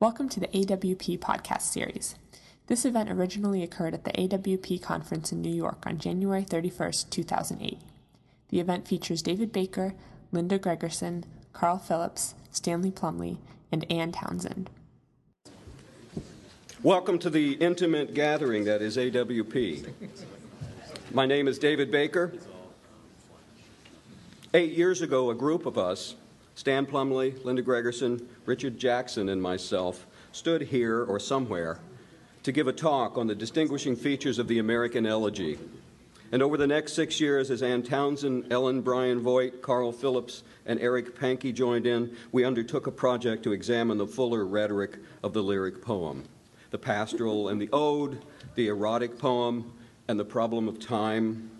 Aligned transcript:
Welcome 0.00 0.28
to 0.28 0.38
the 0.38 0.46
AWP 0.46 1.18
podcast 1.18 1.62
series. 1.62 2.14
This 2.68 2.84
event 2.84 3.10
originally 3.10 3.64
occurred 3.64 3.94
at 3.94 4.04
the 4.04 4.12
AWP 4.12 4.80
conference 4.80 5.32
in 5.32 5.42
New 5.42 5.52
York 5.52 5.82
on 5.86 5.98
January 5.98 6.44
31st, 6.44 7.10
2008. 7.10 7.80
The 8.50 8.60
event 8.60 8.86
features 8.86 9.22
David 9.22 9.50
Baker, 9.50 9.94
Linda 10.30 10.56
Gregerson, 10.56 11.24
Carl 11.52 11.78
Phillips, 11.78 12.36
Stanley 12.52 12.92
Plumly, 12.92 13.38
and 13.72 13.90
Ann 13.90 14.12
Townsend. 14.12 14.70
Welcome 16.84 17.18
to 17.18 17.28
the 17.28 17.54
intimate 17.54 18.14
gathering 18.14 18.66
that 18.66 18.80
is 18.80 18.96
AWP. 18.96 19.88
My 21.12 21.26
name 21.26 21.48
is 21.48 21.58
David 21.58 21.90
Baker. 21.90 22.34
Eight 24.54 24.74
years 24.74 25.02
ago, 25.02 25.30
a 25.30 25.34
group 25.34 25.66
of 25.66 25.76
us, 25.76 26.14
Stan 26.58 26.86
Plumly, 26.86 27.36
Linda 27.44 27.62
Gregerson, 27.62 28.26
Richard 28.44 28.78
Jackson, 28.78 29.28
and 29.28 29.40
myself, 29.40 30.08
stood 30.32 30.60
here 30.60 31.04
or 31.04 31.20
somewhere 31.20 31.78
to 32.42 32.50
give 32.50 32.66
a 32.66 32.72
talk 32.72 33.16
on 33.16 33.28
the 33.28 33.34
distinguishing 33.36 33.94
features 33.94 34.40
of 34.40 34.48
the 34.48 34.58
American 34.58 35.06
elegy. 35.06 35.56
And 36.32 36.42
over 36.42 36.56
the 36.56 36.66
next 36.66 36.94
six 36.94 37.20
years, 37.20 37.52
as 37.52 37.62
Ann 37.62 37.84
Townsend, 37.84 38.52
Ellen 38.52 38.80
Bryan 38.80 39.20
Voigt, 39.20 39.62
Carl 39.62 39.92
Phillips, 39.92 40.42
and 40.66 40.80
Eric 40.80 41.16
Pankey 41.16 41.54
joined 41.54 41.86
in, 41.86 42.16
we 42.32 42.44
undertook 42.44 42.88
a 42.88 42.90
project 42.90 43.44
to 43.44 43.52
examine 43.52 43.96
the 43.96 44.08
fuller 44.08 44.44
rhetoric 44.44 44.98
of 45.22 45.32
the 45.32 45.42
lyric 45.44 45.80
poem 45.80 46.24
the 46.72 46.78
pastoral 46.78 47.50
and 47.50 47.62
the 47.62 47.68
ode, 47.72 48.20
the 48.56 48.66
erotic 48.66 49.16
poem, 49.16 49.72
and 50.08 50.18
the 50.18 50.24
problem 50.24 50.66
of 50.66 50.80
time. 50.80 51.52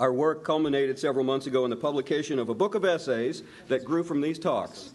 Our 0.00 0.14
work 0.14 0.44
culminated 0.44 0.98
several 0.98 1.26
months 1.26 1.46
ago 1.46 1.64
in 1.64 1.70
the 1.70 1.76
publication 1.76 2.38
of 2.38 2.48
a 2.48 2.54
book 2.54 2.74
of 2.74 2.86
essays 2.86 3.42
that 3.68 3.84
grew 3.84 4.02
from 4.02 4.22
these 4.22 4.38
talks. 4.38 4.92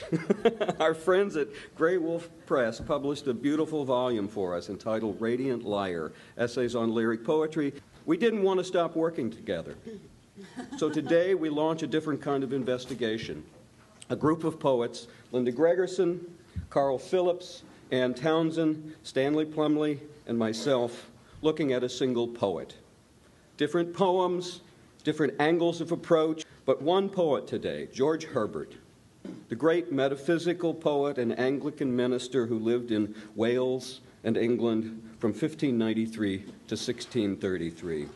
Our 0.78 0.92
friends 0.92 1.38
at 1.38 1.48
Graywolf 1.74 2.28
Press 2.44 2.80
published 2.80 3.26
a 3.28 3.34
beautiful 3.34 3.86
volume 3.86 4.28
for 4.28 4.54
us 4.54 4.68
entitled 4.68 5.18
Radiant 5.22 5.64
Lyre 5.64 6.12
Essays 6.36 6.74
on 6.74 6.92
Lyric 6.92 7.24
Poetry. 7.24 7.72
We 8.04 8.18
didn't 8.18 8.42
want 8.42 8.58
to 8.58 8.64
stop 8.64 8.94
working 8.94 9.30
together. 9.30 9.74
So 10.76 10.90
today 10.90 11.34
we 11.34 11.48
launch 11.48 11.82
a 11.82 11.86
different 11.86 12.20
kind 12.20 12.44
of 12.44 12.52
investigation. 12.52 13.42
A 14.10 14.16
group 14.16 14.44
of 14.44 14.60
poets, 14.60 15.06
Linda 15.32 15.50
Gregerson, 15.50 16.20
Carl 16.68 16.98
Phillips, 16.98 17.62
Ann 17.90 18.12
Townsend, 18.12 18.94
Stanley 19.02 19.46
Plumly, 19.46 19.98
and 20.26 20.38
myself, 20.38 21.10
looking 21.40 21.72
at 21.72 21.82
a 21.82 21.88
single 21.88 22.28
poet. 22.28 22.76
Different 23.60 23.92
poems, 23.92 24.62
different 25.04 25.34
angles 25.38 25.82
of 25.82 25.92
approach, 25.92 26.46
but 26.64 26.80
one 26.80 27.10
poet 27.10 27.46
today, 27.46 27.88
George 27.92 28.24
Herbert, 28.24 28.72
the 29.50 29.54
great 29.54 29.92
metaphysical 29.92 30.72
poet 30.72 31.18
and 31.18 31.38
Anglican 31.38 31.94
minister 31.94 32.46
who 32.46 32.58
lived 32.58 32.90
in 32.90 33.14
Wales 33.34 34.00
and 34.24 34.38
England 34.38 35.02
from 35.18 35.32
1593 35.32 36.38
to 36.38 36.44
1633. 36.46 38.08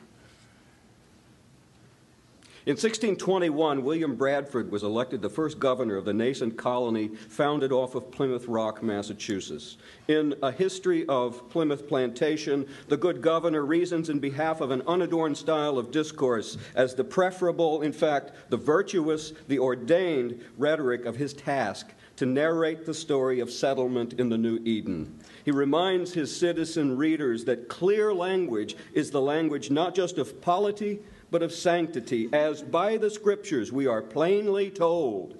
In 2.66 2.76
1621, 2.76 3.84
William 3.84 4.16
Bradford 4.16 4.72
was 4.72 4.82
elected 4.82 5.20
the 5.20 5.28
first 5.28 5.58
governor 5.58 5.96
of 5.96 6.06
the 6.06 6.14
nascent 6.14 6.56
colony 6.56 7.08
founded 7.08 7.72
off 7.72 7.94
of 7.94 8.10
Plymouth 8.10 8.48
Rock, 8.48 8.82
Massachusetts. 8.82 9.76
In 10.08 10.34
A 10.42 10.50
History 10.50 11.04
of 11.06 11.50
Plymouth 11.50 11.86
Plantation, 11.86 12.66
the 12.88 12.96
good 12.96 13.20
governor 13.20 13.66
reasons 13.66 14.08
in 14.08 14.18
behalf 14.18 14.62
of 14.62 14.70
an 14.70 14.80
unadorned 14.86 15.36
style 15.36 15.76
of 15.76 15.90
discourse 15.90 16.56
as 16.74 16.94
the 16.94 17.04
preferable, 17.04 17.82
in 17.82 17.92
fact, 17.92 18.32
the 18.48 18.56
virtuous, 18.56 19.34
the 19.46 19.58
ordained 19.58 20.42
rhetoric 20.56 21.04
of 21.04 21.16
his 21.16 21.34
task 21.34 21.92
to 22.16 22.24
narrate 22.24 22.86
the 22.86 22.94
story 22.94 23.40
of 23.40 23.50
settlement 23.50 24.14
in 24.14 24.30
the 24.30 24.38
New 24.38 24.58
Eden. 24.64 25.18
He 25.44 25.50
reminds 25.50 26.14
his 26.14 26.34
citizen 26.34 26.96
readers 26.96 27.44
that 27.44 27.68
clear 27.68 28.14
language 28.14 28.74
is 28.94 29.10
the 29.10 29.20
language 29.20 29.70
not 29.70 29.94
just 29.94 30.16
of 30.16 30.40
polity, 30.40 31.00
but 31.34 31.43
of 31.43 31.53
sanctity, 31.53 32.28
as 32.33 32.62
by 32.62 32.97
the 32.97 33.11
Scriptures 33.11 33.72
we 33.72 33.89
are 33.89 34.00
plainly 34.00 34.71
told. 34.71 35.37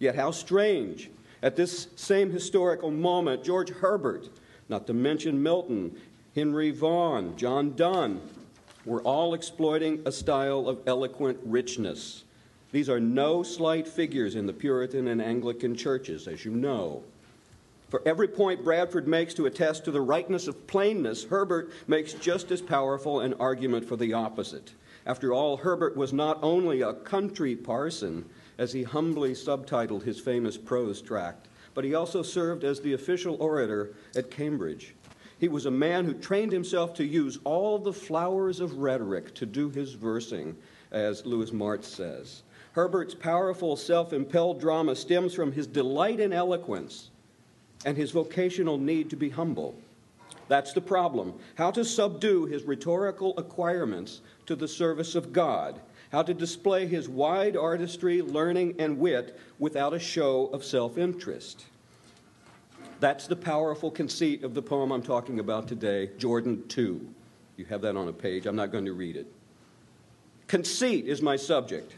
Yet 0.00 0.16
how 0.16 0.32
strange, 0.32 1.08
at 1.40 1.54
this 1.54 1.86
same 1.94 2.32
historical 2.32 2.90
moment, 2.90 3.44
George 3.44 3.70
Herbert, 3.70 4.28
not 4.68 4.88
to 4.88 4.92
mention 4.92 5.40
Milton, 5.40 5.94
Henry 6.34 6.72
Vaughan, 6.72 7.36
John 7.36 7.76
Donne, 7.76 8.22
were 8.84 9.02
all 9.02 9.34
exploiting 9.34 10.02
a 10.04 10.10
style 10.10 10.68
of 10.68 10.80
eloquent 10.84 11.38
richness. 11.44 12.24
These 12.72 12.90
are 12.90 12.98
no 12.98 13.44
slight 13.44 13.86
figures 13.86 14.34
in 14.34 14.46
the 14.46 14.52
Puritan 14.52 15.06
and 15.06 15.22
Anglican 15.22 15.76
churches, 15.76 16.26
as 16.26 16.44
you 16.44 16.50
know. 16.50 17.04
For 17.88 18.02
every 18.04 18.26
point 18.26 18.64
Bradford 18.64 19.06
makes 19.06 19.32
to 19.34 19.46
attest 19.46 19.84
to 19.84 19.92
the 19.92 20.00
rightness 20.00 20.48
of 20.48 20.66
plainness, 20.66 21.22
Herbert 21.22 21.70
makes 21.86 22.14
just 22.14 22.50
as 22.50 22.60
powerful 22.60 23.20
an 23.20 23.34
argument 23.34 23.84
for 23.84 23.94
the 23.94 24.12
opposite. 24.12 24.72
After 25.06 25.32
all, 25.32 25.58
Herbert 25.58 25.96
was 25.96 26.12
not 26.12 26.38
only 26.42 26.80
a 26.80 26.94
country 26.94 27.54
parson, 27.54 28.24
as 28.56 28.72
he 28.72 28.82
humbly 28.82 29.32
subtitled 29.32 30.02
his 30.02 30.20
famous 30.20 30.56
prose 30.56 31.02
tract, 31.02 31.48
but 31.74 31.84
he 31.84 31.94
also 31.94 32.22
served 32.22 32.64
as 32.64 32.80
the 32.80 32.92
official 32.92 33.36
orator 33.40 33.94
at 34.16 34.30
Cambridge. 34.30 34.94
He 35.38 35.48
was 35.48 35.66
a 35.66 35.70
man 35.70 36.04
who 36.04 36.14
trained 36.14 36.52
himself 36.52 36.94
to 36.94 37.04
use 37.04 37.38
all 37.44 37.78
the 37.78 37.92
flowers 37.92 38.60
of 38.60 38.78
rhetoric 38.78 39.34
to 39.34 39.46
do 39.46 39.68
his 39.68 39.92
versing, 39.92 40.56
as 40.92 41.26
Louis 41.26 41.50
Martz 41.50 41.84
says. 41.84 42.42
Herbert's 42.72 43.14
powerful 43.14 43.76
self 43.76 44.12
impelled 44.12 44.60
drama 44.60 44.96
stems 44.96 45.34
from 45.34 45.52
his 45.52 45.66
delight 45.66 46.20
in 46.20 46.32
eloquence 46.32 47.10
and 47.84 47.96
his 47.96 48.10
vocational 48.10 48.78
need 48.78 49.10
to 49.10 49.16
be 49.16 49.28
humble. 49.28 49.74
That's 50.48 50.72
the 50.72 50.80
problem. 50.80 51.34
How 51.56 51.70
to 51.70 51.84
subdue 51.84 52.46
his 52.46 52.64
rhetorical 52.64 53.36
acquirements 53.38 54.20
to 54.46 54.56
the 54.56 54.68
service 54.68 55.14
of 55.14 55.32
God. 55.32 55.80
How 56.12 56.22
to 56.22 56.34
display 56.34 56.86
his 56.86 57.08
wide 57.08 57.56
artistry, 57.56 58.22
learning, 58.22 58.76
and 58.78 58.98
wit 58.98 59.38
without 59.58 59.94
a 59.94 59.98
show 59.98 60.46
of 60.46 60.64
self 60.64 60.96
interest. 60.98 61.64
That's 63.00 63.26
the 63.26 63.36
powerful 63.36 63.90
conceit 63.90 64.44
of 64.44 64.54
the 64.54 64.62
poem 64.62 64.92
I'm 64.92 65.02
talking 65.02 65.40
about 65.40 65.66
today, 65.66 66.10
Jordan 66.18 66.66
2. 66.68 67.06
You 67.56 67.64
have 67.66 67.82
that 67.82 67.96
on 67.96 68.08
a 68.08 68.12
page. 68.12 68.46
I'm 68.46 68.56
not 68.56 68.72
going 68.72 68.84
to 68.84 68.92
read 68.92 69.16
it. 69.16 69.26
Conceit 70.46 71.06
is 71.06 71.20
my 71.20 71.36
subject. 71.36 71.94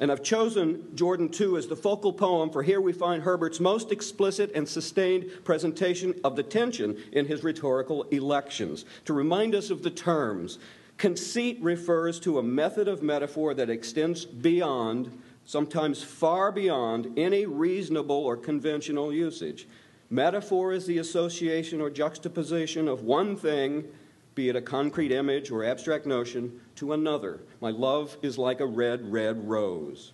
And 0.00 0.12
I've 0.12 0.22
chosen 0.22 0.94
Jordan 0.94 1.28
2 1.28 1.56
as 1.56 1.66
the 1.66 1.74
focal 1.74 2.12
poem, 2.12 2.50
for 2.50 2.62
here 2.62 2.80
we 2.80 2.92
find 2.92 3.22
Herbert's 3.22 3.58
most 3.58 3.90
explicit 3.90 4.52
and 4.54 4.68
sustained 4.68 5.28
presentation 5.44 6.14
of 6.22 6.36
the 6.36 6.44
tension 6.44 6.96
in 7.12 7.26
his 7.26 7.42
rhetorical 7.42 8.04
elections. 8.04 8.84
To 9.06 9.12
remind 9.12 9.56
us 9.56 9.70
of 9.70 9.82
the 9.82 9.90
terms, 9.90 10.60
conceit 10.98 11.58
refers 11.60 12.20
to 12.20 12.38
a 12.38 12.42
method 12.42 12.86
of 12.86 13.02
metaphor 13.02 13.54
that 13.54 13.70
extends 13.70 14.24
beyond, 14.24 15.20
sometimes 15.44 16.00
far 16.00 16.52
beyond, 16.52 17.18
any 17.18 17.44
reasonable 17.44 18.24
or 18.24 18.36
conventional 18.36 19.12
usage. 19.12 19.66
Metaphor 20.10 20.72
is 20.72 20.86
the 20.86 20.98
association 20.98 21.80
or 21.80 21.90
juxtaposition 21.90 22.86
of 22.86 23.02
one 23.02 23.36
thing 23.36 23.84
be 24.38 24.48
it 24.48 24.54
a 24.54 24.62
concrete 24.62 25.10
image 25.10 25.50
or 25.50 25.64
abstract 25.64 26.06
notion, 26.06 26.60
to 26.76 26.92
another. 26.92 27.40
My 27.60 27.70
love 27.70 28.16
is 28.22 28.38
like 28.38 28.60
a 28.60 28.66
red, 28.66 29.12
red 29.12 29.48
rose. 29.48 30.12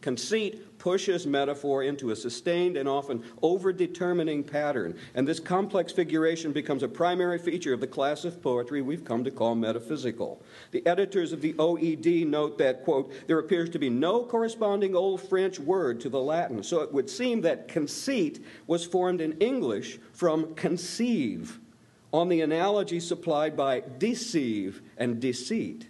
Conceit 0.00 0.78
pushes 0.78 1.26
metaphor 1.26 1.82
into 1.82 2.12
a 2.12 2.16
sustained 2.16 2.76
and 2.76 2.88
often 2.88 3.24
overdetermining 3.42 4.46
pattern, 4.46 4.96
and 5.16 5.26
this 5.26 5.40
complex 5.40 5.90
figuration 5.90 6.52
becomes 6.52 6.84
a 6.84 6.88
primary 6.88 7.40
feature 7.40 7.72
of 7.72 7.80
the 7.80 7.88
class 7.88 8.24
of 8.24 8.40
poetry 8.40 8.82
we've 8.82 9.04
come 9.04 9.24
to 9.24 9.32
call 9.32 9.56
metaphysical. 9.56 10.40
The 10.70 10.86
editors 10.86 11.32
of 11.32 11.40
the 11.40 11.54
OED 11.54 12.24
note 12.24 12.58
that, 12.58 12.84
quote, 12.84 13.12
there 13.26 13.40
appears 13.40 13.68
to 13.70 13.80
be 13.80 13.90
no 13.90 14.22
corresponding 14.22 14.94
Old 14.94 15.22
French 15.22 15.58
word 15.58 16.00
to 16.02 16.08
the 16.08 16.22
Latin, 16.22 16.62
so 16.62 16.82
it 16.82 16.92
would 16.92 17.10
seem 17.10 17.40
that 17.40 17.66
conceit 17.66 18.44
was 18.68 18.86
formed 18.86 19.20
in 19.20 19.32
English 19.38 19.98
from 20.12 20.54
conceive 20.54 21.58
on 22.16 22.28
the 22.28 22.40
analogy 22.40 22.98
supplied 22.98 23.56
by 23.56 23.82
deceive 23.98 24.80
and 24.96 25.20
deceit. 25.20 25.88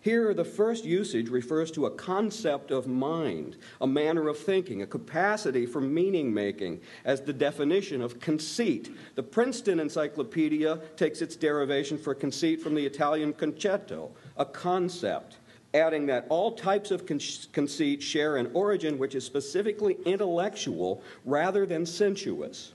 Here, 0.00 0.32
the 0.32 0.44
first 0.44 0.84
usage 0.84 1.28
refers 1.28 1.72
to 1.72 1.86
a 1.86 1.90
concept 1.90 2.70
of 2.70 2.86
mind, 2.86 3.56
a 3.80 3.86
manner 3.88 4.28
of 4.28 4.38
thinking, 4.38 4.82
a 4.82 4.86
capacity 4.86 5.66
for 5.66 5.80
meaning 5.80 6.32
making, 6.32 6.80
as 7.04 7.20
the 7.20 7.32
definition 7.32 8.00
of 8.00 8.20
conceit. 8.20 8.96
The 9.16 9.24
Princeton 9.24 9.80
Encyclopedia 9.80 10.78
takes 10.96 11.20
its 11.22 11.34
derivation 11.34 11.98
for 11.98 12.14
conceit 12.14 12.60
from 12.60 12.76
the 12.76 12.86
Italian 12.86 13.32
concetto, 13.32 14.12
a 14.36 14.44
concept, 14.44 15.38
adding 15.74 16.06
that 16.06 16.26
all 16.28 16.52
types 16.52 16.92
of 16.92 17.04
con- 17.04 17.18
conceit 17.50 18.00
share 18.00 18.36
an 18.36 18.48
origin 18.54 18.98
which 18.98 19.16
is 19.16 19.24
specifically 19.24 19.96
intellectual 20.04 21.02
rather 21.24 21.66
than 21.66 21.84
sensuous. 21.84 22.74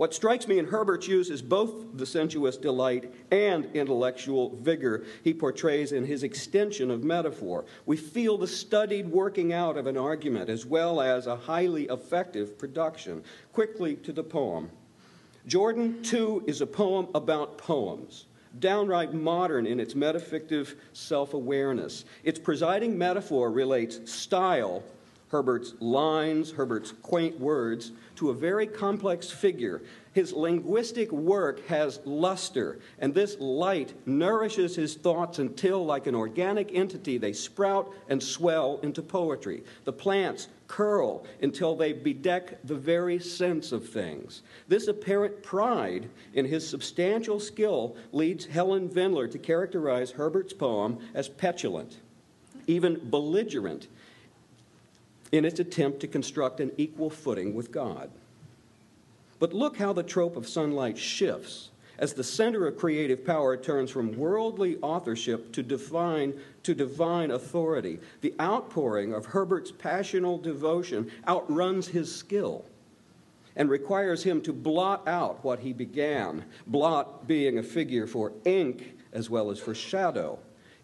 What 0.00 0.14
strikes 0.14 0.48
me 0.48 0.58
in 0.58 0.64
Herbert's 0.64 1.06
use 1.08 1.28
is 1.28 1.42
both 1.42 1.98
the 1.98 2.06
sensuous 2.06 2.56
delight 2.56 3.12
and 3.30 3.66
intellectual 3.74 4.56
vigor 4.56 5.04
he 5.22 5.34
portrays 5.34 5.92
in 5.92 6.06
his 6.06 6.22
extension 6.22 6.90
of 6.90 7.04
metaphor. 7.04 7.66
We 7.84 7.98
feel 7.98 8.38
the 8.38 8.46
studied 8.46 9.08
working 9.08 9.52
out 9.52 9.76
of 9.76 9.86
an 9.86 9.98
argument 9.98 10.48
as 10.48 10.64
well 10.64 11.02
as 11.02 11.26
a 11.26 11.36
highly 11.36 11.84
effective 11.88 12.58
production. 12.58 13.22
Quickly 13.52 13.96
to 13.96 14.10
the 14.10 14.24
poem. 14.24 14.70
Jordan, 15.46 16.02
too, 16.02 16.44
is 16.46 16.62
a 16.62 16.66
poem 16.66 17.08
about 17.14 17.58
poems 17.58 18.24
downright 18.58 19.12
modern 19.12 19.66
in 19.66 19.78
its 19.78 19.92
metafictive 19.92 20.76
self 20.94 21.34
awareness. 21.34 22.06
Its 22.24 22.38
presiding 22.38 22.96
metaphor 22.96 23.50
relates 23.50 24.10
style, 24.10 24.82
Herbert's 25.30 25.74
lines, 25.78 26.50
Herbert's 26.50 26.90
quaint 26.90 27.38
words, 27.38 27.92
to 28.16 28.30
a 28.30 28.34
very 28.34 28.66
complex 28.66 29.30
figure. 29.30 29.80
His 30.12 30.32
linguistic 30.32 31.12
work 31.12 31.64
has 31.68 32.00
luster, 32.04 32.80
and 32.98 33.14
this 33.14 33.38
light 33.38 33.94
nourishes 34.06 34.74
his 34.74 34.96
thoughts 34.96 35.38
until, 35.38 35.86
like 35.86 36.08
an 36.08 36.16
organic 36.16 36.74
entity, 36.74 37.16
they 37.16 37.32
sprout 37.32 37.94
and 38.08 38.20
swell 38.20 38.80
into 38.82 39.02
poetry. 39.02 39.62
The 39.84 39.92
plants 39.92 40.48
curl 40.66 41.24
until 41.40 41.76
they 41.76 41.92
bedeck 41.92 42.56
the 42.64 42.74
very 42.74 43.20
sense 43.20 43.70
of 43.70 43.88
things. 43.88 44.42
This 44.66 44.88
apparent 44.88 45.44
pride 45.44 46.10
in 46.34 46.44
his 46.44 46.68
substantial 46.68 47.38
skill 47.38 47.96
leads 48.10 48.46
Helen 48.46 48.88
Vendler 48.88 49.30
to 49.30 49.38
characterize 49.38 50.10
Herbert's 50.10 50.52
poem 50.52 50.98
as 51.14 51.28
petulant, 51.28 51.98
even 52.66 53.10
belligerent, 53.10 53.86
in 55.32 55.44
its 55.44 55.60
attempt 55.60 56.00
to 56.00 56.08
construct 56.08 56.60
an 56.60 56.72
equal 56.76 57.10
footing 57.10 57.54
with 57.54 57.70
God. 57.72 58.10
But 59.38 59.54
look 59.54 59.78
how 59.78 59.92
the 59.92 60.02
trope 60.02 60.36
of 60.36 60.48
sunlight 60.48 60.98
shifts 60.98 61.70
as 61.98 62.14
the 62.14 62.24
center 62.24 62.66
of 62.66 62.78
creative 62.78 63.24
power 63.24 63.56
turns 63.56 63.90
from 63.90 64.16
worldly 64.16 64.78
authorship 64.78 65.52
to 65.52 65.62
divine, 65.62 66.32
to 66.62 66.74
divine 66.74 67.30
authority. 67.30 68.00
The 68.22 68.34
outpouring 68.40 69.12
of 69.12 69.26
Herbert's 69.26 69.70
passional 69.70 70.38
devotion 70.38 71.10
outruns 71.28 71.88
his 71.88 72.14
skill 72.14 72.64
and 73.54 73.68
requires 73.68 74.22
him 74.22 74.40
to 74.42 74.52
blot 74.52 75.06
out 75.06 75.44
what 75.44 75.60
he 75.60 75.74
began, 75.74 76.44
blot 76.66 77.28
being 77.28 77.58
a 77.58 77.62
figure 77.62 78.06
for 78.06 78.32
ink 78.46 78.96
as 79.12 79.28
well 79.28 79.50
as 79.50 79.58
for 79.58 79.74
shadow. 79.74 80.38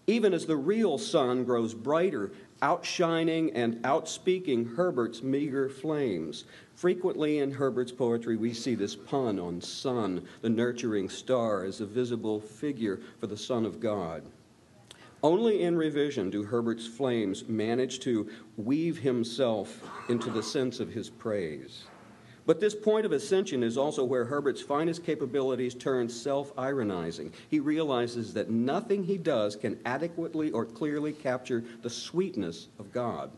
Even 0.06 0.34
as 0.34 0.46
the 0.46 0.56
real 0.56 0.98
sun 0.98 1.44
grows 1.44 1.72
brighter, 1.72 2.30
outshining 2.62 3.52
and 3.52 3.84
outspeaking 3.84 4.76
Herbert's 4.76 5.22
meager 5.22 5.68
flames. 5.68 6.44
Frequently 6.74 7.38
in 7.38 7.50
Herbert's 7.50 7.92
poetry, 7.92 8.36
we 8.36 8.52
see 8.52 8.74
this 8.74 8.94
pun 8.94 9.38
on 9.38 9.60
sun, 9.60 10.26
the 10.42 10.48
nurturing 10.48 11.08
star, 11.08 11.64
as 11.64 11.80
a 11.80 11.86
visible 11.86 12.40
figure 12.40 13.00
for 13.18 13.26
the 13.26 13.36
Son 13.36 13.64
of 13.64 13.80
God. 13.80 14.22
Only 15.22 15.62
in 15.62 15.76
revision 15.76 16.30
do 16.30 16.44
Herbert's 16.44 16.86
flames 16.86 17.48
manage 17.48 18.00
to 18.00 18.28
weave 18.56 18.98
himself 18.98 19.82
into 20.08 20.30
the 20.30 20.42
sense 20.42 20.78
of 20.78 20.92
his 20.92 21.08
praise. 21.08 21.84
But 22.46 22.60
this 22.60 22.76
point 22.76 23.04
of 23.04 23.12
ascension 23.12 23.64
is 23.64 23.76
also 23.76 24.04
where 24.04 24.24
Herbert's 24.24 24.62
finest 24.62 25.04
capabilities 25.04 25.74
turn 25.74 26.08
self 26.08 26.52
ironizing. 26.56 27.32
He 27.50 27.58
realizes 27.58 28.32
that 28.34 28.50
nothing 28.50 29.02
he 29.02 29.18
does 29.18 29.56
can 29.56 29.78
adequately 29.84 30.52
or 30.52 30.64
clearly 30.64 31.12
capture 31.12 31.64
the 31.82 31.90
sweetness 31.90 32.68
of 32.78 32.92
God. 32.92 33.32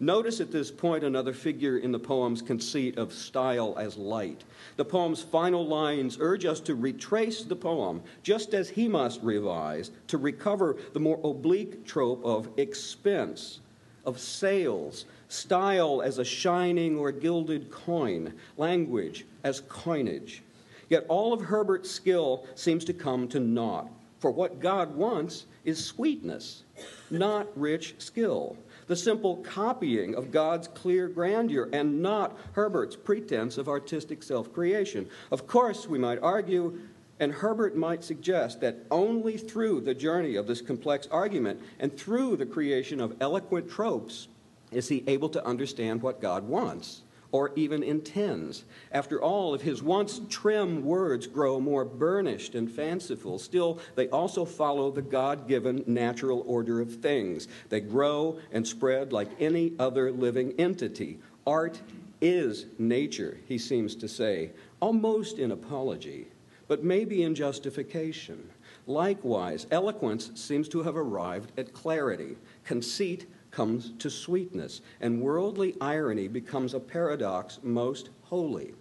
Notice 0.00 0.40
at 0.40 0.50
this 0.50 0.70
point 0.70 1.04
another 1.04 1.32
figure 1.32 1.78
in 1.78 1.92
the 1.92 1.98
poem's 1.98 2.42
conceit 2.42 2.98
of 2.98 3.12
style 3.12 3.76
as 3.78 3.96
light. 3.96 4.42
The 4.76 4.84
poem's 4.84 5.22
final 5.22 5.64
lines 5.64 6.16
urge 6.18 6.44
us 6.44 6.58
to 6.60 6.74
retrace 6.74 7.44
the 7.44 7.54
poem, 7.54 8.02
just 8.24 8.52
as 8.52 8.70
he 8.70 8.88
must 8.88 9.22
revise, 9.22 9.92
to 10.08 10.18
recover 10.18 10.76
the 10.92 10.98
more 10.98 11.20
oblique 11.22 11.86
trope 11.86 12.24
of 12.24 12.48
expense, 12.56 13.60
of 14.04 14.18
sales, 14.18 15.04
style 15.32 16.02
as 16.02 16.18
a 16.18 16.24
shining 16.24 16.98
or 16.98 17.10
gilded 17.10 17.70
coin, 17.70 18.34
language 18.56 19.26
as 19.44 19.62
coinage. 19.68 20.42
Yet 20.88 21.06
all 21.08 21.32
of 21.32 21.40
Herbert's 21.40 21.90
skill 21.90 22.46
seems 22.54 22.84
to 22.84 22.92
come 22.92 23.26
to 23.28 23.40
naught, 23.40 23.88
for 24.18 24.30
what 24.30 24.60
God 24.60 24.94
wants 24.94 25.46
is 25.64 25.82
sweetness, 25.82 26.64
not 27.10 27.46
rich 27.56 27.94
skill 27.98 28.56
the 28.86 28.96
simple 28.96 29.36
copying 29.38 30.14
of 30.14 30.30
God's 30.30 30.68
clear 30.68 31.08
grandeur 31.08 31.68
and 31.72 32.02
not 32.02 32.36
Herbert's 32.52 32.96
pretense 32.96 33.56
of 33.56 33.68
artistic 33.68 34.22
self 34.22 34.52
creation. 34.52 35.08
Of 35.30 35.46
course, 35.46 35.88
we 35.88 35.98
might 35.98 36.18
argue, 36.20 36.78
and 37.20 37.32
Herbert 37.32 37.76
might 37.76 38.04
suggest, 38.04 38.60
that 38.60 38.84
only 38.90 39.38
through 39.38 39.80
the 39.82 39.94
journey 39.94 40.36
of 40.36 40.46
this 40.46 40.60
complex 40.60 41.06
argument 41.10 41.60
and 41.78 41.96
through 41.96 42.36
the 42.36 42.44
creation 42.44 43.00
of 43.00 43.16
eloquent 43.20 43.70
tropes 43.70 44.28
is 44.72 44.88
he 44.88 45.04
able 45.06 45.28
to 45.30 45.44
understand 45.44 46.02
what 46.02 46.20
God 46.20 46.46
wants 46.48 47.02
or 47.32 47.50
even 47.56 47.82
intends. 47.82 48.64
After 48.92 49.20
all, 49.20 49.54
if 49.54 49.62
his 49.62 49.82
once 49.82 50.20
trim 50.28 50.84
words 50.84 51.26
grow 51.26 51.58
more 51.58 51.84
burnished 51.84 52.54
and 52.54 52.70
fanciful, 52.70 53.38
still 53.38 53.80
they 53.96 54.08
also 54.10 54.44
follow 54.44 54.90
the 54.90 55.02
God 55.02 55.48
given 55.48 55.82
natural 55.86 56.44
order 56.46 56.80
of 56.80 56.96
things. 56.96 57.48
They 57.70 57.80
grow 57.80 58.38
and 58.52 58.68
spread 58.68 59.12
like 59.12 59.30
any 59.40 59.72
other 59.78 60.12
living 60.12 60.52
entity. 60.58 61.18
Art 61.46 61.80
is 62.20 62.66
nature, 62.78 63.40
he 63.48 63.58
seems 63.58 63.96
to 63.96 64.08
say, 64.08 64.52
almost 64.78 65.38
in 65.38 65.50
apology, 65.50 66.28
but 66.68 66.84
maybe 66.84 67.22
in 67.22 67.34
justification. 67.34 68.50
Likewise, 68.86 69.66
eloquence 69.70 70.30
seems 70.34 70.68
to 70.68 70.82
have 70.82 70.96
arrived 70.96 71.52
at 71.58 71.72
clarity. 71.72 72.36
Conceit 72.64 73.26
comes 73.52 73.92
to 73.98 74.10
sweetness, 74.10 74.80
and 75.00 75.20
worldly 75.20 75.76
irony 75.80 76.26
becomes 76.26 76.74
a 76.74 76.80
paradox 76.80 77.60
most 77.62 78.08
holy. 78.24 78.74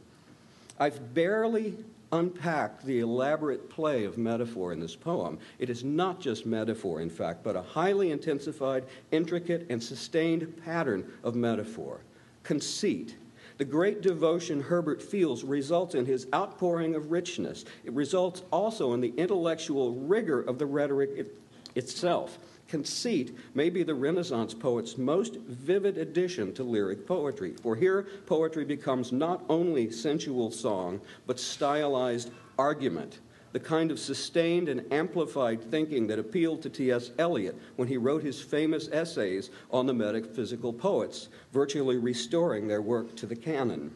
I've 0.80 1.14
barely 1.14 1.76
unpacked 2.12 2.86
the 2.86 3.00
elaborate 3.00 3.70
play 3.70 4.04
of 4.04 4.18
metaphor 4.18 4.74
in 4.74 4.80
this 4.80 4.96
poem. 4.96 5.40
It 5.60 5.70
is 5.70 5.84
not 5.84 6.20
just 6.20 6.46
metaphor, 6.46 7.02
in 7.02 7.10
fact, 7.10 7.44
but 7.44 7.56
a 7.56 7.62
highly 7.62 8.12
intensified, 8.12 8.86
intricate, 9.12 9.68
and 9.70 9.82
sustained 9.82 10.62
pattern 10.66 11.10
of 11.24 11.36
metaphor. 11.36 12.02
Conceit. 12.44 13.16
The 13.58 13.66
great 13.66 14.02
devotion 14.02 14.62
Herbert 14.62 15.02
feels 15.02 15.44
results 15.44 15.94
in 15.94 16.06
his 16.06 16.28
outpouring 16.34 16.96
of 16.96 17.12
richness. 17.12 17.64
It 17.84 17.94
results 17.94 18.42
also 18.52 18.94
in 18.94 19.02
the 19.02 19.14
intellectual 19.18 19.94
rigor 19.94 20.42
of 20.42 20.58
the 20.58 20.66
rhetoric 20.66 21.12
it, 21.16 21.38
itself. 21.76 22.40
Conceit 22.72 23.36
may 23.54 23.70
be 23.70 23.84
the 23.84 23.94
Renaissance 23.94 24.54
poet's 24.54 24.98
most 24.98 25.36
vivid 25.42 25.98
addition 25.98 26.54
to 26.54 26.64
lyric 26.64 27.06
poetry, 27.06 27.54
for 27.62 27.76
here 27.76 28.08
poetry 28.26 28.64
becomes 28.64 29.12
not 29.12 29.44
only 29.50 29.92
sensual 29.92 30.50
song, 30.50 31.02
but 31.28 31.38
stylized 31.38 32.32
argument, 32.58 33.20
the 33.52 33.60
kind 33.60 33.92
of 33.92 34.00
sustained 34.00 34.70
and 34.70 34.86
amplified 34.90 35.62
thinking 35.70 36.08
that 36.08 36.18
appealed 36.18 36.62
to 36.62 36.70
T.S. 36.70 37.12
Eliot 37.20 37.58
when 37.76 37.90
he 37.90 37.98
wrote 37.98 38.24
his 38.24 38.42
famous 38.42 38.88
essays 38.94 39.50
on 39.70 39.86
the 39.86 39.94
metaphysical 39.94 40.72
poets, 40.72 41.28
virtually 41.52 41.98
restoring 41.98 42.70
their 42.70 42.82
work 42.82 43.18
to 43.18 43.26
the 43.26 43.36
canon. 43.36 43.94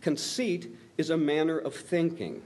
Conceit 0.00 0.74
is 0.98 1.10
a 1.10 1.16
manner 1.16 1.58
of 1.58 1.72
thinking, 1.72 2.42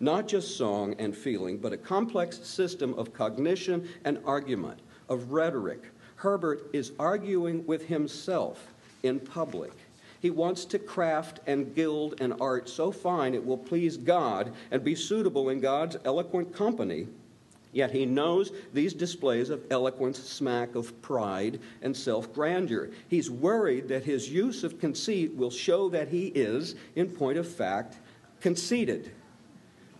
not 0.00 0.28
just 0.28 0.58
song 0.58 0.94
and 0.98 1.16
feeling, 1.16 1.56
but 1.56 1.72
a 1.72 1.78
complex 1.78 2.40
system 2.46 2.92
of 2.98 3.14
cognition 3.14 3.88
and 4.04 4.18
argument 4.26 4.80
of 5.08 5.32
rhetoric. 5.32 5.82
Herbert 6.16 6.68
is 6.72 6.92
arguing 6.98 7.64
with 7.66 7.86
himself 7.86 8.72
in 9.02 9.20
public. 9.20 9.72
He 10.20 10.30
wants 10.30 10.64
to 10.66 10.78
craft 10.78 11.40
and 11.46 11.74
gild 11.74 12.20
an 12.20 12.32
art 12.40 12.68
so 12.68 12.90
fine 12.90 13.34
it 13.34 13.44
will 13.44 13.58
please 13.58 13.96
God 13.96 14.52
and 14.70 14.82
be 14.82 14.94
suitable 14.94 15.48
in 15.48 15.60
God's 15.60 15.96
eloquent 16.04 16.52
company. 16.54 17.06
Yet 17.72 17.90
he 17.92 18.06
knows 18.06 18.50
these 18.72 18.94
displays 18.94 19.50
of 19.50 19.64
eloquence 19.70 20.18
smack 20.18 20.74
of 20.74 21.00
pride 21.02 21.60
and 21.82 21.96
self 21.96 22.32
grandeur. 22.32 22.90
He's 23.08 23.30
worried 23.30 23.88
that 23.88 24.04
his 24.04 24.28
use 24.28 24.64
of 24.64 24.80
conceit 24.80 25.34
will 25.34 25.50
show 25.50 25.88
that 25.90 26.08
he 26.08 26.28
is, 26.28 26.74
in 26.96 27.10
point 27.10 27.38
of 27.38 27.46
fact, 27.46 27.98
conceited. 28.40 29.12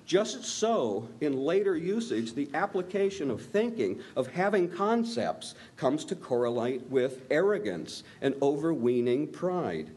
Just 0.08 0.42
so, 0.42 1.06
in 1.20 1.36
later 1.36 1.76
usage, 1.76 2.32
the 2.32 2.48
application 2.54 3.30
of 3.30 3.42
thinking, 3.42 4.00
of 4.16 4.26
having 4.26 4.66
concepts, 4.66 5.54
comes 5.76 6.02
to 6.06 6.16
correlate 6.16 6.80
with 6.88 7.26
arrogance 7.30 8.04
and 8.22 8.34
overweening 8.40 9.26
pride. 9.26 9.90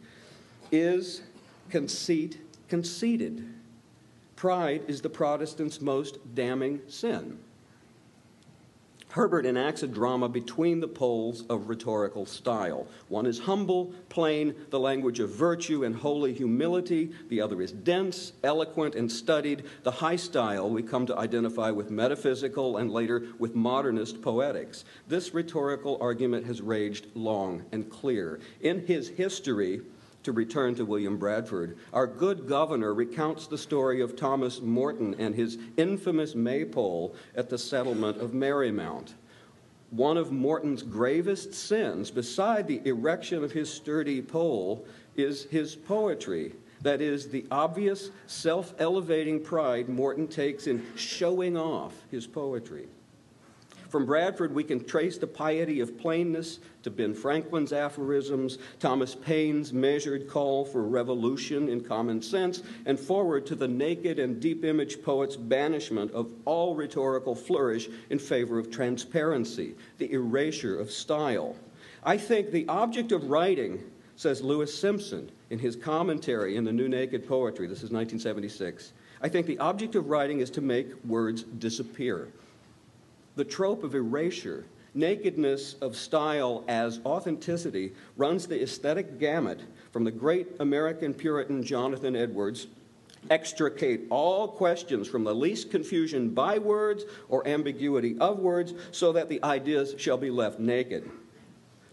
Is 0.69 1.21
conceit 1.69 2.41
conceited? 2.67 3.53
Pride 4.35 4.83
is 4.89 4.99
the 4.99 5.09
Protestant's 5.09 5.79
most 5.79 6.17
damning 6.35 6.81
sin. 6.89 7.39
Herbert 9.11 9.45
enacts 9.45 9.83
a 9.83 9.87
drama 9.87 10.29
between 10.29 10.79
the 10.79 10.87
poles 10.87 11.43
of 11.49 11.67
rhetorical 11.67 12.25
style. 12.25 12.87
One 13.09 13.25
is 13.25 13.39
humble, 13.39 13.93
plain, 14.07 14.55
the 14.69 14.79
language 14.79 15.19
of 15.19 15.31
virtue 15.31 15.83
and 15.83 15.93
holy 15.93 16.33
humility. 16.33 17.11
The 17.27 17.41
other 17.41 17.61
is 17.61 17.73
dense, 17.73 18.31
eloquent, 18.41 18.95
and 18.95 19.11
studied, 19.11 19.65
the 19.83 19.91
high 19.91 20.15
style 20.15 20.69
we 20.69 20.81
come 20.81 21.05
to 21.07 21.17
identify 21.17 21.71
with 21.71 21.91
metaphysical 21.91 22.77
and 22.77 22.89
later 22.89 23.27
with 23.37 23.53
modernist 23.53 24.21
poetics. 24.21 24.85
This 25.09 25.33
rhetorical 25.33 25.97
argument 25.99 26.45
has 26.45 26.61
raged 26.61 27.07
long 27.13 27.65
and 27.73 27.89
clear. 27.89 28.39
In 28.61 28.87
his 28.87 29.09
history, 29.09 29.81
to 30.23 30.31
return 30.31 30.75
to 30.75 30.85
William 30.85 31.17
Bradford, 31.17 31.77
our 31.93 32.07
good 32.07 32.47
governor 32.47 32.93
recounts 32.93 33.47
the 33.47 33.57
story 33.57 34.01
of 34.01 34.15
Thomas 34.15 34.61
Morton 34.61 35.15
and 35.17 35.35
his 35.35 35.57
infamous 35.77 36.35
maypole 36.35 37.15
at 37.35 37.49
the 37.49 37.57
settlement 37.57 38.17
of 38.17 38.31
Merrymount. 38.31 39.13
One 39.89 40.17
of 40.17 40.31
Morton's 40.31 40.83
gravest 40.83 41.53
sins, 41.53 42.11
beside 42.11 42.67
the 42.67 42.81
erection 42.85 43.43
of 43.43 43.51
his 43.51 43.71
sturdy 43.71 44.21
pole, 44.21 44.85
is 45.15 45.43
his 45.45 45.75
poetry. 45.75 46.53
That 46.81 47.01
is, 47.01 47.27
the 47.27 47.45
obvious 47.51 48.09
self 48.25 48.73
elevating 48.79 49.43
pride 49.43 49.89
Morton 49.89 50.27
takes 50.27 50.67
in 50.67 50.85
showing 50.95 51.57
off 51.57 51.93
his 52.09 52.25
poetry. 52.25 52.87
From 53.91 54.05
Bradford, 54.05 54.55
we 54.55 54.63
can 54.63 54.85
trace 54.85 55.17
the 55.17 55.27
piety 55.27 55.81
of 55.81 55.97
plainness 55.97 56.59
to 56.83 56.89
Ben 56.89 57.13
Franklin's 57.13 57.73
aphorisms, 57.73 58.57
Thomas 58.79 59.15
Paine's 59.15 59.73
measured 59.73 60.29
call 60.29 60.63
for 60.63 60.83
revolution 60.83 61.67
in 61.67 61.81
common 61.81 62.21
sense, 62.21 62.63
and 62.85 62.97
forward 62.97 63.45
to 63.47 63.55
the 63.55 63.67
naked 63.67 64.17
and 64.17 64.39
deep 64.39 64.63
image 64.63 65.03
poet's 65.03 65.35
banishment 65.35 66.09
of 66.13 66.31
all 66.45 66.73
rhetorical 66.73 67.35
flourish 67.35 67.89
in 68.09 68.17
favor 68.17 68.57
of 68.57 68.71
transparency, 68.71 69.75
the 69.97 70.09
erasure 70.13 70.79
of 70.79 70.89
style. 70.89 71.57
I 72.01 72.15
think 72.15 72.51
the 72.51 72.69
object 72.69 73.11
of 73.11 73.29
writing, 73.29 73.83
says 74.15 74.41
Louis 74.41 74.73
Simpson 74.73 75.29
in 75.49 75.59
his 75.59 75.75
commentary 75.75 76.55
in 76.55 76.63
the 76.63 76.71
New 76.71 76.87
Naked 76.87 77.27
Poetry, 77.27 77.67
this 77.67 77.79
is 77.79 77.91
1976, 77.91 78.93
I 79.21 79.27
think 79.27 79.47
the 79.47 79.59
object 79.59 79.95
of 79.95 80.07
writing 80.07 80.39
is 80.39 80.49
to 80.51 80.61
make 80.61 80.87
words 81.03 81.43
disappear 81.43 82.29
the 83.35 83.45
trope 83.45 83.83
of 83.83 83.95
erasure, 83.95 84.65
nakedness 84.93 85.75
of 85.75 85.95
style 85.95 86.63
as 86.67 86.99
authenticity, 87.05 87.93
runs 88.17 88.47
the 88.47 88.61
aesthetic 88.61 89.19
gamut 89.19 89.61
from 89.91 90.03
the 90.03 90.11
great 90.11 90.47
American 90.59 91.13
Puritan 91.13 91.63
Jonathan 91.63 92.15
Edwards. 92.15 92.67
Extricate 93.29 94.01
all 94.09 94.47
questions 94.47 95.07
from 95.07 95.23
the 95.23 95.33
least 95.33 95.69
confusion 95.69 96.29
by 96.29 96.57
words 96.57 97.05
or 97.29 97.47
ambiguity 97.47 98.17
of 98.19 98.39
words 98.39 98.73
so 98.91 99.11
that 99.11 99.29
the 99.29 99.41
ideas 99.43 99.93
shall 99.97 100.17
be 100.17 100.31
left 100.31 100.59
naked. 100.59 101.09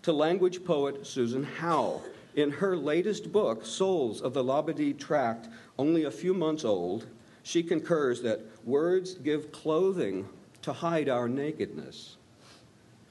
To 0.02 0.12
language 0.12 0.64
poet 0.64 1.06
Susan 1.06 1.44
Howe, 1.44 2.00
in 2.34 2.50
her 2.50 2.76
latest 2.76 3.30
book, 3.30 3.66
Souls 3.66 4.22
of 4.22 4.32
the 4.32 4.42
Labadie 4.42 4.98
Tract, 4.98 5.48
only 5.78 6.04
a 6.04 6.10
few 6.10 6.32
months 6.32 6.64
old, 6.64 7.06
she 7.42 7.62
concurs 7.62 8.22
that 8.22 8.40
words 8.64 9.14
give 9.14 9.52
clothing 9.52 10.28
to 10.68 10.74
hide 10.74 11.08
our 11.08 11.30
nakedness. 11.30 12.18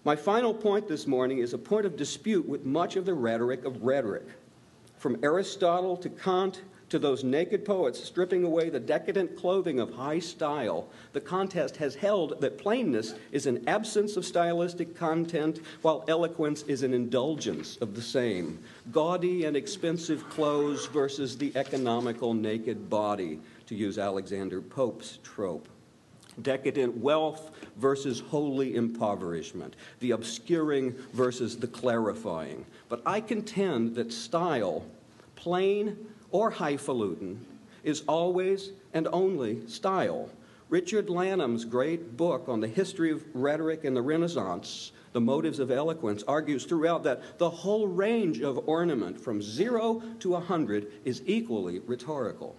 My 0.04 0.16
final 0.16 0.54
point 0.54 0.88
this 0.88 1.08
morning 1.08 1.40
is 1.40 1.54
a 1.54 1.58
point 1.58 1.88
of 1.88 1.98
dispute 1.98 2.48
with 2.48 2.64
much 2.66 2.96
of 2.96 3.04
the 3.04 3.16
rhetoric 3.16 3.66
of 3.66 3.82
rhetoric. 3.82 4.28
From 5.00 5.18
Aristotle 5.24 5.98
to 5.98 6.10
Kant 6.10 6.62
to 6.90 7.00
those 7.00 7.24
naked 7.24 7.66
poets 7.66 8.04
stripping 8.04 8.44
away 8.44 8.70
the 8.70 8.80
decadent 8.80 9.36
clothing 9.36 9.80
of 9.80 9.92
high 9.92 10.20
style, 10.20 10.88
the 11.14 11.20
contest 11.20 11.78
has 11.78 11.96
held 11.96 12.40
that 12.42 12.60
plainness 12.60 13.16
is 13.32 13.48
an 13.48 13.68
absence 13.68 14.18
of 14.18 14.24
stylistic 14.24 14.96
content, 14.96 15.60
while 15.82 16.06
eloquence 16.08 16.62
is 16.68 16.84
an 16.84 16.94
indulgence 16.94 17.78
of 17.78 17.96
the 17.96 18.04
same. 18.04 18.60
Gaudy 18.92 19.46
and 19.46 19.58
expensive 19.58 20.30
clothes 20.30 20.86
versus 20.86 21.36
the 21.36 21.52
economical 21.56 22.36
naked 22.36 22.88
body, 22.88 23.40
to 23.66 23.74
use 23.74 23.98
Alexander 23.98 24.62
Pope's 24.62 25.18
trope 25.24 25.68
decadent 26.42 26.98
wealth 26.98 27.52
versus 27.78 28.20
holy 28.20 28.76
impoverishment, 28.76 29.76
the 30.00 30.12
obscuring 30.12 30.94
versus 31.14 31.58
the 31.58 31.68
clarifying. 31.68 32.66
But 32.90 33.02
I 33.06 33.22
contend 33.22 33.96
that 33.96 34.14
style, 34.14 34.86
plain 35.36 35.98
or 36.32 36.52
highfalutin, 36.52 37.46
is 37.84 38.04
always 38.08 38.72
and 38.94 39.08
only 39.12 39.68
style. 39.68 40.30
Richard 40.70 41.10
Lanham's 41.10 41.64
great 41.64 42.18
book 42.18 42.50
on 42.50 42.60
the 42.60 42.68
history 42.68 43.12
of 43.12 43.24
rhetoric 43.34 43.86
in 43.86 43.94
the 43.94 44.02
Renaissance, 44.02 44.92
The 45.14 45.22
Motives 45.22 45.60
of 45.60 45.72
Eloquence, 45.72 46.24
argues 46.28 46.66
throughout 46.66 47.04
that 47.04 47.38
the 47.38 47.50
whole 47.50 47.88
range 47.88 48.42
of 48.42 48.68
ornament 48.68 49.20
from 49.20 49.42
zero 49.42 50.02
to 50.20 50.36
a 50.36 50.42
hundred 50.42 50.92
is 51.06 51.22
equally 51.26 51.80
rhetorical. 51.80 52.56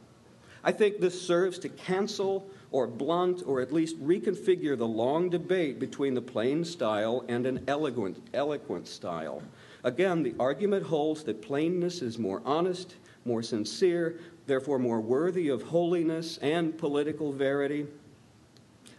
I 0.64 0.72
think 0.72 0.98
this 1.00 1.20
serves 1.20 1.58
to 1.60 1.68
cancel 1.68 2.48
or 2.70 2.86
blunt 2.86 3.42
or 3.46 3.60
at 3.60 3.72
least 3.72 4.02
reconfigure 4.02 4.76
the 4.76 4.86
long 4.86 5.30
debate 5.30 5.78
between 5.78 6.14
the 6.14 6.22
plain 6.22 6.64
style 6.64 7.24
and 7.28 7.46
an 7.46 7.64
eloquent, 7.66 8.18
eloquent 8.34 8.86
style. 8.86 9.42
Again, 9.84 10.22
the 10.22 10.34
argument 10.38 10.84
holds 10.84 11.22
that 11.24 11.40
plainness 11.40 12.02
is 12.02 12.18
more 12.18 12.42
honest, 12.44 12.96
more 13.24 13.42
sincere, 13.42 14.18
therefore 14.46 14.78
more 14.78 15.00
worthy 15.00 15.48
of 15.48 15.62
holiness 15.62 16.38
and 16.38 16.76
political 16.76 17.32
verity. 17.32 17.86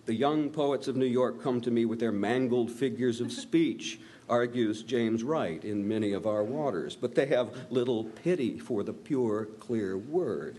The 0.05 0.15
young 0.15 0.49
poets 0.49 0.87
of 0.87 0.95
New 0.95 1.05
York 1.05 1.43
come 1.43 1.61
to 1.61 1.71
me 1.71 1.85
with 1.85 1.99
their 1.99 2.11
mangled 2.11 2.71
figures 2.71 3.21
of 3.21 3.31
speech, 3.45 3.99
argues 4.27 4.83
James 4.83 5.23
Wright 5.23 5.63
in 5.63 5.87
many 5.87 6.13
of 6.13 6.25
our 6.25 6.43
waters, 6.43 6.95
but 6.95 7.15
they 7.15 7.25
have 7.27 7.55
little 7.69 8.05
pity 8.05 8.59
for 8.59 8.83
the 8.83 8.93
pure, 8.93 9.45
clear 9.59 9.97
word. 9.97 10.57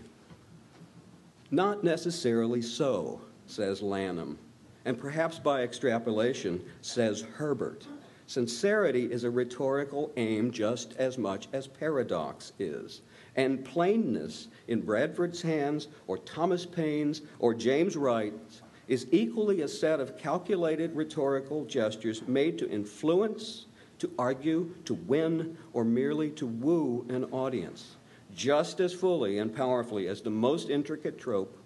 Not 1.53 1.83
necessarily 1.83 2.61
so, 2.61 3.19
says 3.45 3.81
Lanham, 3.81 4.39
and 4.85 4.97
perhaps 4.97 5.37
by 5.37 5.63
extrapolation, 5.63 6.63
says 6.79 7.25
Herbert. 7.35 7.85
Sincerity 8.25 9.11
is 9.11 9.25
a 9.25 9.29
rhetorical 9.29 10.13
aim 10.15 10.51
just 10.51 10.93
as 10.93 11.17
much 11.17 11.49
as 11.51 11.67
paradox 11.67 12.53
is. 12.57 13.01
And 13.35 13.65
plainness 13.65 14.47
in 14.69 14.79
Bradford's 14.79 15.41
hands, 15.41 15.89
or 16.07 16.19
Thomas 16.19 16.65
Paine's, 16.65 17.21
or 17.39 17.53
James 17.53 17.97
Wright's, 17.97 18.61
is 18.87 19.07
equally 19.11 19.61
a 19.61 19.67
set 19.67 19.99
of 19.99 20.17
calculated 20.17 20.95
rhetorical 20.95 21.65
gestures 21.65 22.25
made 22.29 22.57
to 22.59 22.69
influence, 22.69 23.65
to 23.99 24.09
argue, 24.17 24.73
to 24.85 24.93
win, 24.93 25.57
or 25.73 25.83
merely 25.83 26.29
to 26.31 26.47
woo 26.47 27.05
an 27.09 27.25
audience 27.25 27.97
just 28.35 28.79
as 28.79 28.93
fully 28.93 29.39
and 29.39 29.55
powerfully 29.55 30.07
as 30.07 30.21
the 30.21 30.29
most 30.29 30.69
intricate 30.69 31.19
trope 31.19 31.57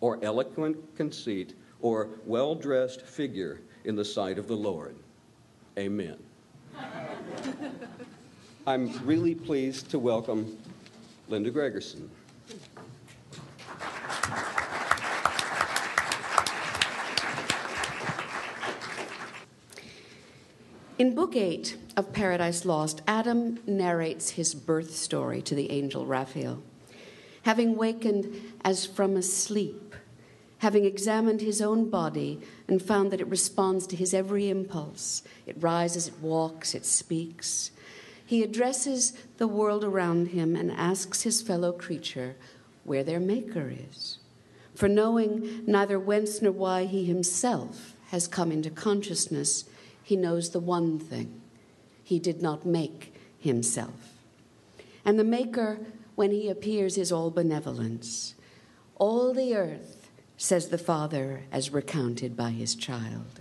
or 0.00 0.18
eloquent 0.22 0.76
conceit 0.96 1.54
or 1.80 2.08
well 2.26 2.54
dressed 2.54 3.02
figure 3.02 3.60
in 3.84 3.96
the 3.96 4.04
sight 4.04 4.38
of 4.38 4.48
the 4.48 4.56
Lord. 4.56 4.94
Amen. 5.78 6.16
I'm 8.66 8.92
really 9.04 9.34
pleased 9.34 9.90
to 9.90 9.98
welcome 9.98 10.58
Linda 11.28 11.50
Gregerson. 11.50 12.08
In 20.98 21.14
Book 21.14 21.34
8 21.34 21.78
of 21.96 22.12
Paradise 22.12 22.66
Lost, 22.66 23.00
Adam 23.08 23.58
narrates 23.66 24.30
his 24.30 24.54
birth 24.54 24.94
story 24.94 25.40
to 25.42 25.54
the 25.54 25.70
angel 25.70 26.04
Raphael. 26.04 26.62
Having 27.44 27.76
wakened 27.76 28.30
as 28.62 28.84
from 28.84 29.16
a 29.16 29.22
sleep, 29.22 29.94
having 30.58 30.84
examined 30.84 31.40
his 31.40 31.62
own 31.62 31.88
body 31.88 32.40
and 32.68 32.82
found 32.82 33.10
that 33.10 33.22
it 33.22 33.28
responds 33.28 33.86
to 33.86 33.96
his 33.96 34.12
every 34.12 34.50
impulse, 34.50 35.22
it 35.46 35.56
rises, 35.58 36.08
it 36.08 36.18
walks, 36.20 36.74
it 36.74 36.84
speaks, 36.84 37.70
he 38.26 38.42
addresses 38.42 39.14
the 39.38 39.48
world 39.48 39.84
around 39.84 40.28
him 40.28 40.54
and 40.54 40.70
asks 40.70 41.22
his 41.22 41.40
fellow 41.40 41.72
creature 41.72 42.36
where 42.84 43.02
their 43.02 43.20
maker 43.20 43.72
is. 43.90 44.18
For 44.74 44.88
knowing 44.88 45.64
neither 45.66 45.98
whence 45.98 46.42
nor 46.42 46.52
why 46.52 46.84
he 46.84 47.04
himself 47.06 47.96
has 48.10 48.28
come 48.28 48.52
into 48.52 48.70
consciousness, 48.70 49.64
he 50.02 50.16
knows 50.16 50.50
the 50.50 50.60
one 50.60 50.98
thing 50.98 51.40
he 52.02 52.18
did 52.18 52.42
not 52.42 52.66
make 52.66 53.14
himself. 53.38 54.14
And 55.04 55.18
the 55.18 55.24
Maker, 55.24 55.78
when 56.14 56.30
he 56.30 56.48
appears, 56.48 56.98
is 56.98 57.12
all 57.12 57.30
benevolence. 57.30 58.34
All 58.96 59.32
the 59.32 59.54
earth, 59.54 60.10
says 60.36 60.68
the 60.68 60.78
Father, 60.78 61.44
as 61.52 61.72
recounted 61.72 62.36
by 62.36 62.50
his 62.50 62.74
child, 62.74 63.40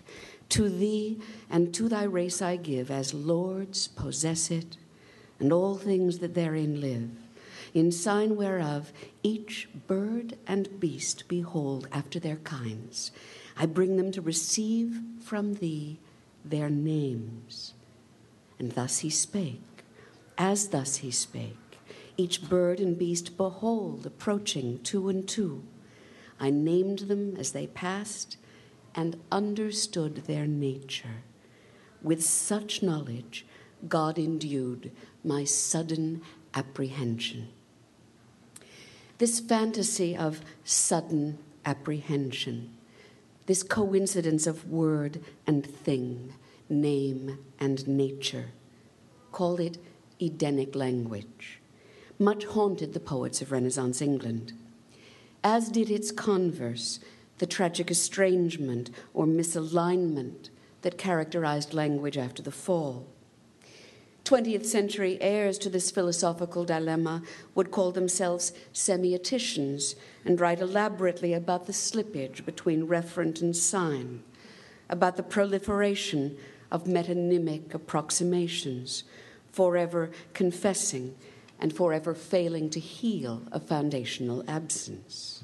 to 0.50 0.70
thee 0.70 1.20
and 1.50 1.74
to 1.74 1.90
thy 1.90 2.04
race 2.04 2.42
I 2.42 2.56
give, 2.56 2.92
as 2.92 3.14
lords 3.14 3.88
possess 3.88 4.52
it, 4.52 4.78
and 5.40 5.52
all 5.52 5.76
things 5.76 6.20
that 6.20 6.36
therein 6.36 6.80
live, 6.80 7.10
in 7.74 7.92
sign 7.92 8.36
whereof 8.36 8.92
each 9.24 9.70
bird 9.88 10.38
and 10.46 10.80
beast 10.80 11.28
behold 11.28 11.88
after 11.92 12.20
their 12.20 12.36
kinds 12.38 13.12
I 13.58 13.66
bring 13.66 13.98
them 13.98 14.12
to 14.14 14.22
receive 14.22 15.00
from 15.22 15.56
thee 15.56 16.00
their 16.44 16.70
names. 16.70 17.74
And 18.60 18.72
thus 18.74 19.00
he 19.00 19.10
spake, 19.10 19.84
as 20.38 20.70
thus 20.70 20.98
he 20.98 21.12
spake, 21.12 21.80
each 22.18 22.48
bird 22.48 22.80
and 22.80 22.98
beast, 22.98 23.38
behold, 23.38 24.06
approaching 24.06 24.80
two 24.84 25.10
and 25.10 25.28
two. 25.28 25.64
I 26.40 26.50
named 26.50 27.00
them 27.00 27.36
as 27.38 27.52
they 27.52 27.68
passed 27.68 28.38
and 28.94 29.20
understood 29.32 30.18
their 30.26 30.46
nature. 30.46 31.24
With 32.02 32.24
such 32.24 32.84
knowledge, 32.84 33.46
God 33.88 34.18
endued 34.18 34.92
my 35.24 35.44
sudden 35.44 36.22
apprehension. 36.54 37.50
This 39.18 39.40
fantasy 39.40 40.18
of 40.18 40.42
sudden 40.64 41.38
apprehension, 41.66 42.76
this 43.52 43.64
coincidence 43.64 44.48
of 44.48 44.72
word 44.72 45.20
and 45.46 45.66
thing, 45.66 46.34
name 46.70 47.38
and 47.60 47.86
nature, 47.86 48.46
call 49.34 49.60
it 49.60 49.78
Edenic 50.22 50.74
language, 50.74 51.60
much 52.18 52.46
haunted 52.46 52.94
the 52.94 53.00
poets 53.02 53.42
of 53.42 53.52
Renaissance 53.52 54.02
England, 54.02 54.54
as 55.44 55.68
did 55.68 55.92
its 55.92 56.14
converse, 56.14 57.02
the 57.40 57.46
tragic 57.46 57.92
estrangement 57.92 58.90
or 59.14 59.26
misalignment 59.26 60.50
that 60.82 60.98
characterized 60.98 61.74
language 61.74 62.18
after 62.18 62.42
the 62.42 62.52
fall. 62.52 63.06
20th 64.26 64.66
century 64.66 65.18
heirs 65.20 65.58
to 65.58 65.70
this 65.70 65.92
philosophical 65.92 66.64
dilemma 66.64 67.24
would 67.56 67.72
call 67.72 67.92
themselves 67.92 68.54
semioticians 68.74 69.96
and 70.26 70.40
write 70.40 70.60
elaborately 70.60 71.34
about 71.34 71.66
the 71.66 71.74
slippage 71.74 72.46
between 72.46 72.88
referent 72.88 73.42
and 73.42 73.56
sign, 73.56 74.22
about 74.90 75.18
the 75.18 75.24
proliferation 75.24 76.38
of 76.72 76.86
metonymic 76.86 77.74
approximations, 77.74 79.04
forever 79.52 80.12
confessing 80.34 81.16
and 81.60 81.76
forever 81.76 82.14
failing 82.14 82.70
to 82.70 82.80
heal 82.80 83.44
a 83.52 83.60
foundational 83.60 84.44
absence. 84.48 85.44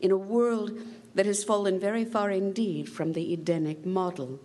In 0.00 0.10
a 0.10 0.16
world 0.16 0.72
that 1.14 1.26
has 1.26 1.44
fallen 1.44 1.78
very 1.78 2.04
far 2.04 2.30
indeed 2.30 2.88
from 2.88 3.12
the 3.12 3.32
Edenic 3.32 3.84
model, 3.84 4.40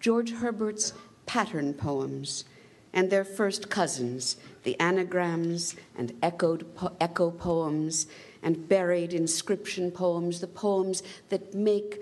George 0.00 0.32
Herbert's 0.32 0.92
pattern 1.28 1.74
poems 1.74 2.44
and 2.92 3.10
their 3.10 3.24
first 3.24 3.68
cousins, 3.68 4.38
the 4.64 4.80
anagrams 4.80 5.76
and 5.96 6.12
echoed 6.22 6.74
po- 6.74 6.96
echo 7.00 7.30
poems 7.30 8.06
and 8.42 8.68
buried 8.68 9.12
inscription 9.12 9.90
poems, 9.90 10.40
the 10.40 10.46
poems 10.46 11.02
that 11.28 11.54
make 11.54 12.00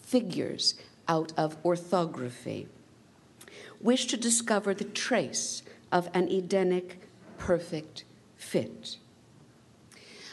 figures 0.00 0.74
out 1.06 1.32
of 1.36 1.56
orthography, 1.64 2.66
wish 3.80 4.06
to 4.06 4.16
discover 4.16 4.74
the 4.74 4.84
trace 4.84 5.62
of 5.92 6.10
an 6.12 6.28
Edenic 6.28 7.00
perfect 7.38 8.04
fit. 8.36 8.96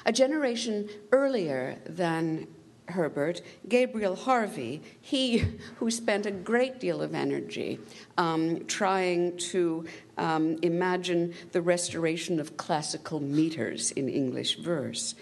A 0.06 0.12
generation 0.12 0.90
earlier 1.12 1.78
than 1.86 2.48
Herbert, 2.90 3.42
Gabriel 3.68 4.16
Harvey, 4.16 4.82
he 5.02 5.38
who 5.78 5.90
spent 5.90 6.26
a 6.26 6.32
great 6.32 6.80
deal 6.80 7.02
of 7.02 7.14
energy 7.14 7.80
um, 8.18 8.66
trying 8.66 9.38
to 9.38 9.86
um, 10.18 10.58
imagine 10.62 11.34
the 11.52 11.62
restoration 11.62 12.40
of 12.40 12.58
classical 12.58 13.20
meters 13.20 13.92
in 13.92 14.08
English 14.10 14.58
verse, 14.58 15.16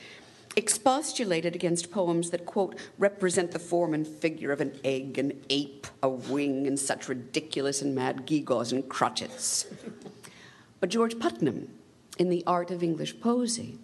expostulated 0.55 1.55
against 1.55 1.91
poems 1.91 2.29
that, 2.29 2.45
quote, 2.45 2.77
represent 2.97 3.51
the 3.51 3.59
form 3.59 3.93
and 3.93 4.07
figure 4.07 4.51
of 4.51 4.61
an 4.61 4.79
egg, 4.83 5.17
an 5.17 5.33
ape, 5.49 5.87
a 6.03 6.09
wing, 6.09 6.67
and 6.67 6.79
such 6.79 7.09
ridiculous 7.09 7.81
and 7.81 7.95
mad 7.95 8.27
gewgaws 8.27 8.71
and 8.71 8.83
crotchets. 8.83 9.65
But 10.79 10.89
George 10.89 11.17
Puttenham, 11.17 11.69
in 12.19 12.29
The 12.29 12.43
Art 12.45 12.69
of 12.69 12.83
English 12.83 13.15
Poesy, 13.17 13.77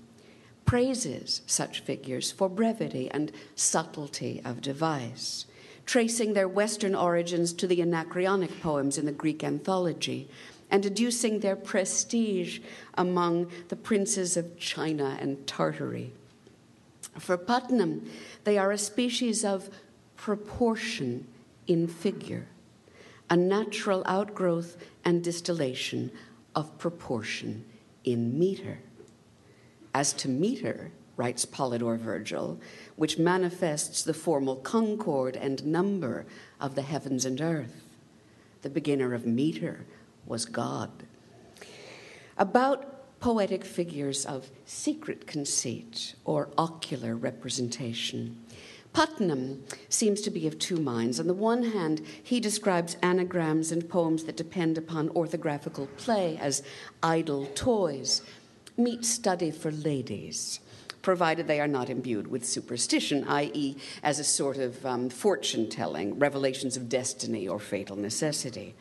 praises 0.69 1.41
such 1.47 1.79
figures 1.79 2.31
for 2.31 2.47
brevity 2.47 3.09
and 3.09 3.31
subtlety 3.55 4.39
of 4.45 4.61
device, 4.61 5.47
tracing 5.87 6.33
their 6.33 6.47
Western 6.47 6.93
origins 6.93 7.53
to 7.53 7.65
the 7.65 7.81
Anacreontic 7.81 8.61
poems 8.61 8.95
in 8.95 9.07
the 9.07 9.11
Greek 9.11 9.43
anthology, 9.43 10.29
and 10.69 10.83
deducing 10.83 11.39
their 11.39 11.55
prestige 11.55 12.59
among 12.93 13.51
the 13.69 13.75
princes 13.75 14.37
of 14.37 14.59
China 14.59 15.17
and 15.19 15.47
Tartary. 15.47 16.11
For 17.17 17.35
Puttenham, 17.35 18.07
they 18.43 18.59
are 18.59 18.71
a 18.71 18.77
species 18.77 19.43
of 19.43 19.71
proportion 20.17 21.25
in 21.65 21.87
figure, 21.87 22.45
a 23.27 23.35
natural 23.35 24.03
outgrowth 24.05 24.77
and 25.03 25.23
distillation 25.23 26.11
of 26.55 26.77
proportion 26.77 27.65
in 28.03 28.37
meter. 28.37 28.77
As 29.99 30.13
to 30.13 30.29
meter, 30.29 30.91
writes 31.17 31.43
Polydore 31.43 31.97
Virgil, 31.97 32.57
which 32.95 33.19
manifests 33.19 34.01
the 34.01 34.13
formal 34.13 34.55
concord 34.55 35.35
and 35.35 35.65
number 35.65 36.25
of 36.57 36.75
the 36.75 36.83
heavens 36.83 37.25
and 37.25 37.41
earth. 37.41 37.83
The 38.61 38.69
beginner 38.69 39.13
of 39.13 39.25
meter 39.25 39.85
was 40.25 40.45
God. 40.45 40.89
About 42.37 43.19
poetic 43.19 43.65
figures 43.65 44.25
of 44.25 44.49
secret 44.63 45.27
conceit 45.27 46.15
or 46.23 46.47
ocular 46.57 47.13
representation. 47.17 48.41
Puttenham 48.93 49.65
seems 49.89 50.21
to 50.21 50.31
be 50.31 50.47
of 50.47 50.57
two 50.57 50.77
minds. 50.77 51.19
On 51.19 51.27
the 51.27 51.33
one 51.33 51.63
hand, 51.63 52.01
he 52.23 52.39
describes 52.39 52.95
anagrams 53.03 53.71
and 53.73 53.87
poems 53.87 54.23
that 54.23 54.37
depend 54.37 54.77
upon 54.77 55.09
orthographical 55.09 55.87
play 55.97 56.37
as 56.37 56.63
idle 57.03 57.47
toys, 57.47 58.21
meet 58.79 59.05
study 59.05 59.51
for 59.51 59.71
ladies, 59.71 60.59
provided 61.01 61.47
they 61.47 61.59
are 61.59 61.67
not 61.67 61.89
imbued 61.89 62.27
with 62.27 62.45
superstition, 62.45 63.23
i.e., 63.27 63.75
as 64.03 64.19
a 64.19 64.23
sort 64.23 64.57
of 64.57 64.85
um, 64.85 65.09
fortune 65.09 65.69
telling, 65.69 66.17
revelations 66.17 66.77
of 66.77 66.89
destiny 66.89 67.47
or 67.47 67.59
fatal 67.59 67.95
necessity. 67.95 68.75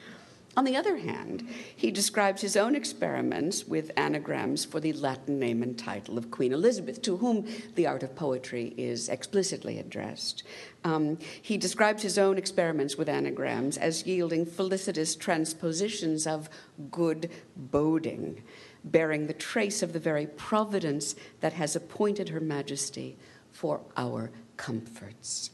On 0.59 0.65
the 0.65 0.77
other 0.77 0.97
hand, 0.97 1.49
he 1.77 1.93
describes 1.93 2.43
his 2.43 2.57
own 2.57 2.75
experiments 2.75 3.69
with 3.69 3.93
anagrams 3.97 4.65
for 4.65 4.81
the 4.81 4.93
Latin 4.93 5.39
name 5.39 5.63
and 5.63 5.79
title 5.79 6.19
of 6.19 6.33
Queen 6.33 6.53
Elizabeth, 6.53 7.01
to 7.03 7.19
whom 7.19 7.47
the 7.77 7.87
art 7.87 8.03
of 8.03 8.17
poetry 8.17 8.75
is 8.77 9.09
explicitly 9.09 9.79
addressed. 9.79 10.43
Um, 10.83 11.19
he 11.43 11.59
describes 11.59 12.03
his 12.03 12.19
own 12.19 12.39
experiments 12.39 12.97
with 12.97 13.09
anagrams 13.09 13.77
as 13.77 14.05
yielding 14.05 14.47
felicitous 14.47 15.15
transpositions 15.15 16.27
of 16.27 16.51
good 16.91 17.31
boding 17.57 18.43
bearing 18.91 19.27
the 19.27 19.33
trace 19.33 19.83
of 19.83 19.93
the 19.93 19.99
very 19.99 20.27
providence 20.27 21.15
that 21.41 21.53
has 21.55 21.77
appointed 21.77 22.29
Her 22.31 22.41
Majesty 22.41 23.17
for 23.51 23.81
our 23.97 24.31
comforts. 24.57 25.51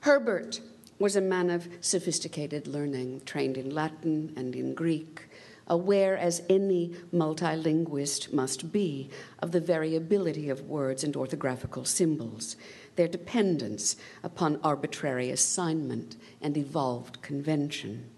Herbert 0.00 0.60
was 0.98 1.16
a 1.16 1.20
man 1.20 1.50
of 1.50 1.68
sophisticated 1.80 2.66
learning, 2.66 3.22
trained 3.24 3.56
in 3.56 3.70
Latin 3.70 4.32
and 4.36 4.54
in 4.54 4.74
Greek, 4.74 5.28
aware 5.68 6.16
as 6.16 6.42
any 6.48 6.94
multilinguist 7.12 8.32
must 8.32 8.70
be 8.70 9.10
of 9.40 9.50
the 9.50 9.60
variability 9.60 10.48
of 10.48 10.68
words 10.68 11.02
and 11.02 11.14
orthographical 11.14 11.86
symbols, 11.86 12.56
their 12.94 13.08
dependence 13.08 13.96
upon 14.22 14.60
arbitrary 14.62 15.30
assignment 15.30 16.16
and 16.40 16.56
evolved 16.56 17.20
convention. 17.20 18.08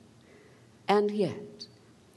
And 0.87 1.11
yet, 1.11 1.67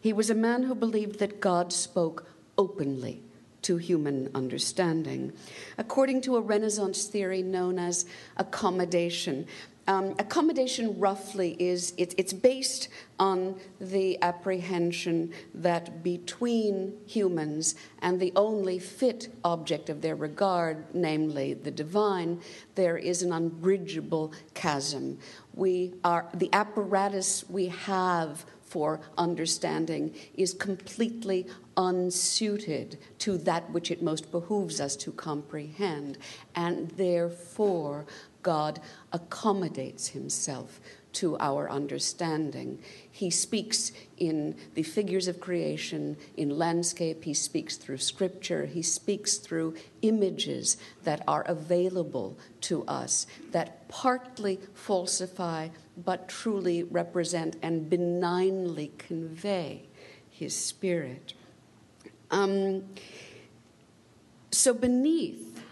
he 0.02 0.12
was 0.12 0.30
a 0.30 0.36
man 0.36 0.64
who 0.64 0.76
believed 0.76 1.20
that 1.20 1.40
God 1.40 1.72
spoke 1.72 2.28
openly 2.58 3.22
to 3.62 3.78
human 3.78 4.30
understanding. 4.34 5.32
According 5.78 6.22
to 6.22 6.36
a 6.36 6.42
Renaissance 6.42 7.06
theory 7.06 7.44
known 7.44 7.78
as 7.78 8.06
accommodation, 8.38 9.46
um, 9.88 10.16
accommodation 10.20 11.00
roughly 11.00 11.56
is 11.60 11.94
it, 11.98 12.14
it's 12.18 12.34
based 12.34 12.88
on 13.20 13.60
the 13.80 14.22
apprehension 14.22 15.34
that 15.56 16.04
between 16.04 16.98
humans 17.08 17.76
and 18.00 18.20
the 18.20 18.32
only 18.36 18.78
fit 18.80 19.30
object 19.44 19.90
of 19.90 20.02
their 20.02 20.16
regard, 20.16 20.86
namely 20.94 21.54
the 21.54 21.72
divine, 21.72 22.40
there 22.76 22.98
is 22.98 23.24
an 23.24 23.34
unbridgeable 23.34 24.34
chasm. 24.54 25.18
We 25.54 25.94
are 26.04 26.28
the 26.34 26.50
apparatus 26.54 27.50
we 27.50 27.68
have 27.68 28.46
for 28.72 29.02
understanding 29.18 30.16
is 30.36 30.54
completely 30.54 31.46
unsuited 31.76 32.98
to 33.20 33.38
that 33.38 33.70
which 33.72 33.92
it 33.92 34.02
most 34.02 34.32
behooves 34.32 34.80
us 34.80 34.96
to 34.96 35.12
comprehend. 35.12 36.18
And 36.56 36.88
therefore, 36.92 38.06
God 38.44 38.80
accommodates 39.12 40.08
himself 40.08 40.80
to 41.14 41.38
our 41.40 41.70
understanding. 41.70 42.80
He 43.12 43.30
speaks 43.30 43.92
in 44.18 44.56
the 44.76 44.84
figures 44.84 45.28
of 45.28 45.42
creation, 45.42 46.16
in 46.38 46.58
landscape, 46.58 47.26
he 47.26 47.34
speaks 47.34 47.76
through 47.76 47.98
scripture, 47.98 48.66
he 48.66 48.82
speaks 48.82 49.36
through 49.36 49.76
images 50.02 50.78
that 51.04 51.24
are 51.28 51.44
available 51.44 52.38
to 52.62 52.86
us 52.86 53.28
that 53.52 53.86
partly 53.90 54.62
falsify 54.74 55.68
but 55.98 56.28
truly 56.28 56.84
represent 56.84 57.56
and 57.62 57.90
benignly 57.90 58.92
convey 58.98 59.84
his 60.30 60.56
spirit. 60.56 61.34
Um, 62.30 62.86
so, 64.52 64.74
beneath 64.74 65.64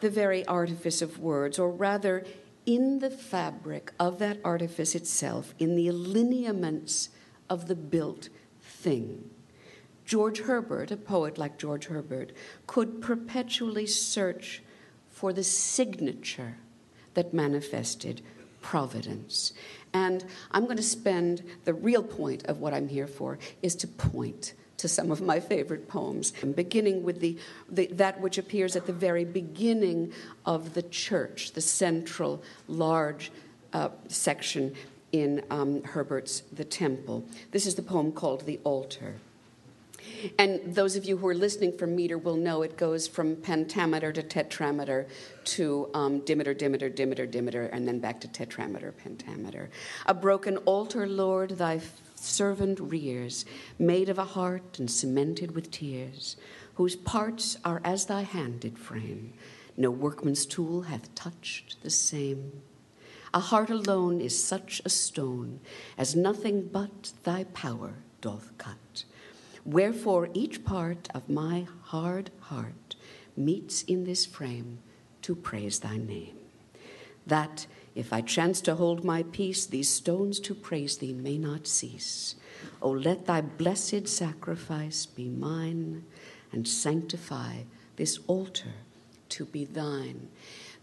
the 0.00 0.10
very 0.10 0.44
artifice 0.46 1.02
of 1.02 1.18
words, 1.18 1.58
or 1.58 1.70
rather, 1.70 2.24
in 2.66 2.98
the 2.98 3.10
fabric 3.10 3.92
of 3.98 4.18
that 4.18 4.38
artifice 4.44 4.94
itself, 4.94 5.54
in 5.58 5.74
the 5.74 5.90
lineaments 5.90 7.08
of 7.48 7.66
the 7.66 7.74
built 7.74 8.28
thing. 8.60 9.30
George 10.04 10.40
Herbert, 10.40 10.90
a 10.90 10.96
poet 10.96 11.38
like 11.38 11.58
George 11.58 11.86
Herbert, 11.86 12.32
could 12.66 13.00
perpetually 13.02 13.86
search 13.86 14.62
for 15.08 15.32
the 15.32 15.44
signature 15.44 16.56
that 17.14 17.34
manifested 17.34 18.22
providence. 18.60 19.52
And 19.92 20.24
I'm 20.50 20.64
going 20.64 20.76
to 20.76 20.82
spend 20.82 21.42
the 21.64 21.74
real 21.74 22.02
point 22.02 22.46
of 22.46 22.58
what 22.58 22.74
I'm 22.74 22.88
here 22.88 23.06
for 23.06 23.38
is 23.62 23.74
to 23.76 23.86
point 23.88 24.54
to 24.78 24.88
some 24.88 25.10
of 25.10 25.20
my 25.20 25.40
favorite 25.40 25.88
poems, 25.88 26.30
beginning 26.54 27.02
with 27.02 27.20
the, 27.20 27.36
the, 27.68 27.86
that 27.86 28.20
which 28.20 28.38
appears 28.38 28.76
at 28.76 28.86
the 28.86 28.92
very 28.92 29.24
beginning 29.24 30.12
of 30.46 30.74
the 30.74 30.82
church, 30.82 31.52
the 31.52 31.60
central 31.60 32.42
large 32.68 33.32
uh, 33.72 33.88
section 34.06 34.74
in 35.10 35.42
um, 35.50 35.82
Herbert's 35.82 36.42
The 36.52 36.64
Temple. 36.64 37.24
This 37.50 37.66
is 37.66 37.74
the 37.74 37.82
poem 37.82 38.12
called 38.12 38.46
The 38.46 38.60
Altar. 38.62 39.16
And 40.38 40.74
those 40.74 40.96
of 40.96 41.04
you 41.04 41.16
who 41.16 41.28
are 41.28 41.34
listening 41.34 41.76
for 41.76 41.86
meter 41.86 42.18
will 42.18 42.36
know 42.36 42.62
it 42.62 42.76
goes 42.76 43.06
from 43.06 43.36
pentameter 43.36 44.12
to 44.12 44.22
tetrameter 44.22 45.06
to 45.44 45.90
um, 45.94 46.20
dimeter, 46.20 46.54
dimeter, 46.54 46.88
dimeter, 46.88 47.26
dimeter, 47.26 47.66
and 47.66 47.86
then 47.86 47.98
back 47.98 48.20
to 48.20 48.28
tetrameter, 48.28 48.96
pentameter. 48.96 49.70
A 50.06 50.14
broken 50.14 50.56
altar, 50.58 51.06
Lord, 51.06 51.58
thy 51.58 51.80
servant 52.14 52.80
rears, 52.80 53.44
made 53.78 54.08
of 54.08 54.18
a 54.18 54.24
heart 54.24 54.78
and 54.78 54.90
cemented 54.90 55.54
with 55.54 55.70
tears, 55.70 56.36
whose 56.74 56.96
parts 56.96 57.56
are 57.64 57.80
as 57.84 58.06
thy 58.06 58.22
hand 58.22 58.60
did 58.60 58.78
frame. 58.78 59.32
No 59.76 59.90
workman's 59.90 60.44
tool 60.44 60.82
hath 60.82 61.14
touched 61.14 61.82
the 61.82 61.90
same. 61.90 62.62
A 63.32 63.40
heart 63.40 63.70
alone 63.70 64.20
is 64.20 64.42
such 64.42 64.80
a 64.84 64.88
stone 64.88 65.60
as 65.96 66.16
nothing 66.16 66.66
but 66.66 67.12
thy 67.24 67.44
power 67.44 67.94
doth 68.20 68.56
cut. 68.58 69.04
Wherefore 69.68 70.30
each 70.32 70.64
part 70.64 71.10
of 71.14 71.28
my 71.28 71.66
hard 71.82 72.30
heart 72.40 72.96
meets 73.36 73.82
in 73.82 74.04
this 74.04 74.24
frame 74.24 74.78
to 75.20 75.36
praise 75.36 75.80
thy 75.80 75.98
name. 75.98 76.38
That 77.26 77.66
if 77.94 78.10
I 78.10 78.22
chance 78.22 78.62
to 78.62 78.76
hold 78.76 79.04
my 79.04 79.24
peace, 79.24 79.66
these 79.66 79.90
stones 79.90 80.40
to 80.40 80.54
praise 80.54 80.96
thee 80.96 81.12
may 81.12 81.36
not 81.36 81.66
cease. 81.66 82.36
O 82.80 82.88
let 82.88 83.26
thy 83.26 83.42
blessed 83.42 84.08
sacrifice 84.08 85.04
be 85.04 85.28
mine, 85.28 86.06
and 86.50 86.66
sanctify 86.66 87.64
this 87.96 88.20
altar 88.26 88.72
to 89.28 89.44
be 89.44 89.66
thine. 89.66 90.28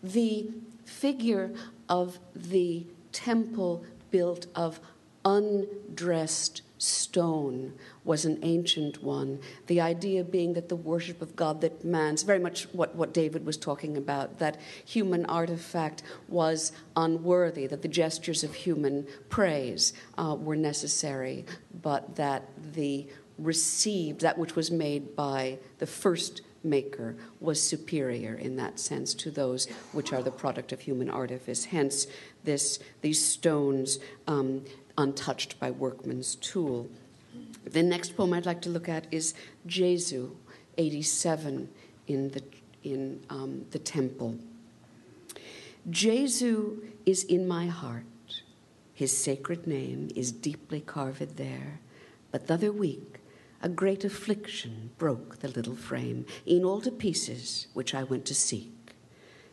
The 0.03 0.51
figure 0.83 1.49
of 1.89 2.19
the 2.35 2.85
temple 3.11 3.83
built 4.11 4.45
of 4.53 4.79
undressed 5.25 6.61
stone 6.85 7.73
was 8.03 8.25
an 8.25 8.39
ancient 8.43 9.03
one. 9.03 9.39
The 9.67 9.81
idea 9.81 10.23
being 10.23 10.53
that 10.53 10.69
the 10.69 10.75
worship 10.75 11.21
of 11.21 11.35
God 11.35 11.61
that 11.61 11.83
man's, 11.83 12.23
very 12.23 12.39
much 12.39 12.67
what, 12.71 12.95
what 12.95 13.13
David 13.13 13.45
was 13.45 13.57
talking 13.57 13.97
about, 13.97 14.39
that 14.39 14.59
human 14.85 15.25
artifact 15.25 16.03
was 16.27 16.71
unworthy, 16.95 17.67
that 17.67 17.81
the 17.81 17.87
gestures 17.87 18.43
of 18.43 18.53
human 18.53 19.07
praise 19.29 19.93
uh, 20.17 20.35
were 20.39 20.55
necessary, 20.55 21.45
but 21.81 22.15
that 22.15 22.49
the 22.73 23.07
received, 23.37 24.21
that 24.21 24.37
which 24.37 24.55
was 24.55 24.71
made 24.71 25.15
by 25.15 25.57
the 25.79 25.87
first 25.87 26.41
maker, 26.63 27.15
was 27.39 27.61
superior 27.61 28.35
in 28.35 28.55
that 28.55 28.79
sense 28.79 29.13
to 29.13 29.29
those 29.31 29.67
which 29.91 30.13
are 30.13 30.23
the 30.23 30.31
product 30.31 30.71
of 30.71 30.79
human 30.79 31.09
artifice. 31.09 31.65
Hence, 31.65 32.07
this, 32.43 32.79
these 33.01 33.23
stones 33.23 33.99
um, 34.27 34.63
untouched 34.97 35.59
by 35.59 35.71
workman's 35.71 36.35
tool. 36.35 36.89
The 37.65 37.83
next 37.83 38.15
poem 38.15 38.33
I'd 38.33 38.45
like 38.45 38.61
to 38.61 38.69
look 38.69 38.87
at 38.87 39.07
is 39.11 39.33
Jesu, 39.65 40.35
87, 40.77 41.69
in 42.07 42.29
the, 42.31 42.43
in, 42.83 43.23
um, 43.29 43.65
the 43.71 43.79
temple. 43.79 44.37
Jesu 45.89 46.81
is 47.05 47.23
in 47.23 47.47
my 47.47 47.67
heart. 47.67 48.05
His 48.93 49.15
sacred 49.15 49.67
name 49.67 50.09
is 50.15 50.31
deeply 50.31 50.79
carved 50.79 51.37
there. 51.37 51.79
But 52.31 52.47
the 52.47 52.55
other 52.55 52.71
week, 52.71 53.19
a 53.61 53.69
great 53.69 54.03
affliction 54.03 54.91
broke 54.97 55.39
the 55.39 55.47
little 55.47 55.75
frame, 55.75 56.25
in 56.45 56.63
all 56.63 56.81
to 56.81 56.91
pieces, 56.91 57.67
which 57.73 57.93
I 57.93 58.03
went 58.03 58.25
to 58.25 58.35
seek. 58.35 58.71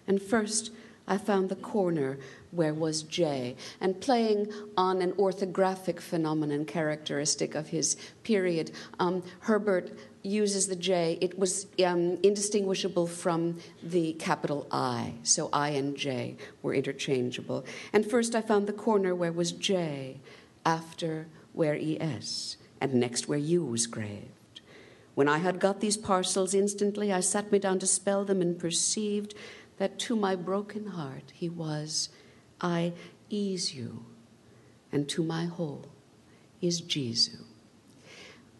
And 0.06 0.20
first, 0.20 0.70
I 1.06 1.18
found 1.18 1.48
the 1.48 1.56
corner 1.56 2.18
where 2.52 2.74
was 2.74 3.02
J, 3.02 3.56
and 3.80 4.00
playing 4.00 4.52
on 4.76 5.02
an 5.02 5.12
orthographic 5.12 6.00
phenomenon 6.00 6.64
characteristic 6.64 7.54
of 7.54 7.68
his 7.68 7.96
period. 8.22 8.70
Um, 9.00 9.22
Herbert 9.40 9.90
uses 10.22 10.68
the 10.68 10.76
J. 10.76 11.18
It 11.20 11.38
was 11.38 11.66
um, 11.84 12.18
indistinguishable 12.22 13.06
from 13.06 13.58
the 13.82 14.12
capital 14.14 14.66
I, 14.70 15.14
so 15.22 15.48
I 15.52 15.70
and 15.70 15.96
J 15.96 16.36
were 16.62 16.74
interchangeable. 16.74 17.64
And 17.92 18.08
first 18.08 18.34
I 18.34 18.42
found 18.42 18.66
the 18.66 18.72
corner 18.72 19.14
where 19.14 19.32
was 19.32 19.52
J, 19.52 20.20
after 20.64 21.26
where 21.54 21.74
ES, 21.74 22.58
and 22.80 22.94
next 22.94 23.28
where 23.28 23.38
U 23.38 23.64
was 23.64 23.86
graved. 23.86 24.60
When 25.14 25.28
I 25.28 25.38
had 25.38 25.58
got 25.58 25.80
these 25.80 25.96
parcels 25.96 26.54
instantly, 26.54 27.12
I 27.12 27.20
sat 27.20 27.50
me 27.50 27.58
down 27.58 27.78
to 27.80 27.86
spell 27.86 28.24
them 28.24 28.40
and 28.40 28.58
perceived 28.58 29.34
that 29.78 29.98
to 29.98 30.16
my 30.16 30.36
broken 30.36 30.86
heart 30.88 31.32
he 31.34 31.48
was 31.48 32.08
I 32.62 32.92
ease 33.28 33.74
you, 33.74 34.04
and 34.92 35.08
to 35.10 35.22
my 35.22 35.46
whole 35.46 35.86
is 36.60 36.80
Jesus. 36.80 37.40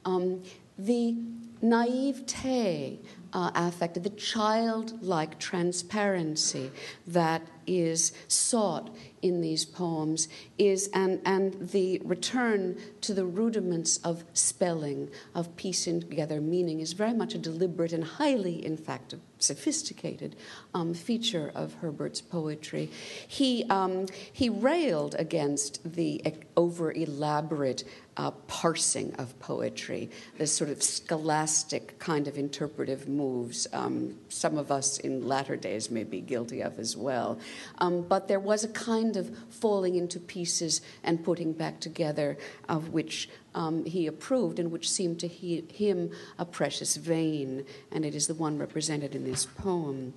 Um, 0.05 0.43
the 0.77 1.15
naivete 1.63 3.01
uh, 3.33 3.51
affect, 3.55 4.03
the 4.03 4.11
childlike 4.11 5.39
transparency 5.39 6.71
that 7.07 7.43
is 7.67 8.13
sought 8.29 8.95
in 9.23 9.41
these 9.41 9.65
poems 9.65 10.29
is 10.59 10.91
and, 10.93 11.21
and 11.25 11.69
the 11.71 12.01
return 12.05 12.77
to 13.01 13.15
the 13.15 13.25
rudiments 13.25 13.99
of 13.99 14.25
spelling, 14.35 15.09
of 15.35 15.55
piecing 15.57 16.01
together 16.01 16.41
meaning, 16.41 16.81
is 16.81 16.93
very 16.93 17.15
much 17.15 17.35
a 17.35 17.39
deliberate 17.39 17.93
and 17.93 18.05
highly, 18.05 18.65
in 18.65 18.77
fact, 18.77 19.15
sophisticated 19.39 20.37
um, 20.75 20.93
feature 20.93 21.53
of 21.55 21.75
Herbert's 21.75 22.21
poetry. 22.21 22.91
He, 23.27 23.65
um, 23.71 24.07
he 24.33 24.49
railed 24.49 25.15
against 25.19 25.93
the 25.95 26.23
over 26.57 26.93
elaborate 26.93 27.85
uh, 28.17 28.31
parsing 28.47 29.15
of 29.15 29.39
poetry, 29.39 30.11
this 30.39 30.53
sort 30.53 30.71
of 30.71 30.83
scholastic 30.83 31.99
kind 31.99 32.29
of 32.29 32.37
interpretive 32.37 33.09
moves. 33.09 33.67
Um, 33.73 34.17
some 34.29 34.59
of 34.59 34.71
us 34.71 34.99
in 34.99 35.27
latter 35.27 35.57
days 35.57 35.91
may 35.91 36.05
be 36.05 36.21
guilty 36.21 36.61
of 36.61 36.79
as 36.79 36.97
well. 36.97 37.39
Um, 37.79 38.03
but 38.03 38.29
there 38.29 38.41
was 38.41 38.65
a 38.65 38.69
kind 38.69 39.17
of 39.17 39.37
falling 39.51 39.97
into 39.97 40.21
pieces 40.21 40.83
and 41.03 41.25
putting 41.25 41.53
back 41.53 41.81
together, 41.81 42.37
of 42.69 42.91
which 42.91 43.29
um, 43.55 43.85
he 43.85 44.07
approved 44.07 44.59
and 44.59 44.71
which 44.71 44.91
seemed 44.91 45.21
to 45.21 45.29
he, 45.29 45.65
him 45.73 46.11
a 46.39 46.45
precious 46.45 46.97
vein, 46.97 47.65
and 47.91 48.05
it 48.05 48.15
is 48.15 48.27
the 48.27 48.35
one 48.35 48.59
represented 48.59 49.15
in 49.15 49.25
this 49.25 49.47
poem. 49.47 50.15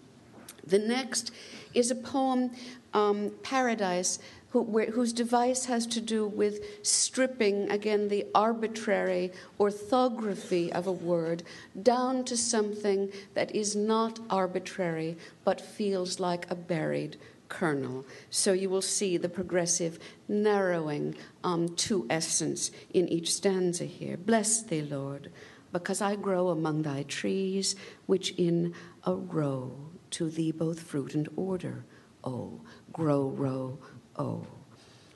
The 0.65 0.79
next 0.79 1.31
is 1.73 1.91
a 1.91 1.95
poem, 1.95 2.51
um, 2.93 3.31
Paradise, 3.43 4.19
who, 4.55 4.61
where, 4.61 4.85
whose 4.85 5.11
device 5.11 5.65
has 5.65 5.85
to 5.85 5.99
do 5.99 6.25
with 6.25 6.63
stripping, 6.81 7.69
again, 7.69 8.07
the 8.07 8.25
arbitrary 8.33 9.29
orthography 9.59 10.71
of 10.71 10.87
a 10.87 10.93
word 10.93 11.43
down 11.83 12.23
to 12.23 12.37
something 12.37 13.11
that 13.33 13.53
is 13.53 13.75
not 13.75 14.17
arbitrary 14.29 15.17
but 15.43 15.59
feels 15.59 16.21
like 16.21 16.49
a 16.49 16.55
buried 16.55 17.17
kernel. 17.49 18.05
So 18.29 18.53
you 18.53 18.69
will 18.69 18.81
see 18.81 19.17
the 19.17 19.27
progressive 19.27 19.99
narrowing 20.29 21.15
um, 21.43 21.75
to 21.87 22.07
essence 22.09 22.71
in 22.93 23.09
each 23.09 23.33
stanza 23.33 23.83
here. 23.83 24.15
Bless 24.15 24.61
thee, 24.61 24.83
Lord, 24.83 25.33
because 25.73 25.99
I 25.99 26.15
grow 26.15 26.47
among 26.47 26.83
thy 26.83 27.03
trees, 27.03 27.75
which 28.05 28.31
in 28.37 28.73
a 29.03 29.15
row 29.15 29.75
to 30.11 30.29
thee 30.29 30.53
both 30.53 30.79
fruit 30.79 31.13
and 31.13 31.27
order. 31.35 31.83
Oh, 32.23 32.61
grow, 32.91 33.27
row, 33.27 33.77
oh. 34.17 34.47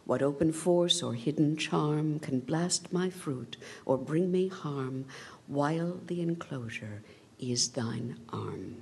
What 0.06 0.24
open 0.24 0.52
force 0.52 1.04
or 1.04 1.14
hidden 1.14 1.56
charm 1.56 2.18
can 2.18 2.40
blast 2.40 2.92
my 2.92 3.12
fruit 3.12 3.58
or 3.86 3.96
bring 3.96 4.32
me 4.32 4.48
harm 4.48 5.06
while 5.46 6.00
the 6.08 6.22
enclosure 6.22 7.04
is 7.38 7.70
thine 7.70 8.20
arm? 8.34 8.78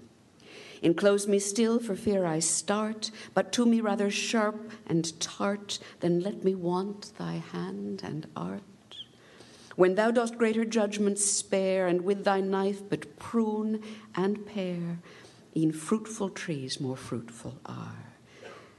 Enclose 0.81 1.27
me 1.27 1.39
still 1.39 1.79
for 1.79 1.95
fear 1.95 2.25
I 2.25 2.39
start, 2.39 3.11
but 3.33 3.51
to 3.53 3.65
me 3.65 3.81
rather 3.81 4.09
sharp 4.09 4.71
and 4.85 5.19
tart 5.19 5.79
than 5.99 6.21
let 6.21 6.43
me 6.43 6.55
want 6.55 7.11
thy 7.17 7.43
hand 7.51 8.03
and 8.05 8.27
art. 8.35 8.61
When 9.75 9.95
thou 9.95 10.11
dost 10.11 10.37
greater 10.37 10.65
judgments 10.65 11.25
spare, 11.25 11.87
and 11.87 12.01
with 12.01 12.23
thy 12.23 12.41
knife 12.41 12.81
but 12.89 13.19
prune 13.19 13.83
and 14.15 14.45
pare, 14.45 14.99
e'en 15.55 15.71
fruitful 15.71 16.29
trees 16.29 16.79
more 16.79 16.97
fruitful 16.97 17.59
are. 17.65 18.06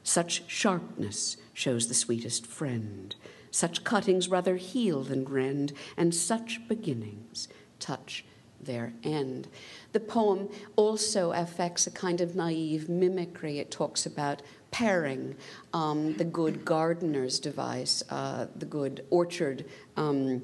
Such 0.08 0.44
sharpness 0.46 1.36
shows 1.52 1.88
the 1.88 1.94
sweetest 1.94 2.46
friend, 2.46 3.14
such 3.50 3.84
cuttings 3.84 4.26
rather 4.26 4.56
heal 4.56 5.02
than 5.02 5.26
rend, 5.26 5.74
and 5.98 6.14
such 6.14 6.66
beginnings 6.66 7.46
touch 7.78 8.24
their 8.58 8.94
end. 9.04 9.48
The 9.92 10.00
poem 10.00 10.48
also 10.76 11.32
affects 11.32 11.86
a 11.86 11.90
kind 11.90 12.22
of 12.22 12.34
naive 12.34 12.88
mimicry. 12.88 13.58
It 13.58 13.70
talks 13.70 14.06
about 14.06 14.40
paring, 14.70 15.36
um, 15.74 16.14
the 16.14 16.24
good 16.24 16.64
gardener's 16.64 17.38
device, 17.38 18.02
uh, 18.08 18.46
the 18.56 18.64
good 18.64 19.04
orchard. 19.10 19.66
Um, 19.98 20.40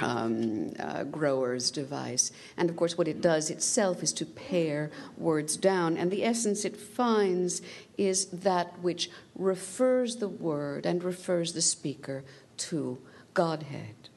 um, 0.00 0.72
uh, 0.78 1.04
grower's 1.04 1.70
device. 1.70 2.32
And 2.56 2.70
of 2.70 2.76
course, 2.76 2.96
what 2.96 3.08
it 3.08 3.20
does 3.20 3.50
itself 3.50 4.02
is 4.02 4.12
to 4.14 4.26
pare 4.26 4.90
words 5.16 5.56
down. 5.56 5.96
And 5.96 6.10
the 6.10 6.24
essence 6.24 6.64
it 6.64 6.76
finds 6.76 7.62
is 7.96 8.26
that 8.26 8.78
which 8.80 9.10
refers 9.34 10.16
the 10.16 10.28
word 10.28 10.86
and 10.86 11.04
refers 11.04 11.52
the 11.52 11.62
speaker 11.62 12.24
to 12.56 12.98
Godhead. 13.34 14.08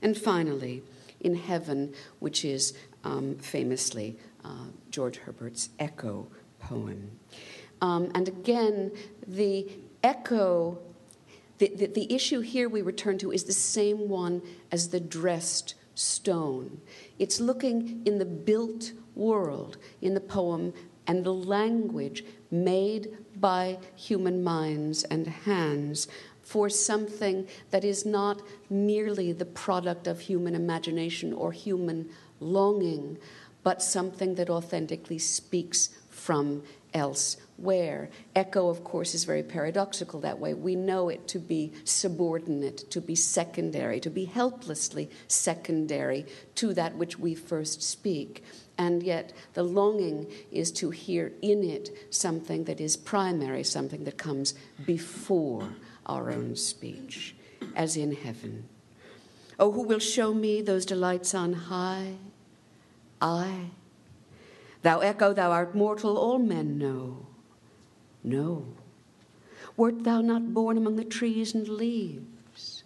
And 0.00 0.16
finally, 0.16 0.82
in 1.20 1.34
heaven, 1.36 1.94
which 2.18 2.44
is 2.44 2.74
um, 3.04 3.36
famously 3.36 4.18
uh, 4.44 4.66
George 4.90 5.18
Herbert's 5.18 5.70
Echo 5.78 6.26
poem. 6.58 7.12
Um, 7.80 8.10
and 8.14 8.28
again, 8.28 8.92
the 9.26 9.68
echo, 10.02 10.78
the, 11.62 11.68
the, 11.76 11.86
the 11.86 12.12
issue 12.12 12.40
here 12.40 12.68
we 12.68 12.82
return 12.82 13.18
to 13.18 13.30
is 13.30 13.44
the 13.44 13.52
same 13.52 14.08
one 14.08 14.42
as 14.72 14.88
the 14.88 14.98
dressed 14.98 15.74
stone. 15.94 16.80
It's 17.20 17.38
looking 17.38 18.02
in 18.04 18.18
the 18.18 18.24
built 18.24 18.90
world 19.14 19.76
in 20.00 20.14
the 20.14 20.20
poem 20.20 20.74
and 21.06 21.22
the 21.22 21.32
language 21.32 22.24
made 22.50 23.16
by 23.36 23.78
human 23.94 24.42
minds 24.42 25.04
and 25.04 25.28
hands 25.28 26.08
for 26.42 26.68
something 26.68 27.46
that 27.70 27.84
is 27.84 28.04
not 28.04 28.42
merely 28.68 29.30
the 29.30 29.44
product 29.44 30.08
of 30.08 30.18
human 30.18 30.56
imagination 30.56 31.32
or 31.32 31.52
human 31.52 32.10
longing, 32.40 33.18
but 33.62 33.80
something 33.80 34.34
that 34.34 34.50
authentically 34.50 35.18
speaks 35.18 35.90
from 36.10 36.64
elsewhere. 37.62 38.10
Echo, 38.34 38.68
of 38.68 38.82
course, 38.84 39.14
is 39.14 39.24
very 39.24 39.42
paradoxical 39.42 40.20
that 40.20 40.38
way. 40.38 40.54
We 40.54 40.74
know 40.74 41.08
it 41.08 41.28
to 41.28 41.38
be 41.38 41.72
subordinate, 41.84 42.90
to 42.90 43.00
be 43.00 43.14
secondary, 43.14 44.00
to 44.00 44.10
be 44.10 44.24
helplessly 44.24 45.08
secondary 45.28 46.26
to 46.56 46.74
that 46.74 46.96
which 46.96 47.18
we 47.18 47.34
first 47.34 47.82
speak. 47.82 48.42
And 48.78 49.02
yet, 49.02 49.32
the 49.54 49.62
longing 49.62 50.26
is 50.50 50.72
to 50.72 50.90
hear 50.90 51.32
in 51.40 51.62
it 51.62 51.90
something 52.10 52.64
that 52.64 52.80
is 52.80 52.96
primary, 52.96 53.64
something 53.64 54.04
that 54.04 54.18
comes 54.18 54.54
before 54.84 55.68
our 56.06 56.30
own 56.30 56.56
speech, 56.56 57.36
as 57.76 57.96
in 57.96 58.12
heaven. 58.12 58.64
Oh, 59.58 59.70
who 59.70 59.82
will 59.82 60.00
show 60.00 60.34
me 60.34 60.62
those 60.62 60.86
delights 60.86 61.34
on 61.34 61.52
high? 61.52 62.14
I. 63.20 63.70
Thou 64.82 64.98
echo, 64.98 65.32
thou 65.32 65.52
art 65.52 65.76
mortal, 65.76 66.18
all 66.18 66.40
men 66.40 66.76
know. 66.76 67.26
No. 68.24 68.66
Wert 69.76 70.04
thou 70.04 70.20
not 70.20 70.52
born 70.54 70.76
among 70.76 70.96
the 70.96 71.04
trees 71.04 71.54
and 71.54 71.68
leaves? 71.68 72.84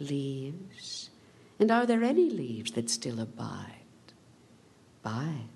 Leaves. 0.00 1.10
And 1.58 1.70
are 1.70 1.86
there 1.86 2.02
any 2.02 2.28
leaves 2.30 2.72
that 2.72 2.90
still 2.90 3.20
abide? 3.20 3.70
Bide. 5.02 5.48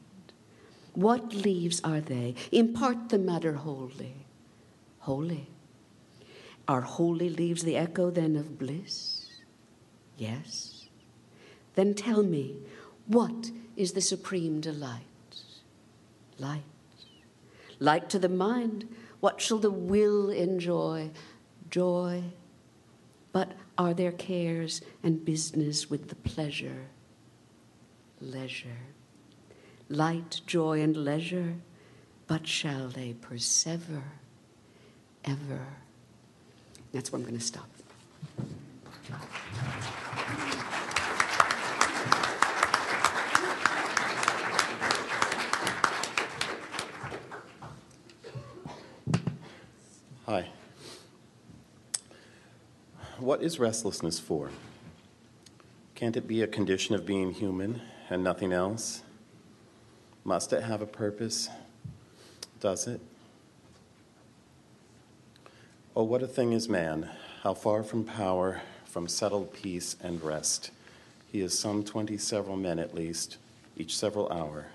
What 0.94 1.34
leaves 1.34 1.80
are 1.82 2.00
they? 2.00 2.34
Impart 2.52 3.08
the 3.08 3.18
matter 3.18 3.54
wholly. 3.54 4.14
Holy. 5.00 5.48
Are 6.66 6.82
holy 6.82 7.30
leaves 7.30 7.62
the 7.62 7.76
echo 7.76 8.10
then 8.10 8.36
of 8.36 8.58
bliss? 8.58 9.30
Yes. 10.16 10.88
Then 11.76 11.94
tell 11.94 12.22
me, 12.22 12.56
what 13.06 13.50
is 13.76 13.92
the 13.92 14.00
supreme 14.00 14.60
delight? 14.60 15.02
Light. 16.38 16.62
Light 17.78 18.10
to 18.10 18.18
the 18.18 18.28
mind, 18.28 18.88
what 19.20 19.40
shall 19.40 19.58
the 19.58 19.70
will 19.70 20.30
enjoy? 20.30 21.10
Joy. 21.70 22.24
But 23.32 23.52
are 23.76 23.94
there 23.94 24.12
cares 24.12 24.80
and 25.02 25.24
business 25.24 25.90
with 25.90 26.08
the 26.08 26.14
pleasure? 26.14 26.86
Leisure. 28.20 28.68
Light, 29.88 30.40
joy, 30.46 30.80
and 30.80 30.96
leisure, 30.96 31.54
but 32.26 32.46
shall 32.46 32.88
they 32.88 33.14
persever 33.14 34.02
ever? 35.24 35.66
That's 36.92 37.10
where 37.10 37.18
I'm 37.18 37.24
going 37.24 37.38
to 37.38 37.44
stop. 37.44 37.68
What 53.20 53.42
is 53.42 53.58
restlessness 53.58 54.20
for? 54.20 54.50
Can't 55.96 56.16
it 56.16 56.28
be 56.28 56.40
a 56.40 56.46
condition 56.46 56.94
of 56.94 57.04
being 57.04 57.32
human 57.32 57.80
and 58.08 58.22
nothing 58.22 58.52
else? 58.52 59.02
Must 60.22 60.52
it 60.52 60.62
have 60.62 60.82
a 60.82 60.86
purpose? 60.86 61.48
Does 62.60 62.86
it? 62.86 63.00
Oh, 65.96 66.04
what 66.04 66.22
a 66.22 66.28
thing 66.28 66.52
is 66.52 66.68
man! 66.68 67.10
How 67.42 67.54
far 67.54 67.82
from 67.82 68.04
power, 68.04 68.60
from 68.84 69.08
settled 69.08 69.52
peace 69.52 69.96
and 70.00 70.22
rest. 70.22 70.70
He 71.32 71.40
is 71.40 71.58
some 71.58 71.82
twenty 71.82 72.18
several 72.18 72.56
men 72.56 72.78
at 72.78 72.94
least, 72.94 73.36
each 73.76 73.96
several 73.96 74.30
hour. 74.30 74.66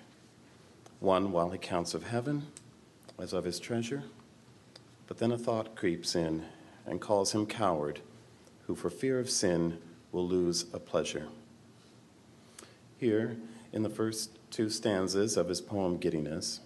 One 1.00 1.32
while 1.32 1.52
he 1.52 1.58
counts 1.58 1.94
of 1.94 2.08
heaven, 2.08 2.48
as 3.18 3.32
of 3.32 3.46
his 3.46 3.58
treasure. 3.58 4.04
But 5.08 5.20
then 5.20 5.32
a 5.32 5.38
thought 5.38 5.76
creeps 5.76 6.14
in 6.14 6.44
and 6.86 7.00
calls 7.00 7.32
him 7.32 7.46
coward, 7.46 8.02
who 8.74 8.78
for 8.78 8.90
fear 8.90 9.20
of 9.20 9.30
sin 9.30 9.78
will 10.12 10.28
lose 10.28 10.66
a 10.74 10.80
pleasure. 10.80 11.28
Here, 12.98 13.38
in 13.72 13.84
the 13.84 13.90
first 13.90 14.40
two 14.50 14.68
stanzas 14.68 15.38
of 15.38 15.48
his 15.48 15.62
poem 15.62 15.98
Giddiness, 15.98 16.60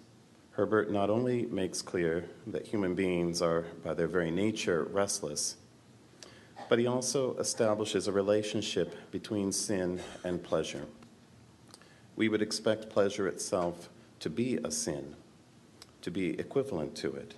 Herbert 0.52 0.90
not 0.90 1.10
only 1.10 1.44
makes 1.44 1.82
clear 1.82 2.24
that 2.46 2.66
human 2.66 2.94
beings 2.94 3.42
are, 3.42 3.66
by 3.84 3.92
their 3.92 4.06
very 4.06 4.30
nature, 4.30 4.84
restless, 4.84 5.56
but 6.70 6.78
he 6.78 6.86
also 6.86 7.36
establishes 7.36 8.08
a 8.08 8.12
relationship 8.12 8.94
between 9.10 9.52
sin 9.52 10.00
and 10.24 10.42
pleasure. 10.42 10.86
We 12.16 12.30
would 12.30 12.40
expect 12.40 12.88
pleasure 12.88 13.28
itself 13.28 13.90
to 14.20 14.30
be 14.30 14.58
a 14.64 14.70
sin, 14.70 15.14
to 16.00 16.10
be 16.10 16.40
equivalent 16.40 16.96
to 16.96 17.12
it. 17.12 17.34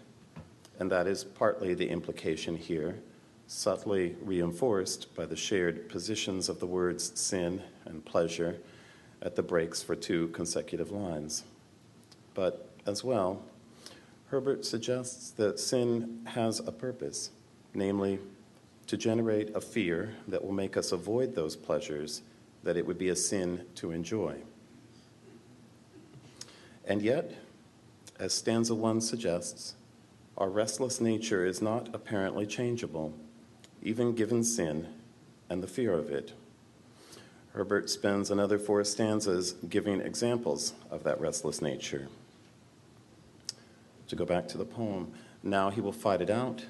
And 0.78 0.92
that 0.92 1.09
is 1.09 1.24
partly 1.24 1.74
the 1.74 1.88
implication 1.88 2.56
here, 2.56 3.00
subtly 3.52 4.14
reinforced 4.22 5.12
by 5.16 5.26
the 5.26 5.34
shared 5.34 5.88
positions 5.88 6.48
of 6.48 6.60
the 6.60 6.66
words 6.66 7.10
sin 7.18 7.60
and 7.84 8.04
pleasure 8.04 8.56
at 9.20 9.34
the 9.34 9.42
breaks 9.42 9.82
for 9.82 9.96
two 9.96 10.28
consecutive 10.28 10.92
lines. 10.92 11.42
But 12.32 12.70
as 12.86 13.02
well, 13.02 13.42
Herbert 14.28 14.64
suggests 14.64 15.32
that 15.32 15.58
sin 15.58 16.20
has 16.26 16.60
a 16.60 16.70
purpose, 16.70 17.30
namely, 17.74 18.20
to 18.86 18.96
generate 18.96 19.52
a 19.56 19.60
fear 19.60 20.14
that 20.28 20.44
will 20.44 20.52
make 20.52 20.76
us 20.76 20.92
avoid 20.92 21.34
those 21.34 21.56
pleasures 21.56 22.22
that 22.62 22.76
it 22.76 22.86
would 22.86 22.98
be 22.98 23.08
a 23.08 23.16
sin 23.16 23.66
to 23.74 23.90
enjoy. 23.90 24.36
And 26.84 27.02
yet, 27.02 27.34
as 28.16 28.32
stanza 28.32 28.76
one 28.76 29.00
suggests, 29.00 29.74
our 30.38 30.48
restless 30.48 31.00
nature 31.00 31.44
is 31.44 31.60
not 31.60 31.92
apparently 31.92 32.46
changeable, 32.46 33.12
even 33.82 34.14
given 34.14 34.44
sin 34.44 34.88
and 35.48 35.62
the 35.62 35.68
fear 35.68 35.92
of 35.92 36.10
it. 36.10 36.32
Herbert 37.52 37.90
spends 37.90 38.30
another 38.30 38.58
four 38.58 38.84
stanzas 38.84 39.52
giving 39.68 40.00
examples 40.00 40.74
of 40.90 41.02
that 41.04 41.20
restless 41.20 41.60
nature 41.60 42.08
to 44.08 44.16
go 44.16 44.24
back 44.24 44.48
to 44.48 44.58
the 44.58 44.64
poem. 44.64 45.12
Now 45.42 45.70
he 45.70 45.80
will 45.80 45.92
fight 45.92 46.20
it 46.20 46.30
out 46.30 46.64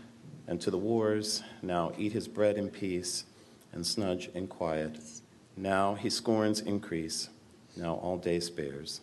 and 0.46 0.60
to 0.60 0.70
the 0.70 0.78
wars, 0.78 1.42
now 1.62 1.92
eat 1.96 2.12
his 2.12 2.28
bread 2.28 2.56
in 2.56 2.68
peace 2.68 3.24
and 3.72 3.86
snudge 3.86 4.28
in 4.34 4.46
quiet. 4.46 4.98
Now 5.56 5.94
he 5.94 6.10
scorns 6.10 6.60
increase, 6.60 7.28
now 7.76 7.94
all 7.94 8.18
day 8.18 8.40
spares. 8.40 9.00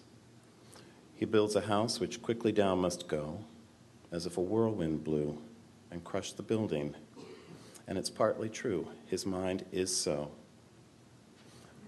He 1.16 1.26
builds 1.26 1.56
a 1.56 1.62
house 1.62 2.00
which 2.00 2.22
quickly 2.22 2.52
down 2.52 2.80
must 2.80 3.08
go, 3.08 3.40
as 4.12 4.26
if 4.26 4.38
a 4.38 4.42
whirlwind 4.42 5.04
blew 5.04 5.42
and 5.90 6.04
crushed 6.04 6.38
the 6.38 6.44
building. 6.44 6.96
And 7.88 7.98
it's 7.98 8.10
partly 8.10 8.50
true, 8.50 8.88
his 9.06 9.26
mind 9.26 9.66
is 9.72 9.96
so. 9.96 10.32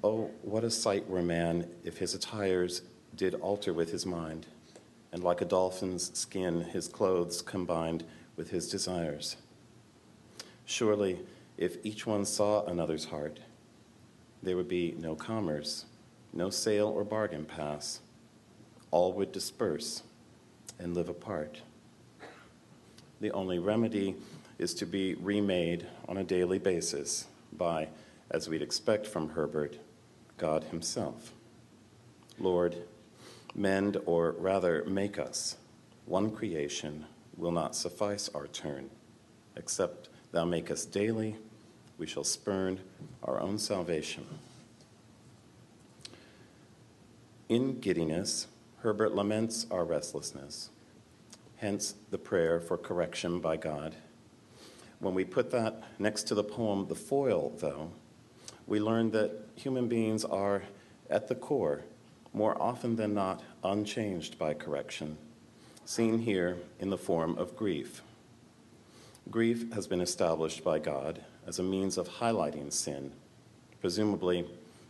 Oh, 0.03 0.31
what 0.43 0.63
a 0.63 0.71
sight 0.71 1.09
were 1.09 1.21
man 1.21 1.69
if 1.83 1.97
his 1.97 2.13
attires 2.13 2.83
did 3.15 3.35
alter 3.35 3.73
with 3.73 3.91
his 3.91 4.05
mind, 4.05 4.47
and 5.11 5.23
like 5.23 5.41
a 5.41 5.45
dolphin's 5.45 6.17
skin, 6.17 6.61
his 6.61 6.87
clothes 6.87 7.41
combined 7.41 8.05
with 8.37 8.49
his 8.49 8.69
desires. 8.69 9.35
Surely, 10.65 11.19
if 11.57 11.77
each 11.83 12.07
one 12.07 12.23
saw 12.23 12.65
another's 12.65 13.05
heart, 13.05 13.39
there 14.41 14.55
would 14.55 14.69
be 14.69 14.95
no 14.97 15.15
commerce, 15.15 15.85
no 16.31 16.49
sale 16.49 16.87
or 16.87 17.03
bargain 17.03 17.43
pass. 17.43 17.99
All 18.91 19.11
would 19.13 19.33
disperse 19.33 20.03
and 20.79 20.95
live 20.95 21.09
apart. 21.09 21.59
The 23.19 23.31
only 23.31 23.59
remedy 23.59 24.15
is 24.59 24.73
to 24.75 24.85
be 24.85 25.15
remade 25.15 25.87
on 26.07 26.17
a 26.17 26.23
daily 26.23 26.59
basis 26.59 27.25
by, 27.53 27.87
as 28.29 28.47
we'd 28.47 28.61
expect 28.61 29.07
from 29.07 29.29
Herbert, 29.29 29.77
God 30.37 30.65
Himself. 30.65 31.33
Lord, 32.37 32.75
mend 33.55 33.97
or 34.05 34.33
rather 34.33 34.83
make 34.85 35.17
us. 35.17 35.57
One 36.05 36.29
creation 36.29 37.05
will 37.37 37.51
not 37.51 37.75
suffice 37.75 38.29
our 38.35 38.47
turn, 38.47 38.89
except 39.55 40.09
Thou 40.31 40.45
make 40.45 40.69
us 40.69 40.85
daily, 40.85 41.37
we 41.97 42.05
shall 42.05 42.23
spurn 42.23 42.79
our 43.23 43.39
own 43.39 43.57
salvation. 43.57 44.25
In 47.47 47.79
giddiness, 47.79 48.47
Herbert 48.81 49.15
laments 49.15 49.65
our 49.71 49.83
restlessness, 49.83 50.69
hence 51.57 51.95
the 52.11 52.17
prayer 52.17 52.61
for 52.61 52.77
correction 52.77 53.39
by 53.39 53.57
God. 53.57 53.95
When 54.99 55.13
we 55.13 55.23
put 55.23 55.51
that 55.51 55.83
next 55.97 56.23
to 56.23 56.35
the 56.35 56.43
poem 56.43 56.87
The 56.87 56.95
Foil, 56.95 57.53
though, 57.59 57.91
we 58.67 58.79
learn 58.79 59.11
that 59.11 59.31
human 59.55 59.87
beings 59.87 60.25
are, 60.25 60.63
at 61.09 61.27
the 61.27 61.35
core, 61.35 61.81
more 62.33 62.61
often 62.61 62.95
than 62.95 63.13
not, 63.13 63.41
unchanged 63.63 64.37
by 64.37 64.53
correction, 64.53 65.17
seen 65.85 66.19
here 66.19 66.57
in 66.79 66.89
the 66.89 66.97
form 66.97 67.37
of 67.37 67.55
grief. 67.55 68.01
Grief 69.31 69.71
has 69.73 69.87
been 69.87 70.01
established 70.01 70.63
by 70.63 70.79
God 70.79 71.23
as 71.47 71.59
a 71.59 71.63
means 71.63 71.97
of 71.97 72.09
highlighting 72.09 72.71
sin, 72.71 73.11
presumably 73.81 74.45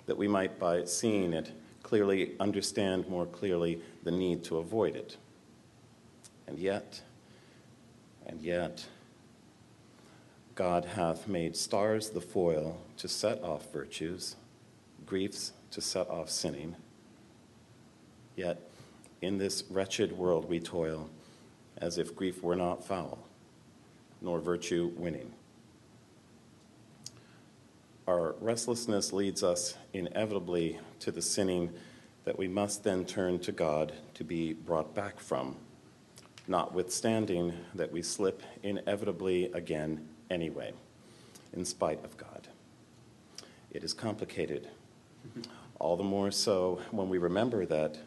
that 0.08 0.18
we 0.18 0.28
might, 0.28 0.60
by 0.60 0.86
seeing 0.86 1.34
it, 1.34 1.52
clearly 1.84 2.36
understand 2.40 3.08
more 3.08 3.26
clearly 3.26 3.80
the 4.04 4.12
need 4.12 4.44
to 4.46 4.58
avoid 4.58 4.96
it. 4.96 5.18
And 6.48 6.58
yet, 6.58 7.02
and 8.26 8.42
yet, 8.42 8.86
God 10.60 10.84
hath 10.84 11.26
made 11.26 11.56
stars 11.56 12.10
the 12.10 12.20
foil 12.20 12.82
to 12.98 13.08
set 13.08 13.42
off 13.42 13.72
virtues, 13.72 14.36
griefs 15.06 15.54
to 15.72 15.80
set 15.80 16.10
off 16.10 16.30
sinning. 16.30 16.76
Yet, 18.36 18.60
in 19.22 19.38
this 19.38 19.64
wretched 19.70 20.12
world 20.12 20.50
we 20.50 20.60
toil 20.60 21.10
as 21.78 21.98
if 21.98 22.14
grief 22.14 22.44
were 22.44 22.58
not 22.58 22.86
foul 22.86 23.20
nor 24.22 24.42
virtue 24.42 24.92
winning. 24.98 25.32
Our 28.06 28.36
restlessness 28.42 29.14
leads 29.14 29.44
us 29.44 29.78
inevitably 29.94 30.78
to 31.00 31.12
the 31.14 31.22
sinning 31.22 31.72
that 32.26 32.38
we 32.38 32.50
must 32.50 32.84
then 32.84 33.06
turn 33.06 33.40
to 33.40 33.54
God 33.54 33.94
to 34.16 34.26
be 34.26 34.52
brought 34.52 34.94
back 34.94 35.22
from, 35.22 35.56
notwithstanding 36.50 37.54
that 37.76 37.94
we 37.94 38.02
slip 38.02 38.44
inevitably 38.62 39.54
again 39.54 40.09
anyway, 40.30 40.74
in 41.54 41.66
spite 41.66 42.04
of 42.04 42.18
God. 42.18 42.48
It 43.72 43.84
is 43.84 43.94
complicated. 43.94 44.68
All 45.80 45.96
the 45.96 46.04
more 46.04 46.32
so 46.32 46.82
when 46.92 47.10
we 47.10 47.18
remember 47.18 47.66
that, 47.66 47.98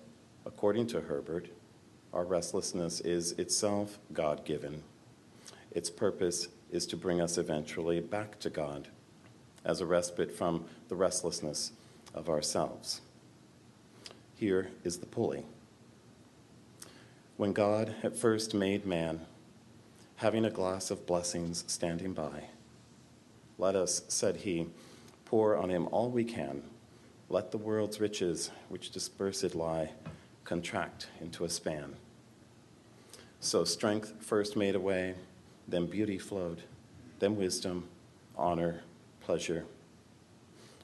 according 0.44 0.88
to 0.88 1.00
Herbert, 1.00 1.48
our 2.12 2.24
restlessness 2.24 3.00
is 3.00 3.32
itself 3.32 3.98
God 4.12 4.44
given 4.44 4.82
its 5.74 5.88
purpose 5.88 6.48
is 6.70 6.86
to 6.86 6.96
bring 6.96 7.20
us 7.20 7.38
eventually 7.38 8.00
back 8.00 8.38
to 8.40 8.50
God 8.50 8.88
as 9.64 9.80
a 9.80 9.86
respite 9.86 10.30
from 10.30 10.64
the 10.88 10.94
restlessness 10.94 11.72
of 12.14 12.28
ourselves. 12.28 13.00
Here 14.36 14.70
is 14.84 14.98
the 14.98 15.06
pulley. 15.06 15.44
When 17.36 17.52
God 17.52 17.94
at 18.02 18.16
first 18.16 18.54
made 18.54 18.84
man, 18.84 19.20
having 20.16 20.44
a 20.44 20.50
glass 20.50 20.90
of 20.90 21.06
blessings 21.06 21.64
standing 21.66 22.12
by, 22.12 22.44
let 23.58 23.76
us, 23.76 24.02
said 24.08 24.36
he, 24.36 24.66
pour 25.24 25.56
on 25.56 25.70
him 25.70 25.88
all 25.92 26.10
we 26.10 26.24
can. 26.24 26.62
Let 27.28 27.50
the 27.50 27.58
world's 27.58 28.00
riches, 28.00 28.50
which 28.68 28.90
dispersed 28.90 29.54
lie, 29.54 29.92
contract 30.44 31.08
into 31.20 31.44
a 31.44 31.48
span. 31.48 31.94
So 33.40 33.64
strength 33.64 34.14
first 34.20 34.56
made 34.56 34.74
a 34.74 34.80
way, 34.80 35.14
then 35.68 35.86
beauty 35.86 36.18
flowed, 36.18 36.62
then 37.18 37.36
wisdom, 37.36 37.88
honor, 38.36 38.82
pleasure. 39.20 39.64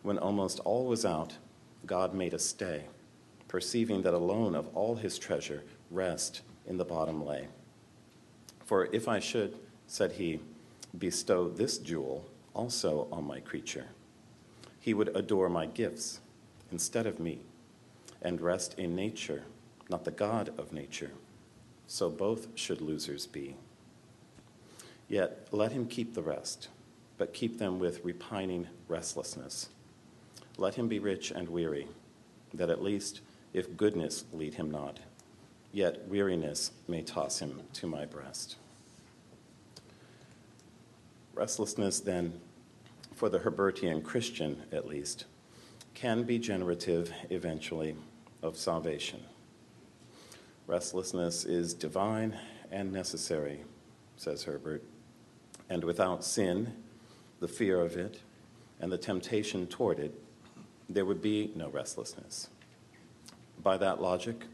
When 0.03 0.19
almost 0.19 0.61
all 0.61 0.87
was 0.87 1.05
out, 1.05 1.35
God 1.85 2.15
made 2.15 2.35
a 2.35 2.39
stay, 2.39 2.85
perceiving 3.49 4.03
that 4.03 4.15
alone 4.15 4.55
of 4.55 4.69
all 4.75 4.97
his 4.97 5.19
treasure 5.19 5.65
rest 5.91 6.43
in 6.67 6.77
the 6.77 6.85
bottom 6.85 7.25
lay. 7.25 7.49
For 8.69 8.91
if 8.93 9.09
I 9.09 9.19
should, 9.19 9.55
said 9.87 10.13
he, 10.13 10.41
bestow 10.99 11.49
this 11.49 11.79
jewel 11.79 12.27
also 12.53 13.09
on 13.11 13.27
my 13.27 13.41
creature, 13.41 13.87
he 14.79 14.93
would 14.93 15.17
adore 15.17 15.49
my 15.49 15.65
gifts 15.65 16.21
instead 16.71 17.07
of 17.07 17.19
me, 17.19 17.39
and 18.21 18.43
rest 18.43 18.79
in 18.79 18.95
nature, 18.95 19.45
not 19.89 20.05
the 20.05 20.11
God 20.11 20.53
of 20.59 20.75
nature. 20.75 21.13
So 21.87 22.11
both 22.11 22.49
should 22.57 22.83
losers 22.83 23.27
be. 23.27 23.57
Yet 25.09 25.49
let 25.51 25.73
him 25.73 25.87
keep 25.87 26.13
the 26.13 26.21
rest, 26.21 26.69
but 27.17 27.33
keep 27.33 27.59
them 27.59 27.79
with 27.79 28.05
repining 28.05 28.67
restlessness. 28.87 29.71
Let 30.59 30.75
him 30.75 30.89
be 30.89 30.99
rich 30.99 31.31
and 31.31 31.49
weary, 31.49 31.89
that 32.53 32.69
at 32.69 32.83
least, 32.83 33.23
if 33.55 33.79
goodness 33.79 34.27
lead 34.31 34.57
him 34.57 34.71
not, 34.71 34.99
yet 35.73 36.07
weariness 36.09 36.73
may 36.87 37.03
toss 37.03 37.41
him 37.41 37.63
to 37.75 37.87
my 37.87 38.05
breast. 38.05 38.57
Restlessness, 41.35 42.01
then, 42.01 42.41
for 43.15 43.29
the 43.29 43.39
Herbertian 43.39 44.03
Christian 44.03 44.63
at 44.73 44.87
least, 44.87 45.25
can 45.95 46.23
be 46.23 46.39
generative 46.39 47.13
eventually 47.31 47.97
of 48.43 48.57
salvation. 48.57 49.21
Restlessness 50.67 51.45
is 51.45 51.75
divine 51.75 52.37
and 52.71 52.93
necessary, 52.93 53.63
says 54.17 54.45
Herbert 54.45 54.83
and 55.71 55.85
without 55.85 56.25
sin, 56.25 56.73
the 57.41 57.49
fear 57.49 57.81
of 57.81 57.97
it, 57.97 58.21
and 58.81 58.91
the 58.91 58.99
temptation 58.99 59.67
toward 59.67 59.99
it, 59.99 60.15
there 60.89 61.05
would 61.05 61.21
be 61.21 61.53
no 61.55 61.69
restlessness. 61.69 62.49
By 63.63 63.77
that 63.79 64.01
logic, 64.01 64.45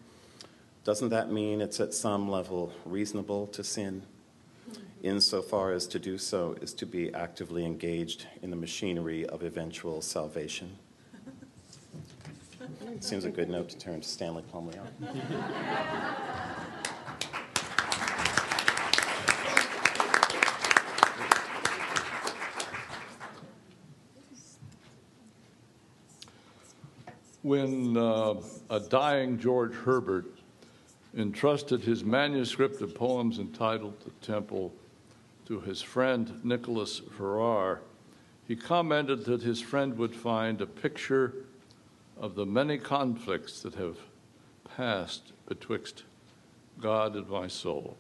doesn't 0.85 1.09
that 1.09 1.33
mean 1.33 1.63
it's 1.63 1.81
at 1.81 1.95
some 1.95 2.31
level 2.31 2.73
reasonable 2.85 3.47
to 3.49 3.65
sin? 3.65 4.03
Insofar 5.03 5.73
as 5.73 5.87
to 5.89 5.99
do 5.99 6.19
so 6.19 6.57
is 6.61 6.75
to 6.75 6.87
be 6.87 7.13
actively 7.15 7.65
engaged 7.65 8.27
in 8.43 8.51
the 8.51 8.57
machinery 8.57 9.27
of 9.27 9.43
eventual 9.43 10.03
salvation. 10.03 10.77
Seems 13.01 13.25
a 13.25 13.31
good 13.31 13.49
note 13.49 13.71
to 13.71 13.79
turn 13.79 14.01
to 14.03 14.09
Stanley 14.09 14.43
Plumly 14.53 14.79
on. 14.79 14.89
when 27.43 27.95
uh, 27.95 28.35
a 28.71 28.81
dying 28.81 29.39
George 29.39 29.75
Herbert 29.75 30.25
entrusted 31.17 31.83
his 31.83 32.05
manuscript 32.05 32.81
of 32.81 32.95
poems 32.95 33.39
entitled 33.39 33.95
The 34.01 34.11
Temple 34.27 34.73
to 35.47 35.61
his 35.61 35.83
friend 35.83 36.41
Nicholas 36.43 37.01
Ferrar, 37.17 37.81
he 38.49 38.57
commented 38.57 39.25
that 39.25 39.43
his 39.43 39.61
friend 39.61 39.97
would 39.97 40.15
find 40.15 40.61
a 40.61 40.67
picture 40.67 41.35
of 42.19 42.35
the 42.35 42.47
many 42.47 42.79
conflicts 42.79 43.63
that 43.63 43.75
have 43.75 43.97
passed 44.77 45.33
betwixt 45.47 46.05
God 46.81 47.15
and 47.15 47.29
my 47.29 47.47
soul. 47.47 47.97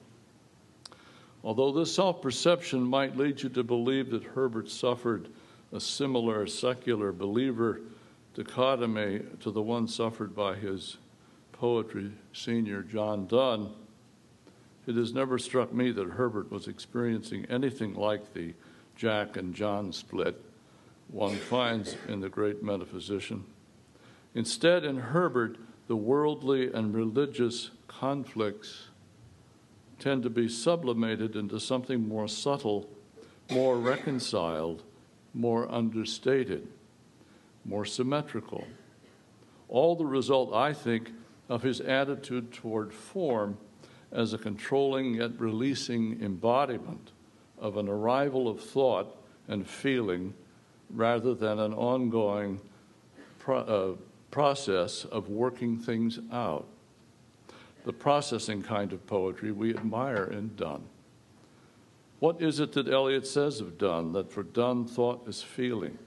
Although 1.43 1.73
this 1.73 1.95
self 1.95 2.23
perception 2.23 2.83
might 2.83 3.17
lead 3.17 3.43
you 3.43 3.49
to 3.51 3.63
believe 3.63 4.11
that 4.11 4.25
Herbert 4.25 4.71
suffered 4.71 5.29
a 5.73 5.81
similar 5.81 6.47
secular 6.47 7.13
believer 7.13 7.81
dichotomy 8.35 9.23
to 9.41 9.51
the 9.51 9.63
one 9.63 9.87
suffered 9.87 10.35
by 10.35 10.55
his 10.55 10.97
poetry 11.55 12.13
senior 12.33 12.83
John 12.83 13.27
Donne, 13.27 13.73
it 14.87 14.97
has 14.97 15.15
never 15.15 15.39
struck 15.39 15.73
me 15.73 15.91
that 15.93 16.11
Herbert 16.11 16.51
was 16.51 16.69
experiencing 16.69 17.47
anything 17.47 17.95
like 17.95 18.35
the 18.35 18.53
Jack 18.97 19.37
and 19.37 19.55
John 19.55 19.93
split 19.93 20.41
one 21.09 21.37
finds 21.37 21.97
in 22.09 22.21
the 22.21 22.29
great 22.29 22.63
metaphysician. 22.63 23.45
Instead, 24.35 24.85
in 24.85 24.97
Herbert, 24.97 25.57
the 25.87 25.97
worldly 25.97 26.73
and 26.73 26.95
religious 26.95 27.71
conflicts 27.89 28.89
tend 29.99 30.23
to 30.25 30.31
be 30.31 30.49
sublimated 30.49 31.37
into 31.37 31.61
something 31.61 32.09
more 32.09 32.27
subtle, 32.27 32.89
more 33.51 33.79
reconciled, 33.79 34.83
more 35.33 35.71
understated, 35.73 36.67
more 37.65 37.85
symmetrical. 37.85 38.67
All 39.69 39.95
the 39.95 40.07
result, 40.07 40.53
I 40.53 40.73
think, 40.73 41.11
of 41.49 41.63
his 41.63 41.81
attitude 41.81 42.53
toward 42.53 42.93
form 42.93 43.59
as 44.13 44.33
a 44.33 44.39
controlling 44.39 45.15
yet 45.15 45.39
releasing 45.39 46.23
embodiment 46.23 47.11
of 47.59 47.77
an 47.77 47.89
arrival 47.89 48.49
of 48.49 48.61
thought 48.61 49.17
and 49.49 49.69
feeling 49.69 50.33
rather 50.91 51.35
than 51.35 51.59
an 51.59 51.75
ongoing 51.75 52.61
pro- 53.39 53.59
uh, 53.59 53.95
process 54.31 55.05
of 55.07 55.29
working 55.29 55.79
things 55.79 56.19
out. 56.33 56.67
The 57.85 57.93
processing 57.93 58.63
kind 58.63 58.93
of 58.93 59.07
poetry 59.07 59.53
we 59.53 59.71
admire 59.71 60.25
in 60.25 60.55
Donne. 60.57 60.85
What 62.21 62.41
is 62.41 62.61
it 62.61 62.73
that 62.73 62.89
Eliot 62.89 63.27
says 63.27 63.61
of 63.61 63.77
Donne? 63.77 64.13
That 64.13 64.33
for 64.33 64.43
Donne, 64.43 64.87
thought 64.87 65.29
is 65.29 65.43
feeling. 65.43 65.99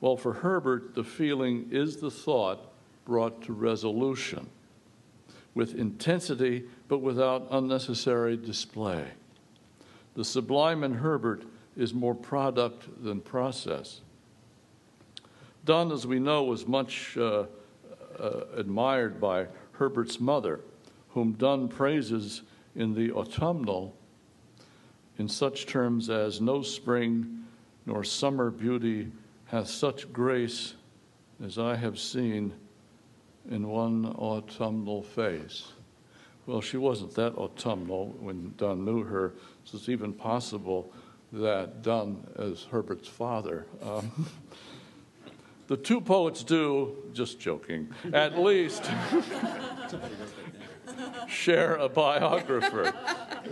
Well, 0.00 0.16
for 0.16 0.34
Herbert, 0.34 0.94
the 0.94 1.02
feeling 1.02 1.68
is 1.72 1.96
the 1.96 2.10
thought 2.10 2.72
brought 3.04 3.42
to 3.42 3.52
resolution 3.52 4.48
with 5.56 5.74
intensity 5.74 6.64
but 6.86 6.98
without 6.98 7.48
unnecessary 7.50 8.36
display. 8.36 9.02
The 10.14 10.24
sublime 10.24 10.84
in 10.84 10.92
Herbert 10.92 11.44
is 11.76 11.94
more 11.94 12.14
product 12.14 13.02
than 13.02 13.22
process. 13.22 14.02
Donne, 15.64 15.90
as 15.90 16.06
we 16.06 16.20
know, 16.20 16.44
was 16.44 16.68
much 16.68 17.16
uh, 17.16 17.46
uh, 18.20 18.40
admired 18.54 19.18
by 19.18 19.46
Herbert's 19.72 20.20
mother, 20.20 20.60
whom 21.08 21.32
Donne 21.32 21.68
praises 21.68 22.42
in 22.76 22.94
the 22.94 23.10
autumnal 23.12 23.96
in 25.18 25.26
such 25.26 25.64
terms 25.64 26.10
as 26.10 26.38
no 26.38 26.60
spring 26.60 27.44
nor 27.86 28.04
summer 28.04 28.50
beauty 28.50 29.10
hath 29.46 29.68
such 29.68 30.12
grace 30.12 30.74
as 31.42 31.58
I 31.58 31.76
have 31.76 31.98
seen 31.98 32.52
in 33.50 33.68
one 33.68 34.06
autumnal 34.18 35.02
face. 35.02 35.72
Well, 36.46 36.60
she 36.60 36.76
wasn't 36.76 37.14
that 37.14 37.34
autumnal 37.34 38.16
when 38.20 38.54
Donne 38.56 38.84
knew 38.84 39.02
her, 39.02 39.34
so 39.64 39.78
it's 39.78 39.88
even 39.88 40.12
possible 40.12 40.92
that 41.32 41.82
Donne, 41.82 42.24
as 42.36 42.66
Herbert's 42.70 43.08
father, 43.08 43.66
um, 43.82 44.28
the 45.66 45.76
two 45.76 46.00
poets 46.00 46.44
do, 46.44 46.96
just 47.12 47.40
joking, 47.40 47.88
at 48.12 48.38
least 48.38 48.84
share 51.28 51.76
a 51.76 51.88
biographer. 51.88 52.92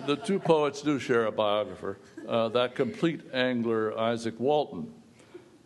The 0.06 0.16
two 0.16 0.38
poets 0.38 0.82
do 0.82 0.98
share 0.98 1.26
a 1.26 1.32
biographer, 1.32 1.98
uh, 2.28 2.48
that 2.50 2.74
complete 2.74 3.22
angler, 3.32 3.92
Izaak 3.92 4.38
Walton. 4.38 4.92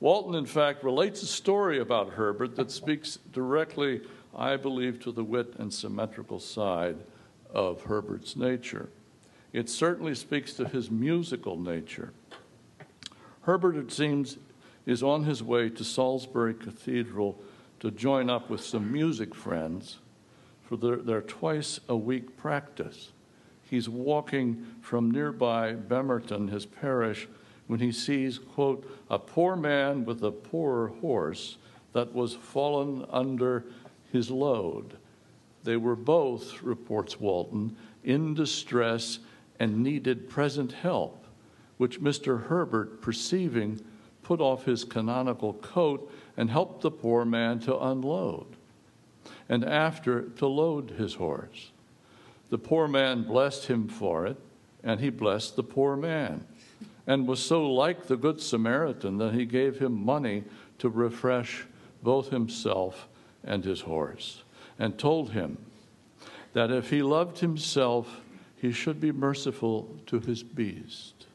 Walton, 0.01 0.37
in 0.37 0.47
fact, 0.47 0.85
relates 0.85 1.23
a 1.23 1.27
story 1.27 1.81
about 1.81 2.11
Herbert 2.11 2.55
that 2.57 2.71
speaks 2.71 3.19
directly, 3.33 4.01
I 4.37 4.57
believe, 4.57 5.01
to 5.01 5.13
the 5.13 5.25
wit 5.25 5.55
and 5.59 5.73
symmetrical 5.73 6.39
side 6.39 6.97
of 7.53 7.83
Herbert's 7.83 8.37
nature. 8.37 8.91
It 9.53 9.69
certainly 9.69 10.15
speaks 10.15 10.53
to 10.55 10.67
his 10.67 10.91
musical 10.91 11.59
nature. 11.59 12.13
Herbert, 13.43 13.77
it 13.77 13.91
seems, 13.91 14.37
is 14.87 15.03
on 15.03 15.25
his 15.25 15.43
way 15.43 15.71
to 15.71 15.85
Salisbury 15.85 16.55
Cathedral 16.55 17.41
to 17.81 17.91
join 17.91 18.29
up 18.29 18.51
with 18.51 18.61
some 18.61 18.93
music 18.93 19.35
friends 19.35 19.99
for 20.63 20.77
their, 20.77 20.97
their 20.97 21.23
twice 21.23 21.81
a 21.89 21.97
week 21.97 22.37
practice. 22.37 23.13
He's 23.63 23.89
walking 23.89 24.67
from 24.81 25.11
nearby 25.11 25.75
Bemerton, 25.75 26.51
his 26.51 26.67
parish, 26.67 27.29
when 27.67 27.81
he 27.81 27.93
sees, 27.93 28.39
quote, 28.39 28.91
a 29.11 29.19
poor 29.19 29.57
man 29.57 30.05
with 30.05 30.23
a 30.23 30.31
poor 30.31 30.89
horse 31.01 31.57
that 31.93 32.15
was 32.15 32.35
fallen 32.35 33.05
under 33.11 33.65
his 34.13 34.31
load. 34.31 34.97
They 35.65 35.77
were 35.77 35.97
both, 35.97 36.63
reports 36.63 37.21
Walton, 37.21 37.77
in 38.05 38.35
distress 38.35 39.19
and 39.61 39.83
needed 39.83 40.29
present 40.29 40.73
help, 40.73 41.27
which 41.77 42.01
Mr. 42.01 42.47
Herbert, 42.47 43.01
perceiving, 43.03 43.81
put 44.23 44.41
off 44.41 44.65
his 44.65 44.85
canonical 44.85 45.55
coat 45.55 46.13
and 46.37 46.51
helped 46.51 46.83
the 46.83 46.91
poor 46.91 47.25
man 47.25 47.59
to 47.61 47.79
unload, 47.79 48.47
and 49.49 49.65
after 49.65 50.23
to 50.23 50.47
load 50.47 50.91
his 50.91 51.15
horse. 51.15 51.71
The 52.51 52.59
poor 52.59 52.89
man 52.89 53.25
blessed 53.25 53.67
him 53.67 53.89
for 53.89 54.27
it, 54.27 54.37
and 54.83 55.01
he 55.01 55.11
blessed 55.11 55.57
the 55.57 55.63
poor 55.63 55.97
man, 55.97 56.47
and 57.07 57.27
was 57.27 57.45
so 57.45 57.71
like 57.71 58.07
the 58.07 58.17
Good 58.17 58.41
Samaritan 58.41 59.19
that 59.19 59.35
he 59.35 59.45
gave 59.45 59.79
him 59.79 60.05
money 60.05 60.45
to 60.79 60.89
refresh 60.89 61.65
both 62.03 62.31
himself 62.31 63.09
and 63.45 63.65
his 63.65 63.83
horse, 63.83 64.43
and 64.79 64.99
told 64.99 65.33
him 65.33 65.59
that 66.53 66.71
if 66.71 66.91
he 66.91 67.03
loved 67.03 67.39
himself, 67.39 68.21
he 68.57 68.73
should 68.73 69.01
be 69.01 69.13
merciful 69.13 69.97
to 70.07 70.21
his 70.21 70.43
beast. 70.43 71.27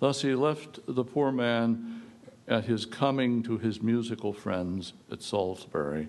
Thus 0.00 0.22
he 0.22 0.34
left 0.34 0.78
the 0.86 1.04
poor 1.04 1.32
man 1.32 2.02
at 2.46 2.64
his 2.64 2.86
coming 2.86 3.42
to 3.42 3.58
his 3.58 3.82
musical 3.82 4.32
friends 4.32 4.92
at 5.10 5.22
Salisbury, 5.22 6.08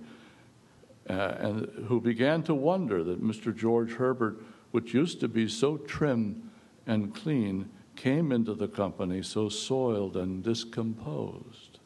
uh, 1.09 1.13
and 1.13 1.85
who 1.87 1.99
began 1.99 2.43
to 2.43 2.53
wonder 2.53 3.03
that 3.03 3.23
Mr. 3.23 3.55
George 3.55 3.93
Herbert, 3.93 4.39
which 4.71 4.93
used 4.93 5.19
to 5.21 5.27
be 5.27 5.47
so 5.47 5.77
trim 5.77 6.51
and 6.85 7.13
clean, 7.13 7.69
came 7.95 8.31
into 8.31 8.53
the 8.53 8.67
company 8.67 9.21
so 9.21 9.49
soiled 9.49 10.15
and 10.15 10.43
discomposed. 10.43 11.79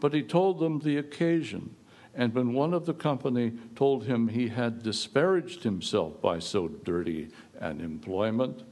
But 0.00 0.12
he 0.12 0.22
told 0.22 0.58
them 0.58 0.80
the 0.80 0.98
occasion, 0.98 1.74
and 2.18 2.34
when 2.34 2.52
one 2.52 2.74
of 2.74 2.84
the 2.84 2.92
company 2.92 3.52
told 3.76 4.04
him 4.04 4.26
he 4.26 4.48
had 4.48 4.82
disparaged 4.82 5.62
himself 5.62 6.20
by 6.20 6.40
so 6.40 6.66
dirty 6.66 7.28
an 7.60 7.80
employment, 7.80 8.64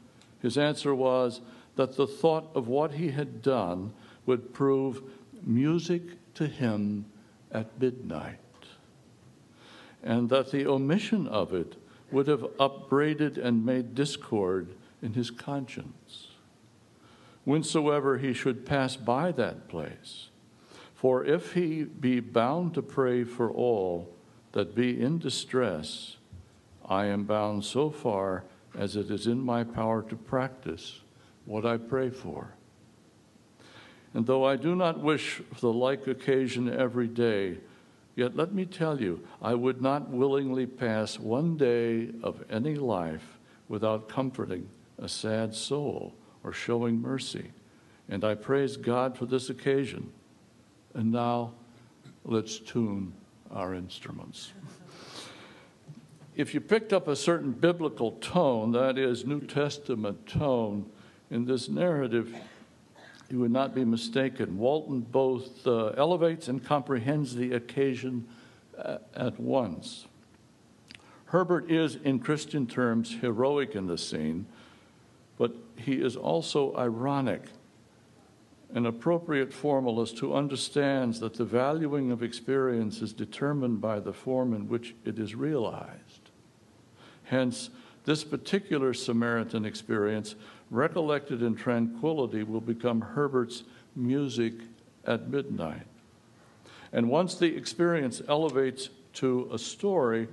his 0.42 0.58
answer 0.58 0.92
was, 0.92 1.40
that 1.76 1.96
the 1.96 2.08
thought 2.08 2.50
of 2.56 2.66
what 2.66 2.94
he 2.94 3.10
had 3.10 3.42
done 3.42 3.92
would 4.26 4.52
prove 4.52 5.00
music 5.44 6.02
to 6.34 6.48
him 6.48 7.04
at 7.52 7.80
midnight, 7.80 8.40
and 10.02 10.28
that 10.28 10.50
the 10.50 10.66
omission 10.66 11.28
of 11.28 11.54
it 11.54 11.76
would 12.10 12.26
have 12.26 12.44
upbraided 12.58 13.38
and 13.38 13.64
made 13.64 13.94
discord 13.94 14.74
in 15.00 15.12
his 15.12 15.30
conscience. 15.30 16.28
Whensoever 17.44 18.18
he 18.18 18.32
should 18.32 18.66
pass 18.66 18.96
by 18.96 19.30
that 19.32 19.68
place, 19.68 20.30
for 20.96 21.24
if 21.24 21.52
he 21.52 21.84
be 21.84 22.20
bound 22.20 22.72
to 22.74 22.82
pray 22.82 23.22
for 23.22 23.50
all 23.50 24.16
that 24.52 24.74
be 24.74 24.98
in 24.98 25.18
distress, 25.18 26.16
I 26.88 27.04
am 27.06 27.24
bound 27.24 27.64
so 27.64 27.90
far 27.90 28.44
as 28.76 28.96
it 28.96 29.10
is 29.10 29.26
in 29.26 29.38
my 29.38 29.62
power 29.62 30.02
to 30.02 30.16
practice 30.16 31.00
what 31.44 31.66
I 31.66 31.76
pray 31.76 32.08
for. 32.08 32.54
And 34.14 34.26
though 34.26 34.44
I 34.44 34.56
do 34.56 34.74
not 34.74 35.00
wish 35.00 35.42
for 35.52 35.60
the 35.60 35.72
like 35.72 36.06
occasion 36.06 36.72
every 36.72 37.08
day, 37.08 37.58
yet 38.14 38.34
let 38.34 38.54
me 38.54 38.64
tell 38.64 38.98
you, 38.98 39.20
I 39.42 39.54
would 39.54 39.82
not 39.82 40.08
willingly 40.08 40.64
pass 40.64 41.18
one 41.18 41.58
day 41.58 42.08
of 42.22 42.42
any 42.48 42.76
life 42.76 43.38
without 43.68 44.08
comforting 44.08 44.70
a 44.98 45.10
sad 45.10 45.54
soul 45.54 46.14
or 46.42 46.54
showing 46.54 47.02
mercy. 47.02 47.50
And 48.08 48.24
I 48.24 48.34
praise 48.34 48.78
God 48.78 49.18
for 49.18 49.26
this 49.26 49.50
occasion. 49.50 50.10
And 50.96 51.12
now 51.12 51.52
let's 52.24 52.58
tune 52.58 53.12
our 53.50 53.74
instruments. 53.74 54.52
if 56.34 56.54
you 56.54 56.60
picked 56.62 56.94
up 56.94 57.06
a 57.06 57.14
certain 57.14 57.52
biblical 57.52 58.12
tone, 58.12 58.72
that 58.72 58.96
is, 58.96 59.26
New 59.26 59.42
Testament 59.42 60.26
tone, 60.26 60.86
in 61.30 61.44
this 61.44 61.68
narrative, 61.68 62.34
you 63.28 63.40
would 63.40 63.50
not 63.50 63.74
be 63.74 63.84
mistaken. 63.84 64.56
Walton 64.56 65.02
both 65.02 65.66
uh, 65.66 65.88
elevates 65.98 66.48
and 66.48 66.64
comprehends 66.64 67.34
the 67.34 67.52
occasion 67.52 68.26
uh, 68.78 68.96
at 69.14 69.38
once. 69.38 70.06
Herbert 71.26 71.70
is, 71.70 71.96
in 71.96 72.20
Christian 72.20 72.66
terms, 72.66 73.16
heroic 73.20 73.74
in 73.74 73.86
the 73.86 73.98
scene, 73.98 74.46
but 75.36 75.52
he 75.76 75.96
is 75.96 76.16
also 76.16 76.74
ironic, 76.74 77.42
an 78.74 78.86
appropriate 78.86 79.52
formalist 79.52 80.18
who 80.18 80.34
understands 80.34 81.20
that 81.20 81.34
the 81.34 81.44
valuing 81.44 82.10
of 82.10 82.22
experience 82.22 83.00
is 83.00 83.12
determined 83.12 83.80
by 83.80 84.00
the 84.00 84.12
form 84.12 84.52
in 84.52 84.68
which 84.68 84.94
it 85.04 85.18
is 85.18 85.34
realized. 85.34 86.30
Hence, 87.24 87.70
this 88.04 88.24
particular 88.24 88.92
Samaritan 88.94 89.64
experience, 89.64 90.34
recollected 90.70 91.42
in 91.42 91.54
tranquility, 91.54 92.42
will 92.42 92.60
become 92.60 93.00
Herbert's 93.00 93.64
music 93.94 94.54
at 95.04 95.28
midnight. 95.28 95.86
And 96.92 97.08
once 97.08 97.34
the 97.34 97.56
experience 97.56 98.22
elevates 98.28 98.90
to 99.14 99.48
a 99.52 99.58
story, 99.58 100.28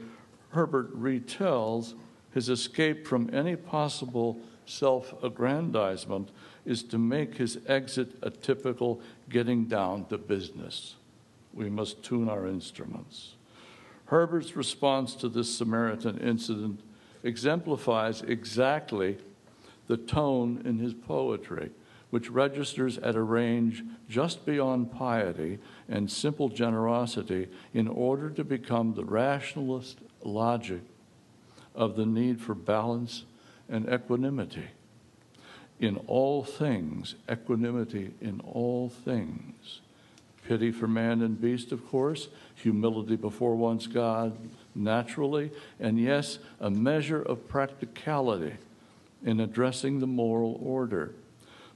Herbert 0.49 0.95
retells 0.99 1.93
his 2.33 2.49
escape 2.49 3.07
from 3.07 3.33
any 3.33 3.55
possible 3.55 4.39
self 4.65 5.13
aggrandizement 5.23 6.29
is 6.65 6.83
to 6.83 6.97
make 6.97 7.35
his 7.35 7.57
exit 7.67 8.15
a 8.21 8.29
typical 8.29 9.01
getting 9.29 9.65
down 9.65 10.05
to 10.05 10.17
business. 10.17 10.95
We 11.53 11.69
must 11.69 12.03
tune 12.03 12.29
our 12.29 12.47
instruments. 12.47 13.33
Herbert's 14.05 14.55
response 14.55 15.15
to 15.15 15.29
this 15.29 15.55
Samaritan 15.55 16.17
incident 16.19 16.81
exemplifies 17.23 18.21
exactly 18.21 19.17
the 19.87 19.97
tone 19.97 20.61
in 20.65 20.77
his 20.77 20.93
poetry, 20.93 21.71
which 22.09 22.29
registers 22.29 22.97
at 22.99 23.15
a 23.15 23.21
range 23.21 23.83
just 24.07 24.45
beyond 24.45 24.91
piety 24.91 25.59
and 25.89 26.11
simple 26.11 26.49
generosity 26.49 27.47
in 27.73 27.87
order 27.87 28.29
to 28.29 28.43
become 28.43 28.93
the 28.93 29.05
rationalist 29.05 29.97
logic 30.23 30.81
of 31.75 31.95
the 31.95 32.05
need 32.05 32.39
for 32.39 32.53
balance 32.53 33.25
and 33.67 33.91
equanimity. 33.91 34.67
In 35.83 35.97
all 36.07 36.45
things, 36.45 37.15
equanimity 37.29 38.13
in 38.21 38.39
all 38.39 38.87
things. 38.87 39.81
Pity 40.47 40.71
for 40.71 40.87
man 40.87 41.21
and 41.21 41.41
beast, 41.41 41.73
of 41.73 41.85
course, 41.89 42.29
humility 42.55 43.17
before 43.17 43.57
one's 43.57 43.87
God, 43.87 44.37
naturally, 44.73 45.51
and 45.81 45.99
yes, 45.99 46.39
a 46.61 46.69
measure 46.69 47.21
of 47.21 47.49
practicality 47.49 48.53
in 49.25 49.41
addressing 49.41 49.99
the 49.99 50.07
moral 50.07 50.57
order. 50.63 51.15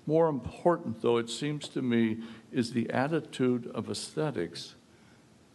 More 0.05 0.29
important, 0.29 1.01
though, 1.01 1.17
it 1.17 1.29
seems 1.29 1.67
to 1.67 1.81
me, 1.81 2.19
is 2.49 2.71
the 2.71 2.89
attitude 2.89 3.69
of 3.75 3.89
aesthetics 3.89 4.75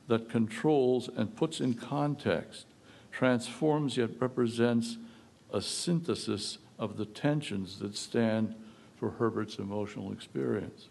that 0.09 0.29
controls 0.29 1.09
and 1.09 1.35
puts 1.35 1.59
in 1.59 1.73
context, 1.73 2.67
transforms 3.13 3.97
yet 3.97 4.11
represents 4.21 4.99
a 5.51 5.63
synthesis 5.63 6.59
of 6.83 6.97
the 6.97 7.07
tensions 7.07 7.79
that 7.79 7.97
stand 7.97 8.57
for 8.97 9.11
Herbert's 9.11 9.59
emotional 9.59 10.11
experience. 10.11 10.89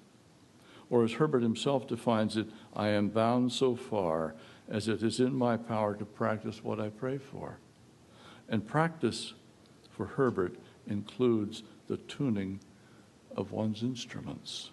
Or, 0.89 1.03
as 1.03 1.13
Herbert 1.13 1.43
himself 1.43 1.85
defines 1.85 2.37
it, 2.37 2.47
I 2.73 2.87
am 2.87 3.09
bound 3.09 3.51
so 3.51 3.75
far 3.75 4.33
as 4.69 4.87
it 4.87 5.03
is 5.03 5.19
in 5.19 5.35
my 5.35 5.57
power 5.57 5.93
to 5.95 6.05
practice 6.05 6.63
what 6.63 6.79
I 6.79 6.87
pray 6.87 7.17
for. 7.17 7.57
And 8.47 8.65
practice 8.65 9.33
for 9.89 10.05
Herbert 10.05 10.55
includes 10.87 11.63
the 11.89 11.97
tuning 11.97 12.61
of 13.35 13.51
one's 13.51 13.83
instruments. 13.83 14.69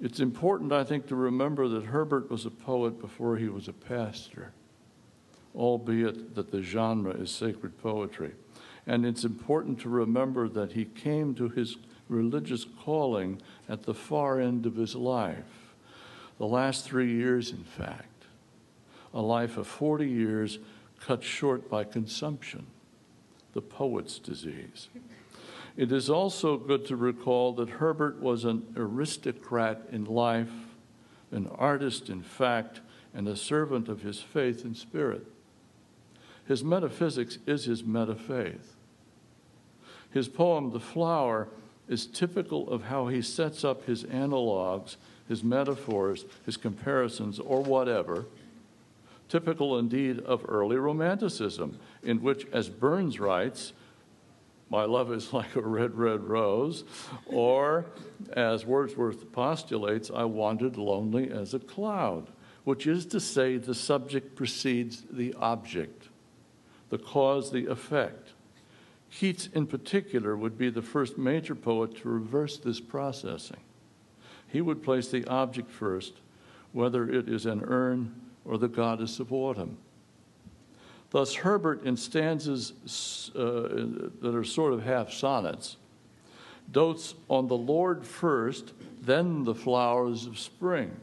It's 0.00 0.20
important, 0.20 0.72
I 0.72 0.84
think, 0.84 1.08
to 1.08 1.16
remember 1.16 1.66
that 1.66 1.86
Herbert 1.86 2.30
was 2.30 2.46
a 2.46 2.50
poet 2.50 3.00
before 3.00 3.38
he 3.38 3.48
was 3.48 3.66
a 3.66 3.72
pastor, 3.72 4.52
albeit 5.52 6.36
that 6.36 6.52
the 6.52 6.62
genre 6.62 7.12
is 7.12 7.32
sacred 7.32 7.76
poetry. 7.82 8.34
And 8.86 9.06
it's 9.06 9.24
important 9.24 9.80
to 9.80 9.88
remember 9.88 10.48
that 10.48 10.72
he 10.72 10.84
came 10.84 11.34
to 11.36 11.48
his 11.48 11.76
religious 12.08 12.66
calling 12.84 13.40
at 13.68 13.84
the 13.84 13.94
far 13.94 14.40
end 14.40 14.66
of 14.66 14.76
his 14.76 14.94
life, 14.94 15.74
the 16.38 16.46
last 16.46 16.84
three 16.84 17.12
years, 17.12 17.50
in 17.50 17.64
fact, 17.64 18.24
a 19.14 19.22
life 19.22 19.56
of 19.56 19.66
40 19.66 20.06
years 20.06 20.58
cut 21.00 21.22
short 21.22 21.70
by 21.70 21.84
consumption, 21.84 22.66
the 23.52 23.62
poet's 23.62 24.18
disease. 24.18 24.88
It 25.76 25.90
is 25.90 26.08
also 26.08 26.56
good 26.56 26.86
to 26.86 26.96
recall 26.96 27.52
that 27.54 27.68
Herbert 27.68 28.20
was 28.20 28.44
an 28.44 28.66
aristocrat 28.76 29.82
in 29.90 30.04
life, 30.04 30.52
an 31.32 31.48
artist 31.58 32.08
in 32.08 32.22
fact, 32.22 32.80
and 33.12 33.26
a 33.26 33.36
servant 33.36 33.88
of 33.88 34.02
his 34.02 34.20
faith 34.20 34.64
and 34.64 34.76
spirit. 34.76 35.26
His 36.46 36.62
metaphysics 36.62 37.38
is 37.46 37.64
his 37.64 37.82
metafaith. 37.82 38.73
His 40.14 40.28
poem, 40.28 40.70
The 40.70 40.78
Flower, 40.78 41.48
is 41.88 42.06
typical 42.06 42.70
of 42.70 42.84
how 42.84 43.08
he 43.08 43.20
sets 43.20 43.64
up 43.64 43.84
his 43.84 44.04
analogs, 44.04 44.94
his 45.28 45.42
metaphors, 45.42 46.24
his 46.46 46.56
comparisons, 46.56 47.40
or 47.40 47.62
whatever, 47.62 48.26
typical 49.28 49.76
indeed 49.76 50.20
of 50.20 50.44
early 50.48 50.76
Romanticism, 50.76 51.80
in 52.04 52.22
which, 52.22 52.46
as 52.52 52.68
Burns 52.68 53.18
writes, 53.18 53.72
my 54.70 54.84
love 54.84 55.10
is 55.10 55.32
like 55.32 55.56
a 55.56 55.60
red, 55.60 55.96
red 55.96 56.22
rose, 56.22 56.84
or 57.26 57.84
as 58.34 58.64
Wordsworth 58.64 59.32
postulates, 59.32 60.12
I 60.14 60.24
wandered 60.24 60.76
lonely 60.76 61.28
as 61.28 61.54
a 61.54 61.58
cloud, 61.58 62.28
which 62.62 62.86
is 62.86 63.04
to 63.06 63.18
say, 63.18 63.56
the 63.56 63.74
subject 63.74 64.36
precedes 64.36 65.02
the 65.10 65.34
object, 65.34 66.08
the 66.90 66.98
cause, 66.98 67.50
the 67.50 67.66
effect. 67.66 68.33
Keats, 69.10 69.48
in 69.54 69.66
particular, 69.66 70.36
would 70.36 70.58
be 70.58 70.70
the 70.70 70.82
first 70.82 71.16
major 71.16 71.54
poet 71.54 71.96
to 71.98 72.08
reverse 72.08 72.58
this 72.58 72.80
processing. 72.80 73.60
He 74.48 74.60
would 74.60 74.82
place 74.82 75.08
the 75.08 75.24
object 75.26 75.70
first, 75.70 76.14
whether 76.72 77.08
it 77.08 77.28
is 77.28 77.46
an 77.46 77.62
urn 77.64 78.14
or 78.44 78.58
the 78.58 78.68
goddess 78.68 79.20
of 79.20 79.32
autumn. 79.32 79.78
Thus, 81.10 81.34
Herbert, 81.34 81.84
in 81.84 81.96
stanzas 81.96 83.30
uh, 83.36 83.40
that 84.20 84.34
are 84.34 84.44
sort 84.44 84.72
of 84.72 84.82
half 84.82 85.12
sonnets, 85.12 85.76
dotes 86.72 87.14
on 87.28 87.46
the 87.46 87.56
Lord 87.56 88.04
first, 88.04 88.72
then 89.00 89.44
the 89.44 89.54
flowers 89.54 90.26
of 90.26 90.38
spring. 90.38 90.96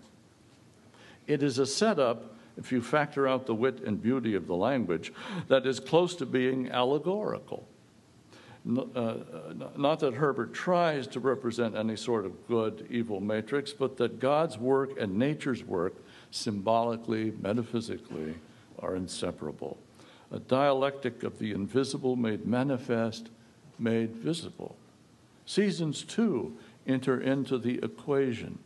It 1.28 1.44
is 1.44 1.60
a 1.60 1.66
setup, 1.66 2.36
if 2.58 2.72
you 2.72 2.82
factor 2.82 3.28
out 3.28 3.46
the 3.46 3.56
wit 3.56 3.82
and 3.86 4.02
beauty 4.02 4.36
of 4.36 4.48
the 4.48 4.56
language, 4.56 5.14
that 5.48 5.66
is 5.66 5.80
close 5.80 6.16
to 6.16 6.26
being 6.26 6.70
allegorical. 6.70 7.68
Uh, 8.68 9.16
not 9.76 10.00
that 10.02 10.14
Herbert 10.14 10.54
tries 10.54 11.08
to 11.08 11.20
represent 11.20 11.76
any 11.76 11.96
sort 11.96 12.26
of 12.26 12.48
good 12.48 12.86
evil 12.92 13.20
matrix, 13.20 13.74
but 13.74 13.98
that 13.98 14.20
God's 14.20 14.58
work 14.58 15.00
and 15.00 15.18
nature's 15.18 15.64
work, 15.64 15.96
symbolically, 16.30 17.34
metaphysically, 17.42 18.36
are 18.80 18.96
inseparable 18.96 19.78
a 20.32 20.40
dialectic 20.40 21.24
of 21.24 21.40
the 21.40 21.52
invisible 21.52 22.16
made 22.16 22.48
manifest, 22.48 23.30
made 23.78 24.16
visible. 24.16 24.78
Seasons, 25.46 26.04
too, 26.04 26.58
enter 26.88 27.20
into 27.20 27.58
the 27.58 27.80
equation. 27.84 28.60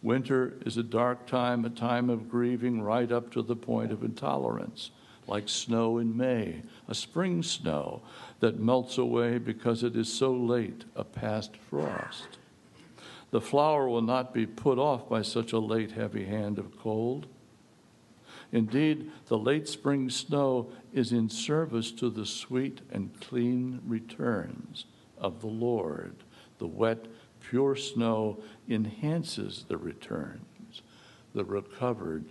Winter 0.00 0.54
is 0.64 0.76
a 0.76 0.82
dark 0.82 1.26
time, 1.26 1.64
a 1.64 1.70
time 1.70 2.08
of 2.08 2.30
grieving 2.30 2.80
right 2.80 3.12
up 3.12 3.30
to 3.32 3.42
the 3.42 3.56
point 3.56 3.92
of 3.92 4.02
intolerance, 4.02 4.90
like 5.28 5.48
snow 5.48 5.98
in 5.98 6.16
May, 6.16 6.62
a 6.88 6.94
spring 6.94 7.42
snow 7.42 8.02
that 8.40 8.58
melts 8.58 8.98
away 8.98 9.38
because 9.38 9.82
it 9.82 9.96
is 9.96 10.12
so 10.12 10.32
late, 10.32 10.84
a 10.96 11.04
past 11.04 11.56
frost. 11.56 12.38
The 13.30 13.40
flower 13.40 13.88
will 13.88 14.02
not 14.02 14.32
be 14.32 14.46
put 14.46 14.78
off 14.78 15.08
by 15.08 15.22
such 15.22 15.52
a 15.52 15.58
late, 15.58 15.92
heavy 15.92 16.24
hand 16.24 16.58
of 16.58 16.78
cold. 16.78 17.26
Indeed, 18.52 19.10
the 19.26 19.38
late 19.38 19.68
spring 19.68 20.08
snow 20.08 20.68
is 20.92 21.12
in 21.12 21.28
service 21.28 21.92
to 21.92 22.08
the 22.08 22.24
sweet 22.24 22.80
and 22.90 23.20
clean 23.20 23.80
returns 23.86 24.86
of 25.18 25.40
the 25.40 25.48
Lord. 25.48 26.16
The 26.58 26.66
wet, 26.66 27.06
pure 27.40 27.76
snow 27.76 28.38
enhances 28.68 29.66
the 29.68 29.76
returns, 29.76 30.82
the 31.34 31.44
recovered 31.44 32.24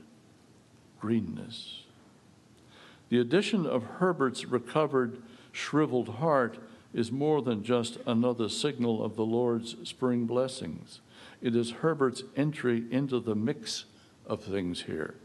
greenness. 1.00 1.84
The 3.10 3.20
addition 3.20 3.66
of 3.66 3.84
Herbert's 3.84 4.46
recovered, 4.46 5.22
shriveled 5.52 6.10
heart 6.10 6.58
is 6.94 7.12
more 7.12 7.42
than 7.42 7.64
just 7.64 7.98
another 8.06 8.50
signal 8.50 9.04
of 9.04 9.16
the 9.16 9.26
Lord's 9.26 9.76
spring 9.84 10.26
blessings. 10.26 11.00
It 11.42 11.56
is 11.56 11.72
Herbert's 11.72 12.24
entry 12.36 12.84
into 12.92 13.20
the 13.20 13.36
mix 13.36 13.86
of 14.26 14.44
things 14.44 14.84
here. 14.84 15.16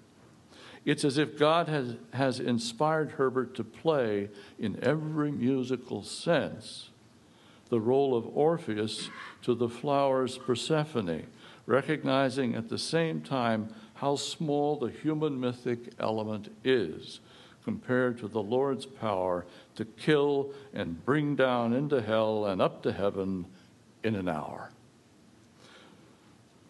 It's 0.84 1.04
as 1.04 1.16
if 1.16 1.38
God 1.38 1.68
has, 1.68 1.96
has 2.12 2.40
inspired 2.40 3.12
Herbert 3.12 3.54
to 3.54 3.64
play, 3.64 4.28
in 4.58 4.78
every 4.82 5.30
musical 5.30 6.02
sense, 6.02 6.90
the 7.68 7.80
role 7.80 8.16
of 8.16 8.26
Orpheus 8.36 9.08
to 9.42 9.54
the 9.54 9.68
flower's 9.68 10.38
Persephone, 10.38 11.26
recognizing 11.66 12.54
at 12.54 12.68
the 12.68 12.78
same 12.78 13.20
time 13.20 13.72
how 13.94 14.16
small 14.16 14.76
the 14.76 14.90
human 14.90 15.38
mythic 15.38 15.92
element 16.00 16.52
is, 16.64 17.20
compared 17.64 18.18
to 18.18 18.28
the 18.28 18.42
Lord's 18.42 18.86
power 18.86 19.46
to 19.76 19.84
kill 19.84 20.52
and 20.72 21.04
bring 21.04 21.36
down 21.36 21.72
into 21.72 22.02
hell 22.02 22.46
and 22.46 22.60
up 22.60 22.82
to 22.82 22.92
heaven 22.92 23.46
in 24.02 24.14
an 24.14 24.28
hour. 24.28 24.70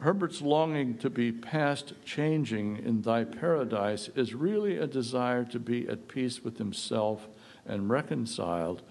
Herbert's 0.03 0.43
longing 0.43 0.99
to 0.99 1.09
be 1.09 1.31
past 1.31 1.93
changing 2.05 2.79
in 2.79 3.03
thy 3.03 3.23
paradise 3.23 4.09
is 4.17 4.35
really 4.35 4.77
a 4.77 4.87
desire 4.87 5.45
to 5.45 5.61
be 5.61 5.89
at 5.89 6.09
peace 6.09 6.43
with 6.43 6.59
himself 6.59 7.29
and 7.65 7.89
reconciled 7.89 8.83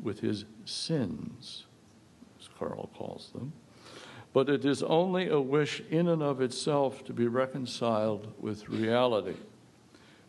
with 0.00 0.20
his 0.20 0.44
sins, 0.64 1.64
as 2.40 2.48
Carl 2.58 2.90
calls 2.96 3.30
them. 3.32 3.52
But 4.32 4.48
it 4.48 4.64
is 4.64 4.84
only 4.84 5.28
a 5.28 5.40
wish 5.40 5.82
in 5.90 6.08
and 6.08 6.22
of 6.22 6.40
itself 6.40 7.04
to 7.06 7.12
be 7.12 7.26
reconciled 7.26 8.32
with 8.40 8.68
reality, 8.68 9.34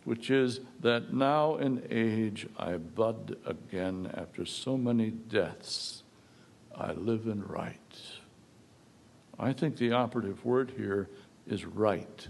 which 0.05 0.29
is 0.29 0.61
that 0.81 1.13
now 1.13 1.55
in 1.55 1.85
age 1.89 2.47
I 2.57 2.77
bud 2.77 3.37
again 3.45 4.11
after 4.13 4.45
so 4.45 4.77
many 4.77 5.09
deaths. 5.11 6.03
I 6.75 6.93
live 6.93 7.27
in 7.27 7.43
right. 7.43 7.79
I 9.39 9.53
think 9.53 9.77
the 9.77 9.91
operative 9.91 10.43
word 10.45 10.73
here 10.77 11.09
is 11.47 11.65
right. 11.65 12.27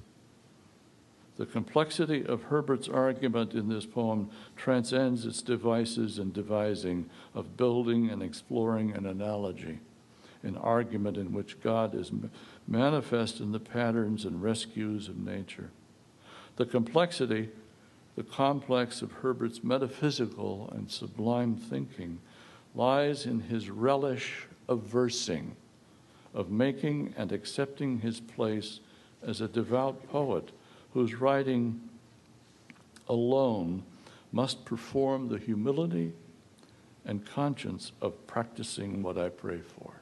The 1.36 1.46
complexity 1.46 2.24
of 2.26 2.44
Herbert's 2.44 2.88
argument 2.88 3.54
in 3.54 3.68
this 3.68 3.86
poem 3.86 4.30
transcends 4.56 5.26
its 5.26 5.42
devices 5.42 6.20
and 6.20 6.32
devising 6.32 7.10
of 7.34 7.58
building 7.58 8.10
and 8.10 8.22
exploring 8.22 8.92
an 8.92 9.08
analogy, 9.08 9.80
an 10.44 10.56
argument 10.58 11.18
in 11.18 11.34
which 11.34 11.60
God 11.62 11.96
is 11.96 12.12
manifest 12.68 13.40
in 13.40 13.52
the 13.52 13.60
patterns 13.60 14.26
and 14.26 14.44
rescues 14.44 15.08
of 15.08 15.18
nature. 15.18 15.72
The 16.58 16.66
complexity, 16.66 17.50
the 18.16 18.24
complex 18.24 19.02
of 19.02 19.12
Herbert's 19.12 19.64
metaphysical 19.64 20.72
and 20.76 20.90
sublime 20.90 21.56
thinking, 21.56 22.20
lies 22.76 23.26
in 23.26 23.40
his 23.40 23.70
relish 23.70 24.48
of 24.68 24.82
versing 24.82 25.56
of 26.34 26.50
making 26.50 27.14
and 27.16 27.32
accepting 27.32 28.00
his 28.00 28.20
place 28.20 28.80
as 29.26 29.42
a 29.42 29.48
devout 29.48 30.10
poet 30.10 30.52
whose 30.94 31.16
writing 31.16 31.80
alone 33.08 33.84
must 34.32 34.66
perform 34.66 35.30
the 35.30 35.38
humility 35.38 36.12
and 37.06 37.26
conscience 37.26 37.92
of 38.02 38.26
practicing 38.26 39.04
what 39.04 39.18
I 39.18 39.30
pray 39.30 39.60
for. 39.60 39.94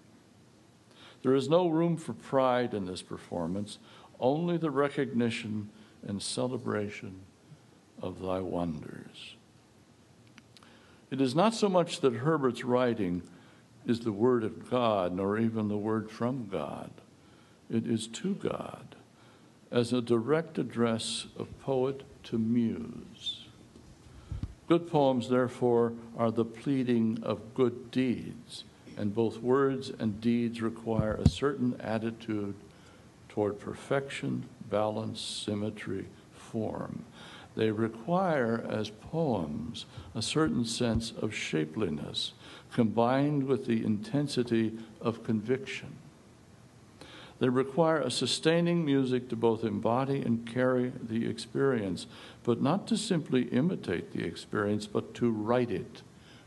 There 1.24 1.36
is 1.36 1.49
no 1.49 1.68
room 1.68 1.97
for 1.97 2.14
pride 2.14 2.74
in 2.74 2.86
this 2.86 3.01
performance, 3.01 3.78
only 4.20 4.57
the 4.57 4.72
recognition 4.72 5.70
and 6.07 6.22
celebration 6.22 7.20
of 8.02 8.22
thy 8.22 8.39
wonders. 8.39 9.36
It 11.10 11.20
is 11.20 11.36
not 11.36 11.54
so 11.54 11.68
much 11.68 11.99
that 12.02 12.16
Herbert's 12.16 12.64
writing 12.64 13.22
is 13.86 14.02
the 14.02 14.12
Word 14.12 14.43
of 14.43 14.70
God, 14.70 15.14
nor 15.14 15.38
even 15.38 15.68
the 15.68 15.78
Word 15.78 16.10
from 16.10 16.47
God. 16.47 16.91
It 17.70 17.86
is 17.86 18.08
to 18.08 18.36
God 18.36 18.95
as 19.72 19.93
a 19.93 20.02
direct 20.02 20.58
address 20.58 21.28
of 21.38 21.60
poet 21.62 22.04
to 22.24 22.38
muse. 22.38 23.45
Good 24.68 24.89
poems, 24.89 25.30
therefore, 25.30 25.93
are 26.18 26.32
the 26.32 26.45
pleading 26.45 27.20
of 27.24 27.54
good 27.54 27.91
deeds, 27.91 28.64
and 28.97 29.14
both 29.14 29.39
words 29.39 29.91
and 29.99 30.22
deeds 30.22 30.62
require 30.62 31.16
a 31.16 31.28
certain 31.28 31.80
attitude 31.82 32.56
toward 33.28 33.60
perfection, 33.60 34.45
balance, 34.70 35.20
symmetry, 35.20 36.06
form. 36.34 37.04
They 37.56 37.72
require, 37.72 38.66
as 38.70 38.89
poems, 38.89 39.86
a 40.16 40.22
certain 40.22 40.66
sense 40.66 41.12
of 41.12 41.34
shapeliness 41.34 42.34
combined 42.72 43.43
with 43.43 43.66
the 43.66 43.84
intensity 43.84 44.78
of 45.02 45.24
conviction. 45.24 45.95
They 47.39 47.49
require 47.49 47.99
a 47.99 48.12
sustaining 48.12 48.86
music 48.86 49.28
to 49.30 49.36
both 49.36 49.64
embody 49.64 50.22
and 50.22 50.47
carry 50.47 50.93
the 51.02 51.28
experience, 51.28 52.06
but 52.43 52.62
not 52.62 52.88
to 52.88 52.97
simply 52.97 53.43
imitate 53.45 54.14
the 54.14 54.24
experience, 54.24 54.86
but 54.86 55.16
to 55.16 55.32
write 55.32 55.72
it, 55.72 56.04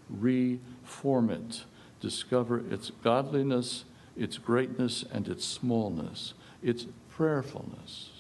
reform 0.09 1.31
it, 1.31 1.65
discover 2.01 2.61
its 2.73 2.93
godliness, 3.03 3.85
its 4.17 4.39
greatness, 4.39 5.05
and 5.13 5.27
its 5.27 5.45
smallness, 5.45 6.35
its 6.63 6.87
prayerfulness. 7.11 8.14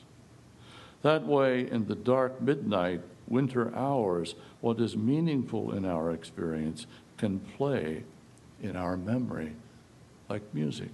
That 1.04 1.26
way, 1.26 1.70
in 1.70 1.86
the 1.86 1.94
dark 1.94 2.40
midnight, 2.40 3.02
winter 3.28 3.76
hours, 3.76 4.36
what 4.62 4.80
is 4.80 4.96
meaningful 4.96 5.72
in 5.72 5.84
our 5.84 6.10
experience 6.10 6.86
can 7.18 7.40
play 7.40 8.04
in 8.62 8.74
our 8.74 8.96
memory 8.96 9.52
like 10.30 10.42
music. 10.54 10.88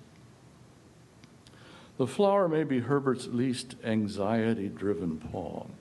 The 1.97 2.09
Flower 2.09 2.49
may 2.49 2.65
be 2.65 2.81
Herbert's 2.81 3.29
least 3.29 3.77
anxiety 3.85 4.69
driven 4.69 5.21
poem, 5.21 5.75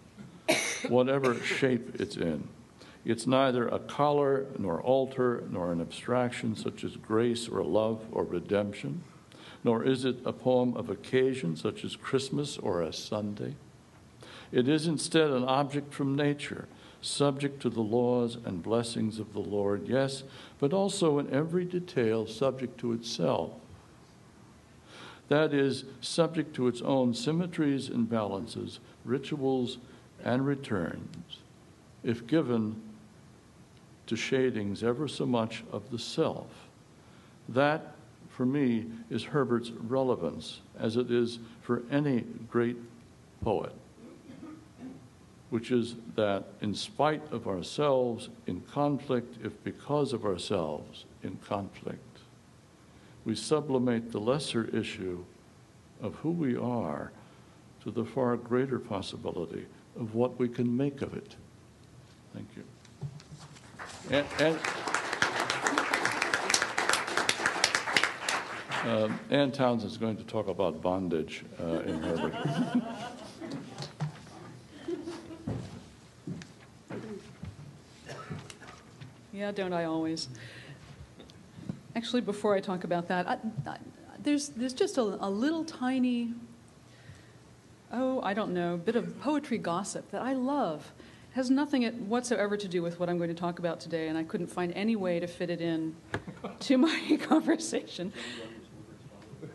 whatever 0.88 1.34
shape 1.44 2.00
it's 2.00 2.16
in. 2.16 2.50
It's 3.04 3.26
neither 3.26 3.68
a 3.68 3.80
collar 3.80 4.46
nor 4.60 4.80
altar 4.80 5.44
nor 5.50 5.72
an 5.72 5.82
abstraction 5.82 6.56
such 6.56 6.84
as 6.84 6.98
grace 6.98 7.48
or 7.48 7.64
love 7.64 8.06
or 8.12 8.26
redemption, 8.26 9.04
nor 9.64 9.84
is 9.84 10.06
it 10.06 10.18
a 10.24 10.34
poem 10.34 10.78
of 10.78 10.92
occasion 10.92 11.56
such 11.56 11.84
as 11.84 11.96
Christmas 11.96 12.60
or 12.60 12.84
a 12.84 12.94
Sunday. 12.94 13.56
It 14.52 14.68
is 14.68 14.88
instead 14.88 15.30
an 15.30 15.44
object 15.44 15.94
from 15.94 16.16
nature 16.16 16.68
subject 17.02 17.62
to 17.62 17.70
the 17.70 17.82
laws 17.82 18.38
and 18.44 18.62
blessings 18.62 19.20
of 19.20 19.34
the 19.34 19.40
Lord, 19.40 19.88
yes, 19.88 20.24
but 20.60 20.74
also 20.74 21.20
in 21.20 21.34
every 21.34 21.66
detail 21.66 22.28
subject 22.28 22.78
to 22.80 22.92
itself. 22.94 23.52
That 25.30 25.54
is, 25.54 25.86
subject 26.02 26.56
to 26.56 26.68
its 26.68 26.82
own 26.82 27.14
symmetries 27.14 27.88
and 27.88 28.10
balances, 28.10 28.80
rituals 29.06 29.78
and 30.24 30.46
returns, 30.46 31.38
if 32.04 32.26
given 32.28 32.82
to 34.08 34.16
shadings 34.16 34.84
ever 34.84 35.08
so 35.08 35.26
much 35.26 35.64
of 35.72 35.92
the 35.92 36.00
self. 36.00 36.48
That, 37.48 37.94
for 38.30 38.46
me, 38.46 38.88
is 39.10 39.24
Herbert's 39.24 39.70
relevance, 39.70 40.62
as 40.78 40.98
it 40.98 41.12
is 41.12 41.40
for 41.62 41.84
any 41.92 42.26
great 42.50 42.78
poet 43.42 43.74
which 45.50 45.72
is 45.72 45.96
that 46.16 46.46
in 46.62 46.74
spite 46.74 47.24
of 47.32 47.48
ourselves 47.48 48.30
in 48.46 48.62
conflict, 48.62 49.38
if 49.44 49.64
because 49.64 50.14
of 50.14 50.26
ourselves 50.26 51.06
in 51.24 51.38
conflict, 51.38 52.20
we 53.26 53.36
sublimate 53.36 54.12
the 54.12 54.20
lesser 54.20 54.66
issue 54.66 55.24
of 56.02 56.16
who 56.16 56.32
we 56.32 56.56
are 56.56 57.12
to 57.84 57.92
the 57.92 58.06
far 58.06 58.38
greater 58.38 58.80
possibility 58.80 59.66
of 60.00 60.16
what 60.16 60.38
we 60.40 60.48
can 60.48 60.76
make 60.76 61.02
of 61.02 61.14
it. 61.14 61.36
Thank 62.34 62.48
you. 62.56 62.64
And, 64.12 64.26
and 64.40 64.60
uh, 68.84 69.10
Ann 69.30 69.52
Townsend 69.52 69.92
is 69.92 69.98
going 69.98 70.18
to 70.18 70.24
talk 70.24 70.48
about 70.48 70.82
bondage 70.82 71.44
uh, 71.62 71.82
in 71.82 72.02
Herbert. 72.02 72.34
Yeah, 79.40 79.52
don't 79.54 79.72
I 79.72 79.86
always? 79.86 80.28
Actually, 81.96 82.20
before 82.20 82.56
I 82.56 82.60
talk 82.60 82.84
about 82.84 83.08
that, 83.08 83.26
I, 83.26 83.38
I, 83.66 83.78
there's, 84.22 84.50
there's 84.50 84.74
just 84.74 84.98
a, 84.98 85.02
a 85.02 85.30
little 85.30 85.64
tiny, 85.64 86.34
oh, 87.94 88.20
I 88.22 88.34
don't 88.34 88.54
know, 88.54 88.76
bit 88.76 88.98
of 88.98 89.18
poetry 89.22 89.58
gossip 89.58 90.12
that 90.12 90.22
I 90.22 90.34
love. 90.34 90.92
It 91.32 91.36
has 91.36 91.50
nothing 91.50 91.86
whatsoever 92.10 92.58
to 92.58 92.68
do 92.68 92.84
with 92.84 93.00
what 93.00 93.08
I'm 93.08 93.18
going 93.18 93.30
to 93.30 93.34
talk 93.34 93.60
about 93.60 93.80
today, 93.80 94.10
and 94.10 94.18
I 94.18 94.24
couldn't 94.24 94.48
find 94.48 94.74
any 94.74 94.98
way 94.98 95.22
to 95.22 95.28
fit 95.28 95.50
it 95.50 95.62
in 95.62 95.96
to 96.60 96.78
my 96.78 97.18
conversation. 97.22 98.12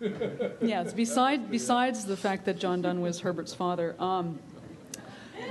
yes, 0.62 0.94
beside, 0.94 1.50
besides 1.50 2.06
the 2.06 2.16
fact 2.16 2.46
that 2.46 2.58
John 2.58 2.80
Donne 2.80 3.02
was 3.02 3.20
Herbert's 3.20 3.52
father, 3.52 3.96
um, 3.98 4.38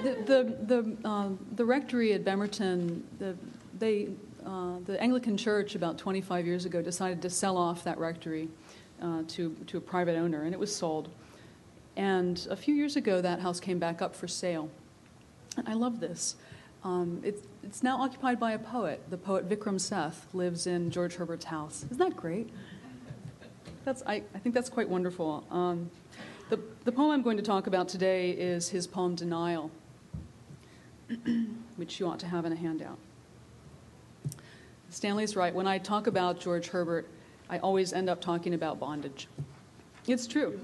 the, 0.02 0.16
the, 0.26 0.58
the, 0.66 1.08
uh, 1.08 1.30
the 1.56 1.66
rectory 1.66 2.14
at 2.14 2.26
Bemerton, 2.26 3.04
the, 3.20 3.38
they, 3.84 4.08
uh, 4.46 4.78
the 4.86 5.02
Anglican 5.02 5.36
Church 5.36 5.76
about 5.76 5.98
25 5.98 6.46
years 6.46 6.64
ago 6.64 6.82
decided 6.82 7.22
to 7.22 7.30
sell 7.30 7.58
off 7.58 7.84
that 7.84 7.98
rectory 7.98 8.48
uh, 9.02 9.24
to, 9.28 9.54
to 9.68 9.78
a 9.78 9.82
private 9.82 10.16
owner, 10.16 10.44
and 10.44 10.54
it 10.54 10.60
was 10.60 10.74
sold. 10.74 11.10
And 11.98 12.48
a 12.50 12.56
few 12.56 12.74
years 12.74 12.96
ago, 12.96 13.20
that 13.20 13.42
house 13.42 13.60
came 13.60 13.80
back 13.80 14.02
up 14.02 14.16
for 14.16 14.26
sale. 14.26 14.70
I 15.68 15.74
love 15.74 16.00
this. 16.00 16.38
Um, 16.86 17.22
it, 17.26 17.44
it's 17.62 17.84
now 17.84 18.02
occupied 18.02 18.40
by 18.40 18.54
a 18.54 18.60
poet. 18.60 19.02
The 19.10 19.18
poet 19.18 19.50
Vikram 19.50 19.80
Seth 19.80 20.28
lives 20.34 20.66
in 20.66 20.90
George 20.90 21.16
Herbert's 21.16 21.46
house. 21.46 21.84
Isn't 21.84 21.98
that 21.98 22.16
great? 22.16 22.50
That's, 23.84 24.02
I, 24.08 24.24
I 24.34 24.40
think 24.40 24.56
that's 24.56 24.70
quite 24.70 24.88
wonderful. 24.88 25.46
Um, 25.52 25.92
the, 26.50 26.60
the 26.86 26.92
poem 26.94 27.12
I'm 27.12 27.22
going 27.22 27.38
to 27.38 27.44
talk 27.44 27.68
about 27.68 27.90
today 27.90 28.32
is 28.32 28.70
his 28.70 28.88
poem 28.88 29.16
Denial. 29.16 29.72
which 31.76 32.00
you 32.00 32.08
ought 32.08 32.20
to 32.20 32.28
have 32.28 32.46
in 32.46 32.54
a 32.54 32.56
handout. 32.56 32.98
Stanley's 34.94 35.36
right. 35.36 35.56
When 35.56 35.66
I 35.66 35.80
talk 35.80 36.06
about 36.06 36.40
George 36.40 36.68
Herbert, 36.68 37.10
I 37.50 37.58
always 37.58 37.94
end 37.94 38.12
up 38.12 38.22
talking 38.22 38.54
about 38.54 38.80
bondage. 38.80 39.28
It's 40.08 40.28
true. 40.28 40.60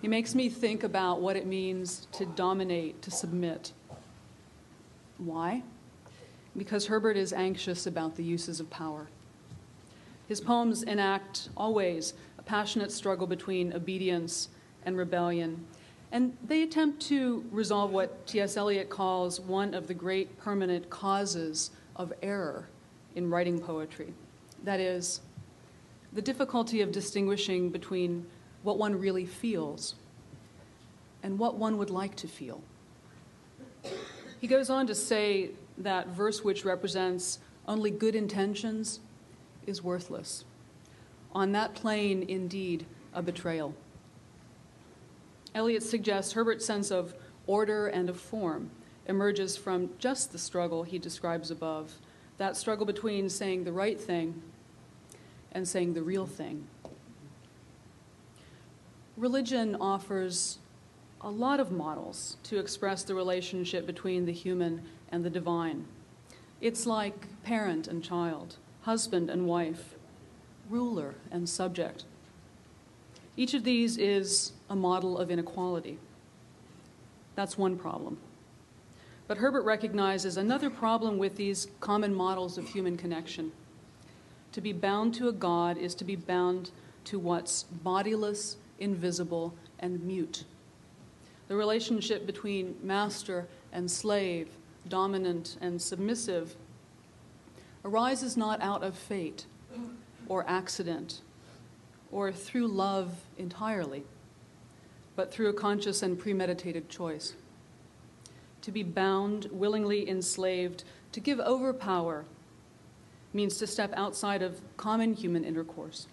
He 0.00 0.06
makes 0.06 0.32
me 0.32 0.48
think 0.48 0.84
about 0.84 1.20
what 1.20 1.34
it 1.34 1.44
means 1.44 2.06
to 2.12 2.24
dominate, 2.24 3.02
to 3.02 3.10
submit. 3.10 3.72
Why? 5.18 5.64
Because 6.56 6.86
Herbert 6.86 7.16
is 7.16 7.32
anxious 7.32 7.84
about 7.84 8.14
the 8.14 8.22
uses 8.22 8.60
of 8.60 8.70
power. 8.70 9.08
His 10.28 10.40
poems 10.40 10.84
enact 10.84 11.48
always 11.56 12.14
a 12.38 12.42
passionate 12.42 12.92
struggle 12.92 13.26
between 13.26 13.72
obedience 13.72 14.50
and 14.86 14.96
rebellion, 14.96 15.66
and 16.12 16.36
they 16.46 16.62
attempt 16.62 17.02
to 17.08 17.44
resolve 17.50 17.90
what 17.90 18.24
T.S. 18.28 18.56
Eliot 18.56 18.88
calls 18.88 19.40
one 19.40 19.74
of 19.74 19.88
the 19.88 19.94
great 19.94 20.38
permanent 20.38 20.90
causes 20.90 21.72
of 21.96 22.12
error 22.22 22.68
in 23.14 23.30
writing 23.30 23.58
poetry. 23.58 24.12
That 24.64 24.80
is, 24.80 25.20
the 26.12 26.22
difficulty 26.22 26.80
of 26.80 26.92
distinguishing 26.92 27.70
between 27.70 28.26
what 28.62 28.78
one 28.78 28.98
really 28.98 29.26
feels 29.26 29.94
and 31.22 31.38
what 31.38 31.56
one 31.56 31.78
would 31.78 31.90
like 31.90 32.14
to 32.16 32.28
feel. 32.28 32.62
He 34.40 34.46
goes 34.46 34.70
on 34.70 34.86
to 34.86 34.94
say 34.94 35.50
that 35.78 36.08
verse 36.08 36.44
which 36.44 36.64
represents 36.64 37.38
only 37.66 37.90
good 37.90 38.14
intentions 38.14 39.00
is 39.66 39.82
worthless. 39.82 40.44
On 41.32 41.52
that 41.52 41.74
plane, 41.74 42.24
indeed, 42.28 42.86
a 43.12 43.22
betrayal. 43.22 43.74
Eliot 45.54 45.82
suggests 45.82 46.32
Herbert's 46.32 46.64
sense 46.64 46.90
of 46.90 47.14
order 47.46 47.86
and 47.86 48.08
of 48.08 48.20
form 48.20 48.70
emerges 49.06 49.56
from 49.56 49.90
just 49.98 50.32
the 50.32 50.38
struggle 50.38 50.82
he 50.82 50.98
describes 50.98 51.50
above 51.50 51.94
that 52.38 52.56
struggle 52.56 52.86
between 52.86 53.28
saying 53.28 53.64
the 53.64 53.72
right 53.72 54.00
thing 54.00 54.42
and 55.52 55.66
saying 55.66 55.94
the 55.94 56.02
real 56.02 56.26
thing. 56.26 56.66
Religion 59.16 59.76
offers 59.80 60.58
a 61.20 61.30
lot 61.30 61.60
of 61.60 61.70
models 61.70 62.36
to 62.42 62.58
express 62.58 63.04
the 63.04 63.14
relationship 63.14 63.86
between 63.86 64.26
the 64.26 64.32
human 64.32 64.82
and 65.10 65.24
the 65.24 65.30
divine. 65.30 65.86
It's 66.60 66.86
like 66.86 67.42
parent 67.44 67.86
and 67.86 68.02
child, 68.02 68.56
husband 68.82 69.30
and 69.30 69.46
wife, 69.46 69.94
ruler 70.68 71.14
and 71.30 71.48
subject. 71.48 72.04
Each 73.36 73.54
of 73.54 73.64
these 73.64 73.96
is 73.96 74.52
a 74.68 74.76
model 74.76 75.18
of 75.18 75.30
inequality. 75.30 75.98
That's 77.34 77.58
one 77.58 77.76
problem. 77.76 78.18
But 79.26 79.38
Herbert 79.38 79.62
recognizes 79.62 80.36
another 80.36 80.68
problem 80.68 81.16
with 81.16 81.36
these 81.36 81.68
common 81.80 82.14
models 82.14 82.58
of 82.58 82.68
human 82.68 82.96
connection. 82.96 83.52
To 84.52 84.60
be 84.60 84.72
bound 84.72 85.14
to 85.14 85.28
a 85.28 85.32
God 85.32 85.78
is 85.78 85.94
to 85.96 86.04
be 86.04 86.14
bound 86.14 86.70
to 87.04 87.18
what's 87.18 87.62
bodiless, 87.64 88.56
invisible, 88.78 89.54
and 89.78 90.02
mute. 90.04 90.44
The 91.48 91.56
relationship 91.56 92.26
between 92.26 92.76
master 92.82 93.46
and 93.72 93.90
slave, 93.90 94.48
dominant 94.88 95.56
and 95.60 95.80
submissive, 95.80 96.54
arises 97.84 98.36
not 98.36 98.60
out 98.62 98.82
of 98.82 98.96
fate 98.96 99.46
or 100.28 100.44
accident 100.48 101.20
or 102.12 102.30
through 102.30 102.68
love 102.68 103.24
entirely, 103.36 104.04
but 105.16 105.32
through 105.32 105.48
a 105.48 105.52
conscious 105.52 106.02
and 106.02 106.18
premeditated 106.18 106.88
choice. 106.88 107.34
To 108.64 108.72
be 108.72 108.82
bound, 108.82 109.48
willingly 109.52 110.08
enslaved, 110.08 110.84
to 111.12 111.20
give 111.20 111.38
over 111.38 111.74
power, 111.74 112.24
means 113.34 113.58
to 113.58 113.66
step 113.66 113.92
outside 113.94 114.40
of 114.40 114.62
common 114.78 115.12
human 115.12 115.44
intercourse. 115.44 116.06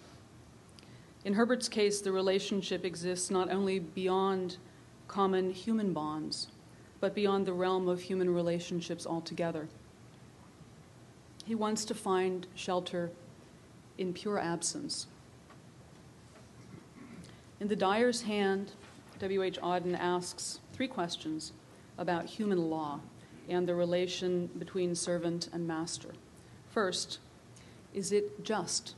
In 1.24 1.32
Herbert's 1.32 1.70
case, 1.70 2.02
the 2.02 2.12
relationship 2.12 2.84
exists 2.84 3.30
not 3.30 3.50
only 3.50 3.78
beyond 3.78 4.58
common 5.08 5.50
human 5.50 5.94
bonds, 5.94 6.48
but 7.00 7.14
beyond 7.14 7.46
the 7.46 7.54
realm 7.54 7.88
of 7.88 8.02
human 8.02 8.28
relationships 8.28 9.06
altogether. 9.06 9.66
He 11.46 11.54
wants 11.54 11.86
to 11.86 11.94
find 11.94 12.46
shelter 12.54 13.12
in 13.96 14.12
pure 14.12 14.38
absence. 14.38 15.06
In 17.60 17.68
The 17.68 17.76
Dyer's 17.76 18.20
Hand, 18.20 18.72
W.H. 19.20 19.58
Auden 19.62 19.98
asks 19.98 20.60
three 20.74 20.88
questions 20.88 21.52
about 21.98 22.26
human 22.26 22.70
law 22.70 23.00
and 23.48 23.68
the 23.68 23.74
relation 23.74 24.48
between 24.58 24.94
servant 24.94 25.48
and 25.52 25.66
master. 25.66 26.10
First, 26.70 27.18
is 27.92 28.12
it 28.12 28.44
just? 28.44 28.94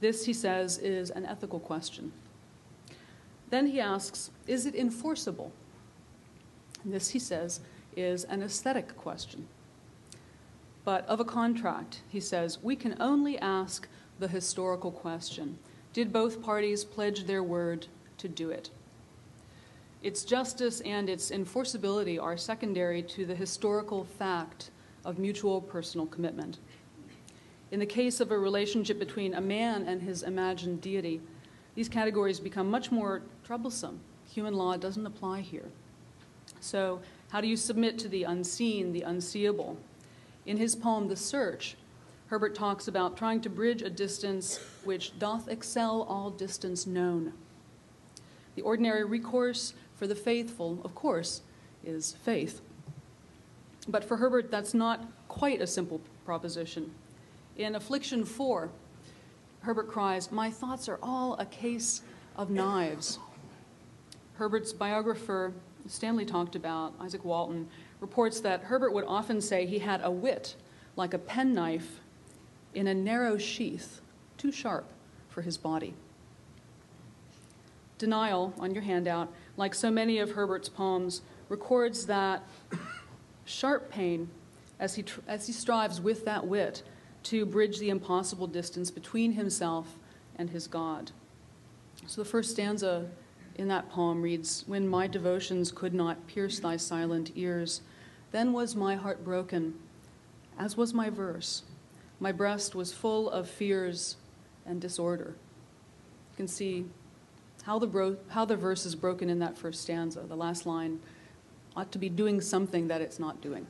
This, 0.00 0.24
he 0.24 0.32
says, 0.32 0.78
is 0.78 1.10
an 1.10 1.26
ethical 1.26 1.60
question. 1.60 2.12
Then 3.50 3.66
he 3.66 3.80
asks, 3.80 4.30
is 4.46 4.66
it 4.66 4.74
enforceable? 4.74 5.52
This, 6.84 7.10
he 7.10 7.18
says, 7.18 7.60
is 7.96 8.24
an 8.24 8.42
aesthetic 8.42 8.96
question. 8.96 9.46
But 10.84 11.06
of 11.06 11.20
a 11.20 11.24
contract, 11.24 12.00
he 12.08 12.18
says, 12.18 12.62
we 12.62 12.74
can 12.74 12.96
only 13.00 13.38
ask 13.38 13.86
the 14.18 14.28
historical 14.28 14.90
question 14.90 15.58
Did 15.92 16.12
both 16.12 16.42
parties 16.42 16.84
pledge 16.84 17.24
their 17.24 17.42
word 17.42 17.86
to 18.18 18.28
do 18.28 18.50
it? 18.50 18.70
Its 20.02 20.24
justice 20.24 20.80
and 20.80 21.08
its 21.08 21.30
enforceability 21.30 22.20
are 22.20 22.36
secondary 22.36 23.02
to 23.02 23.24
the 23.24 23.34
historical 23.34 24.04
fact 24.04 24.70
of 25.04 25.18
mutual 25.18 25.60
personal 25.60 26.06
commitment. 26.06 26.58
In 27.70 27.78
the 27.78 27.86
case 27.86 28.20
of 28.20 28.32
a 28.32 28.38
relationship 28.38 28.98
between 28.98 29.34
a 29.34 29.40
man 29.40 29.84
and 29.86 30.02
his 30.02 30.24
imagined 30.24 30.80
deity, 30.80 31.20
these 31.76 31.88
categories 31.88 32.40
become 32.40 32.68
much 32.68 32.90
more 32.90 33.22
troublesome. 33.44 34.00
Human 34.28 34.54
law 34.54 34.76
doesn't 34.76 35.06
apply 35.06 35.40
here. 35.40 35.70
So, 36.60 37.00
how 37.30 37.40
do 37.40 37.46
you 37.46 37.56
submit 37.56 37.98
to 38.00 38.08
the 38.08 38.24
unseen, 38.24 38.92
the 38.92 39.02
unseeable? 39.02 39.78
In 40.46 40.56
his 40.56 40.74
poem, 40.74 41.08
The 41.08 41.16
Search, 41.16 41.76
Herbert 42.26 42.54
talks 42.54 42.88
about 42.88 43.16
trying 43.16 43.40
to 43.42 43.50
bridge 43.50 43.82
a 43.82 43.90
distance 43.90 44.58
which 44.84 45.18
doth 45.18 45.48
excel 45.48 46.02
all 46.02 46.30
distance 46.30 46.86
known. 46.86 47.32
The 48.54 48.62
ordinary 48.62 49.04
recourse 49.04 49.72
for 50.02 50.08
the 50.08 50.14
faithful, 50.16 50.80
of 50.82 50.96
course, 50.96 51.42
is 51.84 52.16
faith. 52.24 52.60
But 53.86 54.02
for 54.02 54.16
Herbert, 54.16 54.50
that's 54.50 54.74
not 54.74 55.06
quite 55.28 55.62
a 55.62 55.66
simple 55.68 56.00
proposition. 56.24 56.90
In 57.56 57.76
Affliction 57.76 58.24
4, 58.24 58.68
Herbert 59.60 59.88
cries, 59.88 60.32
My 60.32 60.50
thoughts 60.50 60.88
are 60.88 60.98
all 61.04 61.34
a 61.34 61.46
case 61.46 62.02
of 62.34 62.50
knives. 62.50 63.20
Herbert's 64.34 64.72
biographer, 64.72 65.52
Stanley 65.86 66.26
talked 66.26 66.56
about, 66.56 66.98
Izaak 66.98 67.22
Walton, 67.22 67.68
reports 68.00 68.40
that 68.40 68.64
Herbert 68.64 68.92
would 68.92 69.04
often 69.06 69.40
say 69.40 69.66
he 69.66 69.78
had 69.78 70.00
a 70.02 70.10
wit 70.10 70.56
like 70.96 71.14
a 71.14 71.18
penknife 71.18 72.00
in 72.74 72.88
a 72.88 72.94
narrow 72.94 73.38
sheath, 73.38 74.00
too 74.36 74.50
sharp 74.50 74.86
for 75.28 75.42
his 75.42 75.56
body. 75.56 75.94
Denial, 77.98 78.52
on 78.58 78.74
your 78.74 78.82
handout, 78.82 79.32
like 79.56 79.74
so 79.74 79.90
many 79.90 80.18
of 80.18 80.32
Herbert's 80.32 80.68
poems, 80.68 81.22
records 81.48 82.06
that 82.06 82.42
sharp 83.44 83.90
pain 83.90 84.30
as 84.78 84.94
he, 84.94 85.04
as 85.26 85.46
he 85.46 85.52
strives 85.52 86.00
with 86.00 86.24
that 86.24 86.46
wit 86.46 86.82
to 87.24 87.46
bridge 87.46 87.78
the 87.78 87.90
impossible 87.90 88.46
distance 88.46 88.90
between 88.90 89.32
himself 89.32 89.98
and 90.36 90.50
his 90.50 90.66
God. 90.66 91.12
So 92.06 92.22
the 92.22 92.28
first 92.28 92.50
stanza 92.50 93.08
in 93.54 93.68
that 93.68 93.90
poem 93.90 94.22
reads 94.22 94.64
When 94.66 94.88
my 94.88 95.06
devotions 95.06 95.70
could 95.70 95.94
not 95.94 96.26
pierce 96.26 96.58
thy 96.58 96.76
silent 96.76 97.32
ears, 97.36 97.82
then 98.32 98.52
was 98.52 98.74
my 98.74 98.96
heart 98.96 99.24
broken, 99.24 99.74
as 100.58 100.76
was 100.76 100.94
my 100.94 101.10
verse. 101.10 101.62
My 102.18 102.32
breast 102.32 102.74
was 102.74 102.92
full 102.92 103.30
of 103.30 103.48
fears 103.48 104.16
and 104.64 104.80
disorder. 104.80 105.36
You 106.30 106.36
can 106.36 106.48
see 106.48 106.86
how 107.62 107.78
the, 107.78 107.86
bro- 107.86 108.16
how 108.28 108.44
the 108.44 108.56
verse 108.56 108.84
is 108.84 108.94
broken 108.94 109.30
in 109.30 109.38
that 109.38 109.56
first 109.56 109.82
stanza. 109.82 110.20
The 110.20 110.36
last 110.36 110.66
line 110.66 111.00
ought 111.76 111.92
to 111.92 111.98
be 111.98 112.08
doing 112.08 112.40
something 112.40 112.88
that 112.88 113.00
it's 113.00 113.18
not 113.18 113.40
doing. 113.40 113.66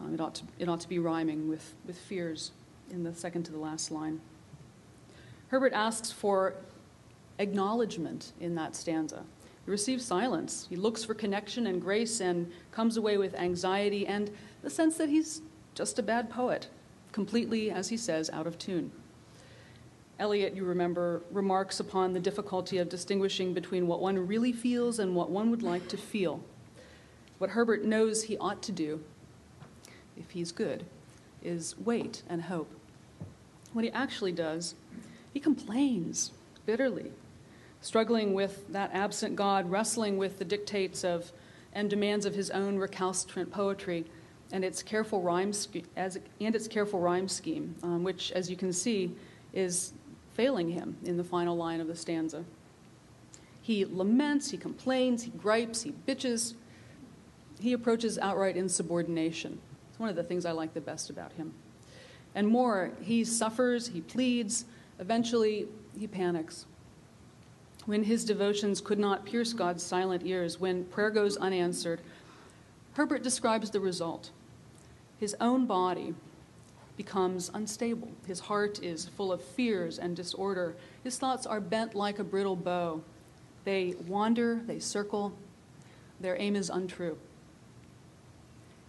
Um, 0.00 0.14
it, 0.14 0.20
ought 0.20 0.34
to, 0.36 0.44
it 0.58 0.68
ought 0.68 0.80
to 0.80 0.88
be 0.88 0.98
rhyming 0.98 1.48
with, 1.48 1.74
with 1.86 1.98
fears 1.98 2.52
in 2.90 3.02
the 3.02 3.14
second 3.14 3.44
to 3.44 3.52
the 3.52 3.58
last 3.58 3.90
line. 3.90 4.20
Herbert 5.48 5.72
asks 5.72 6.10
for 6.10 6.54
acknowledgement 7.38 8.32
in 8.40 8.54
that 8.54 8.74
stanza. 8.74 9.24
He 9.64 9.70
receives 9.70 10.04
silence. 10.04 10.66
He 10.68 10.76
looks 10.76 11.04
for 11.04 11.14
connection 11.14 11.66
and 11.66 11.80
grace 11.80 12.20
and 12.20 12.50
comes 12.70 12.96
away 12.96 13.16
with 13.18 13.34
anxiety 13.34 14.06
and 14.06 14.30
the 14.62 14.70
sense 14.70 14.96
that 14.96 15.08
he's 15.08 15.42
just 15.74 15.98
a 15.98 16.02
bad 16.02 16.30
poet, 16.30 16.68
completely, 17.12 17.70
as 17.70 17.88
he 17.88 17.96
says, 17.96 18.30
out 18.30 18.46
of 18.46 18.58
tune. 18.58 18.92
Eliot, 20.18 20.56
you 20.56 20.64
remember, 20.64 21.22
remarks 21.30 21.78
upon 21.78 22.12
the 22.12 22.20
difficulty 22.20 22.78
of 22.78 22.88
distinguishing 22.88 23.52
between 23.52 23.86
what 23.86 24.00
one 24.00 24.26
really 24.26 24.52
feels 24.52 24.98
and 24.98 25.14
what 25.14 25.30
one 25.30 25.50
would 25.50 25.62
like 25.62 25.88
to 25.88 25.96
feel. 25.96 26.40
What 27.38 27.50
Herbert 27.50 27.84
knows 27.84 28.24
he 28.24 28.38
ought 28.38 28.62
to 28.62 28.72
do 28.72 29.02
if 30.16 30.30
he's 30.30 30.52
good, 30.52 30.86
is 31.42 31.76
wait 31.78 32.22
and 32.28 32.42
hope. 32.42 32.70
What 33.74 33.84
he 33.84 33.90
actually 33.90 34.32
does, 34.32 34.74
he 35.34 35.40
complains 35.40 36.32
bitterly, 36.64 37.12
struggling 37.82 38.32
with 38.32 38.66
that 38.72 38.90
absent 38.94 39.36
God, 39.36 39.70
wrestling 39.70 40.16
with 40.16 40.38
the 40.38 40.44
dictates 40.46 41.04
of 41.04 41.30
and 41.74 41.90
demands 41.90 42.24
of 42.24 42.34
his 42.34 42.48
own 42.50 42.78
recalcitrant 42.78 43.52
poetry 43.52 44.06
and 44.50 44.64
its 44.64 44.82
careful 44.82 45.20
rhyme 45.20 45.52
as, 45.94 46.18
and 46.40 46.54
its 46.54 46.68
careful 46.68 47.00
rhyme 47.00 47.28
scheme, 47.28 47.74
um, 47.82 48.02
which, 48.02 48.32
as 48.32 48.48
you 48.48 48.56
can 48.56 48.72
see, 48.72 49.14
is 49.52 49.92
failing 50.36 50.68
him 50.68 50.98
in 51.02 51.16
the 51.16 51.24
final 51.24 51.56
line 51.56 51.80
of 51.80 51.86
the 51.86 51.96
stanza. 51.96 52.44
He 53.62 53.86
laments, 53.86 54.50
he 54.50 54.58
complains, 54.58 55.22
he 55.22 55.30
gripes, 55.30 55.82
he 55.82 55.92
bitches. 56.06 56.54
He 57.58 57.72
approaches 57.72 58.18
outright 58.18 58.56
insubordination. 58.56 59.58
It's 59.88 59.98
one 59.98 60.10
of 60.10 60.14
the 60.14 60.22
things 60.22 60.44
I 60.44 60.52
like 60.52 60.74
the 60.74 60.80
best 60.80 61.08
about 61.08 61.32
him. 61.32 61.54
And 62.34 62.46
more, 62.46 62.90
he 63.00 63.24
suffers, 63.24 63.88
he 63.88 64.02
pleads, 64.02 64.66
eventually, 65.00 65.68
he 65.98 66.06
panics. 66.06 66.66
When 67.86 68.04
his 68.04 68.24
devotions 68.24 68.82
could 68.82 68.98
not 68.98 69.24
pierce 69.24 69.54
God's 69.54 69.82
silent 69.82 70.22
ears, 70.26 70.60
when 70.60 70.84
prayer 70.84 71.10
goes 71.10 71.38
unanswered, 71.38 72.02
Herbert 72.92 73.22
describes 73.22 73.70
the 73.70 73.80
result. 73.80 74.30
His 75.18 75.34
own 75.40 75.64
body 75.64 76.14
becomes 76.96 77.50
unstable. 77.52 78.10
His 78.26 78.40
heart 78.40 78.82
is 78.82 79.06
full 79.06 79.32
of 79.32 79.42
fears 79.42 79.98
and 79.98 80.16
disorder. 80.16 80.76
His 81.04 81.18
thoughts 81.18 81.46
are 81.46 81.60
bent 81.60 81.94
like 81.94 82.18
a 82.18 82.24
brittle 82.24 82.56
bow. 82.56 83.02
They 83.64 83.94
wander, 84.06 84.60
they 84.66 84.78
circle, 84.78 85.36
their 86.20 86.36
aim 86.38 86.56
is 86.56 86.70
untrue. 86.70 87.18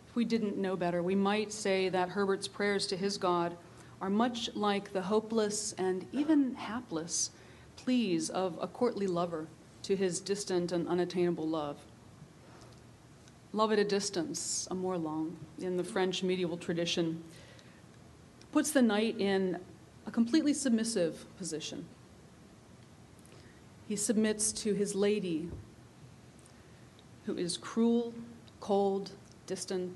If 0.08 0.16
we 0.16 0.26
didn't 0.26 0.58
know 0.58 0.76
better, 0.76 1.04
we 1.04 1.16
might 1.16 1.52
say 1.52 1.90
that 1.90 2.10
Herbert's 2.10 2.48
prayers 2.48 2.88
to 2.88 2.98
his 2.98 3.18
God 3.18 3.58
are 4.02 4.10
much 4.10 4.50
like 4.56 4.94
the 4.94 5.02
hopeless 5.02 5.74
and 5.78 6.06
even 6.12 6.56
hapless 6.56 7.32
pleas 7.76 8.30
of 8.30 8.58
a 8.62 8.68
courtly 8.68 9.08
lover 9.08 9.48
to 9.84 9.96
his 9.96 10.20
distant 10.20 10.72
and 10.72 10.88
unattainable 10.88 11.48
love. 11.48 11.78
Love 13.54 13.72
at 13.72 13.80
a 13.80 13.84
distance, 13.84 14.68
amour 14.70 14.98
long, 14.98 15.38
in 15.60 15.78
the 15.78 15.84
French 15.84 16.22
medieval 16.22 16.58
tradition, 16.58 17.24
puts 18.52 18.72
the 18.72 18.82
knight 18.82 19.20
in 19.20 19.60
a 20.06 20.12
completely 20.12 20.54
submissive 20.54 21.26
position. 21.38 21.86
He 23.88 23.96
submits 23.96 24.52
to 24.54 24.74
his 24.74 24.96
lady, 24.96 25.50
who 27.26 27.38
is 27.38 27.58
cruel, 27.58 28.14
cold, 28.60 29.12
distant, 29.46 29.96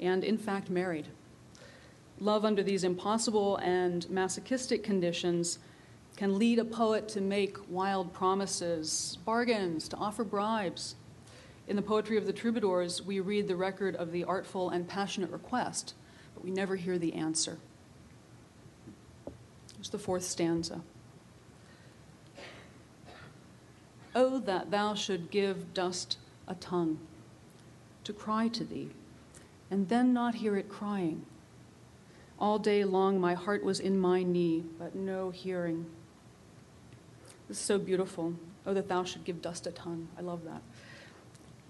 and 0.00 0.24
in 0.24 0.38
fact 0.38 0.70
married. 0.70 1.06
Love 2.18 2.44
under 2.44 2.62
these 2.62 2.84
impossible 2.84 3.56
and 3.56 4.08
masochistic 4.08 4.82
conditions 4.82 5.58
can 6.16 6.38
lead 6.38 6.58
a 6.58 6.64
poet 6.64 7.08
to 7.08 7.20
make 7.20 7.58
wild 7.68 8.12
promises, 8.12 9.18
bargains, 9.24 9.86
to 9.88 9.96
offer 9.96 10.24
bribes. 10.24 10.94
In 11.68 11.76
the 11.76 11.82
poetry 11.82 12.16
of 12.16 12.26
the 12.26 12.32
troubadours, 12.32 13.02
we 13.02 13.20
read 13.20 13.48
the 13.48 13.56
record 13.56 13.96
of 13.96 14.12
the 14.12 14.24
artful 14.24 14.70
and 14.70 14.88
passionate 14.88 15.30
request, 15.30 15.94
but 16.34 16.42
we 16.42 16.50
never 16.50 16.76
hear 16.76 16.96
the 16.96 17.12
answer. 17.12 17.58
Here's 19.86 19.92
the 19.92 19.98
fourth 20.04 20.24
stanza. 20.24 20.80
Oh, 24.16 24.40
that 24.40 24.72
thou 24.72 24.94
should 24.94 25.30
give 25.30 25.72
dust 25.74 26.18
a 26.48 26.56
tongue 26.56 26.98
to 28.02 28.12
cry 28.12 28.48
to 28.48 28.64
thee, 28.64 28.88
and 29.70 29.88
then 29.88 30.12
not 30.12 30.34
hear 30.34 30.56
it 30.56 30.68
crying. 30.68 31.24
All 32.40 32.58
day 32.58 32.82
long 32.82 33.20
my 33.20 33.34
heart 33.34 33.62
was 33.62 33.78
in 33.78 33.96
my 33.96 34.24
knee, 34.24 34.64
but 34.76 34.96
no 34.96 35.30
hearing. 35.30 35.86
This 37.46 37.58
is 37.60 37.64
so 37.64 37.78
beautiful. 37.78 38.34
Oh, 38.66 38.74
that 38.74 38.88
thou 38.88 39.04
should 39.04 39.22
give 39.22 39.40
dust 39.40 39.68
a 39.68 39.70
tongue. 39.70 40.08
I 40.18 40.22
love 40.22 40.42
that. 40.46 40.62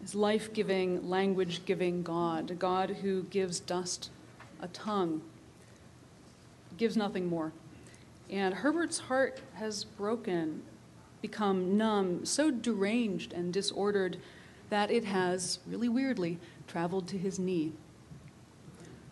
Is 0.03 0.15
life 0.15 0.55
giving, 0.55 1.07
language 1.07 1.67
giving 1.67 2.03
God, 2.03 2.51
a 2.51 2.55
God 2.55 2.97
who 3.03 3.25
gives 3.25 3.61
dust 3.61 4.09
a 4.59 4.69
tongue, 4.69 5.21
gives 6.79 6.97
nothing 6.97 7.27
more. 7.27 7.53
And 8.31 8.55
Herbert's 8.55 8.99
heart 8.99 9.41
has 9.55 9.85
broken, 9.85 10.63
become 11.23 11.77
numb, 11.77 12.25
so 12.25 12.51
deranged 12.51 13.33
and 13.33 13.53
disordered 13.53 14.19
that 14.71 14.91
it 14.91 15.05
has, 15.05 15.61
really 15.67 15.89
weirdly, 15.89 16.39
traveled 16.67 17.07
to 17.09 17.19
his 17.19 17.39
knee. 17.39 17.73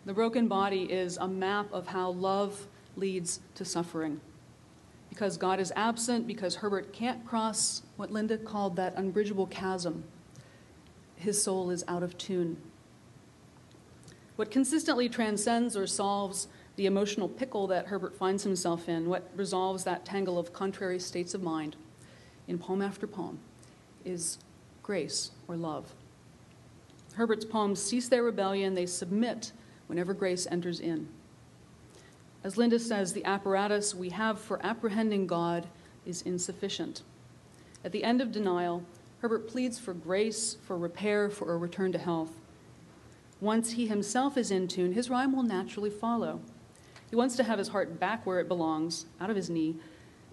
The 0.05 0.13
broken 0.13 0.47
body 0.47 0.83
is 0.83 1.17
a 1.17 1.27
map 1.27 1.71
of 1.71 1.87
how 1.87 2.11
love 2.11 2.67
leads 2.95 3.39
to 3.55 3.65
suffering 3.65 4.21
because 5.15 5.37
God 5.37 5.61
is 5.61 5.71
absent, 5.77 6.27
because 6.27 6.55
Herbert 6.55 6.91
can't 6.91 7.25
cross 7.25 7.83
what 7.95 8.11
Linda 8.11 8.37
called 8.37 8.75
that 8.75 8.95
unbridgeable 8.97 9.47
chasm. 9.47 10.03
His 11.15 11.41
soul 11.41 11.69
is 11.69 11.85
out 11.87 12.03
of 12.03 12.17
tune. 12.17 12.57
What 14.35 14.51
consistently 14.51 15.07
transcends 15.07 15.77
or 15.77 15.87
solves 15.87 16.49
the 16.75 16.85
emotional 16.85 17.29
pickle 17.29 17.67
that 17.67 17.87
Herbert 17.87 18.17
finds 18.17 18.43
himself 18.43 18.89
in, 18.89 19.07
what 19.07 19.29
resolves 19.35 19.83
that 19.83 20.05
tangle 20.05 20.37
of 20.37 20.53
contrary 20.53 20.99
states 20.99 21.33
of 21.33 21.41
mind 21.41 21.75
in 22.47 22.57
poem 22.57 22.81
after 22.81 23.07
poem, 23.07 23.39
is 24.03 24.37
grace 24.83 25.31
or 25.47 25.55
love. 25.55 25.93
Herbert's 27.13 27.45
poems 27.45 27.81
cease 27.81 28.09
their 28.09 28.23
rebellion, 28.23 28.75
they 28.75 28.85
submit 28.85 29.51
whenever 29.87 30.13
grace 30.13 30.45
enters 30.51 30.79
in. 30.79 31.07
As 32.43 32.57
Linda 32.57 32.77
says, 32.77 33.13
the 33.13 33.25
apparatus 33.25 33.95
we 33.95 34.09
have 34.09 34.39
for 34.39 34.63
apprehending 34.63 35.25
God 35.25 35.67
is 36.05 36.21
insufficient. 36.21 37.01
At 37.83 37.91
the 37.91 38.03
end 38.03 38.21
of 38.21 38.31
denial, 38.31 38.83
Herbert 39.19 39.47
pleads 39.47 39.79
for 39.79 39.93
grace, 39.93 40.57
for 40.61 40.77
repair, 40.77 41.29
for 41.29 41.53
a 41.53 41.57
return 41.57 41.91
to 41.93 41.97
health. 41.97 42.31
Once 43.41 43.71
he 43.71 43.87
himself 43.87 44.37
is 44.37 44.51
in 44.51 44.67
tune, 44.67 44.93
his 44.93 45.09
rhyme 45.09 45.35
will 45.35 45.43
naturally 45.43 45.89
follow. 45.89 46.41
He 47.09 47.15
wants 47.15 47.35
to 47.37 47.43
have 47.43 47.59
his 47.59 47.69
heart 47.69 47.99
back 47.99 48.25
where 48.25 48.39
it 48.39 48.47
belongs, 48.47 49.05
out 49.19 49.29
of 49.29 49.35
his 49.35 49.49
knee, 49.49 49.75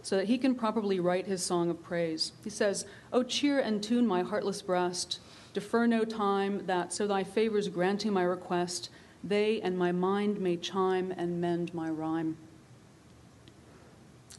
so 0.03 0.16
that 0.16 0.27
he 0.27 0.39
can 0.39 0.55
properly 0.55 0.99
write 0.99 1.27
his 1.27 1.45
song 1.45 1.70
of 1.70 1.83
praise. 1.83 2.33
He 2.43 2.51
says, 2.51 2.87
O 3.12 3.23
cheer 3.23 3.59
and 3.59 3.83
tune 3.83 4.07
my 4.07 4.23
heartless 4.23 4.62
breast, 4.62 5.20
defer 5.55 5.87
no 5.87 6.05
time, 6.05 6.66
that 6.66 6.93
so 6.93 7.07
thy 7.07 7.23
favors 7.23 7.68
granting 7.68 8.12
my 8.12 8.23
request, 8.23 8.91
they 9.23 9.61
and 9.61 9.79
my 9.79 9.93
mind 9.93 10.41
may 10.41 10.57
chime 10.57 11.12
and 11.16 11.41
mend 11.41 11.73
my 11.73 11.89
rhyme. 11.89 12.37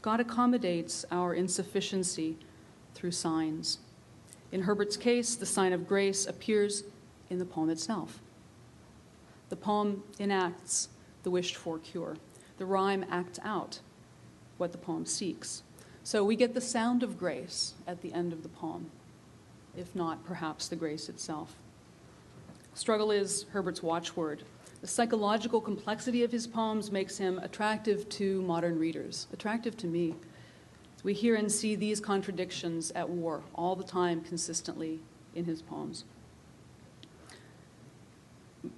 God 0.02 0.20
accommodates 0.20 1.06
our 1.12 1.34
insufficiency 1.34 2.38
through 2.94 3.12
signs. 3.12 3.80
In 4.52 4.64
Herbert's 4.64 4.98
case, 4.98 5.36
the 5.36 5.46
sign 5.46 5.72
of 5.72 5.88
grace 5.88 6.26
appears 6.26 6.84
in 7.30 7.40
the 7.40 7.46
poem 7.46 7.70
itself. 7.70 8.20
The 9.48 9.56
poem 9.56 10.04
enacts 10.20 10.90
the 11.24 11.32
wished 11.32 11.56
for 11.56 11.80
cure. 11.80 12.18
The 12.58 12.66
rhyme 12.66 13.06
acts 13.10 13.40
out 13.44 13.80
what 14.58 14.72
the 14.72 14.78
poem 14.78 15.06
seeks. 15.06 15.64
So 16.04 16.24
we 16.24 16.36
get 16.36 16.54
the 16.54 16.62
sound 16.62 17.02
of 17.02 17.18
grace 17.18 17.74
at 17.88 18.02
the 18.02 18.14
end 18.14 18.34
of 18.34 18.44
the 18.44 18.50
poem, 18.50 18.92
if 19.76 19.96
not 19.96 20.26
perhaps 20.26 20.68
the 20.68 20.76
grace 20.76 21.10
itself. 21.10 21.56
Struggle 22.74 23.12
is 23.12 23.46
Herbert's 23.52 23.82
watchword. 23.82 24.44
The 24.82 24.88
psychological 24.88 25.62
complexity 25.62 26.24
of 26.24 26.32
his 26.32 26.46
poems 26.46 26.92
makes 26.92 27.18
him 27.18 27.40
attractive 27.40 28.10
to 28.10 28.42
modern 28.42 28.78
readers, 28.78 29.28
attractive 29.32 29.78
to 29.78 29.88
me. 29.88 30.16
We 31.04 31.14
hear 31.14 31.36
and 31.36 31.52
see 31.52 31.76
these 31.76 32.00
contradictions 32.00 32.92
at 32.92 33.10
war 33.10 33.44
all 33.56 33.76
the 33.76 33.84
time, 33.84 34.22
consistently 34.22 35.00
in 35.36 35.46
his 35.46 35.62
poems. 35.62 36.04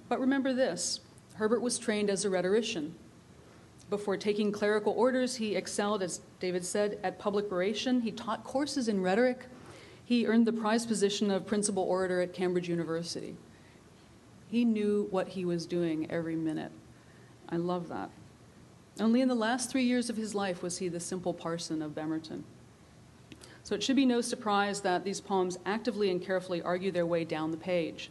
But 0.08 0.20
remember 0.20 0.52
this 0.52 1.00
Herbert 1.36 1.60
was 1.60 1.78
trained 1.78 2.10
as 2.10 2.24
a 2.24 2.30
rhetorician. 2.30 2.94
Before 3.88 4.16
taking 4.16 4.50
clerical 4.50 4.92
orders, 4.94 5.36
he 5.36 5.54
excelled, 5.54 6.02
as 6.02 6.20
David 6.40 6.64
said, 6.64 6.98
at 7.02 7.18
public 7.18 7.52
oration. 7.52 8.00
He 8.00 8.10
taught 8.10 8.42
courses 8.42 8.88
in 8.88 9.02
rhetoric. 9.02 9.46
He 10.04 10.26
earned 10.26 10.46
the 10.46 10.52
prize 10.52 10.86
position 10.86 11.30
of 11.30 11.46
principal 11.46 11.84
orator 11.84 12.20
at 12.20 12.32
Cambridge 12.32 12.68
University. 12.68 13.36
He 14.48 14.64
knew 14.64 15.08
what 15.10 15.28
he 15.28 15.44
was 15.44 15.66
doing 15.66 16.10
every 16.10 16.36
minute. 16.36 16.72
I 17.48 17.56
love 17.56 17.88
that. 17.88 18.10
Only 18.98 19.20
in 19.20 19.28
the 19.28 19.34
last 19.34 19.70
three 19.70 19.84
years 19.84 20.08
of 20.08 20.16
his 20.16 20.34
life 20.34 20.62
was 20.62 20.78
he 20.78 20.88
the 20.88 21.00
simple 21.00 21.34
parson 21.34 21.82
of 21.82 21.94
Bemerton. 21.94 22.42
So 23.62 23.74
it 23.74 23.82
should 23.82 23.96
be 23.96 24.06
no 24.06 24.20
surprise 24.20 24.80
that 24.80 25.04
these 25.04 25.20
poems 25.20 25.58
actively 25.66 26.10
and 26.10 26.22
carefully 26.22 26.62
argue 26.62 26.90
their 26.90 27.04
way 27.04 27.24
down 27.24 27.50
the 27.50 27.56
page. 27.56 28.10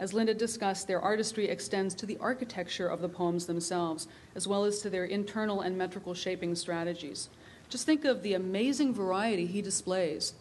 As 0.00 0.14
Linda 0.14 0.32
discussed, 0.32 0.88
their 0.88 1.02
artistry 1.02 1.46
extends 1.46 1.94
to 1.96 2.06
the 2.06 2.16
architecture 2.22 2.88
of 2.88 3.02
the 3.02 3.08
poems 3.08 3.44
themselves, 3.44 4.08
as 4.34 4.48
well 4.48 4.64
as 4.64 4.80
to 4.80 4.88
their 4.88 5.04
internal 5.04 5.60
and 5.60 5.76
metrical 5.76 6.14
shaping 6.14 6.54
strategies. 6.54 7.28
Just 7.68 7.84
think 7.84 8.06
of 8.06 8.22
the 8.22 8.32
amazing 8.32 8.94
variety 8.94 9.44
he 9.44 9.60
displays. 9.60 10.32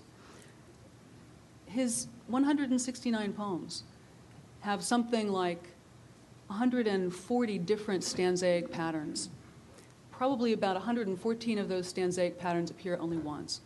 His 1.65 2.07
169 2.27 3.33
poems 3.33 3.83
have 4.61 4.81
something 4.81 5.29
like 5.29 5.61
140 6.47 7.59
different 7.59 8.03
stanzaic 8.03 8.71
patterns. 8.71 9.29
Probably 10.09 10.53
about 10.53 10.75
114 10.77 11.59
of 11.59 11.67
those 11.67 11.93
stanzaic 11.93 12.37
patterns 12.37 12.71
appear 12.71 12.97
only 12.97 13.17
once. 13.17 13.59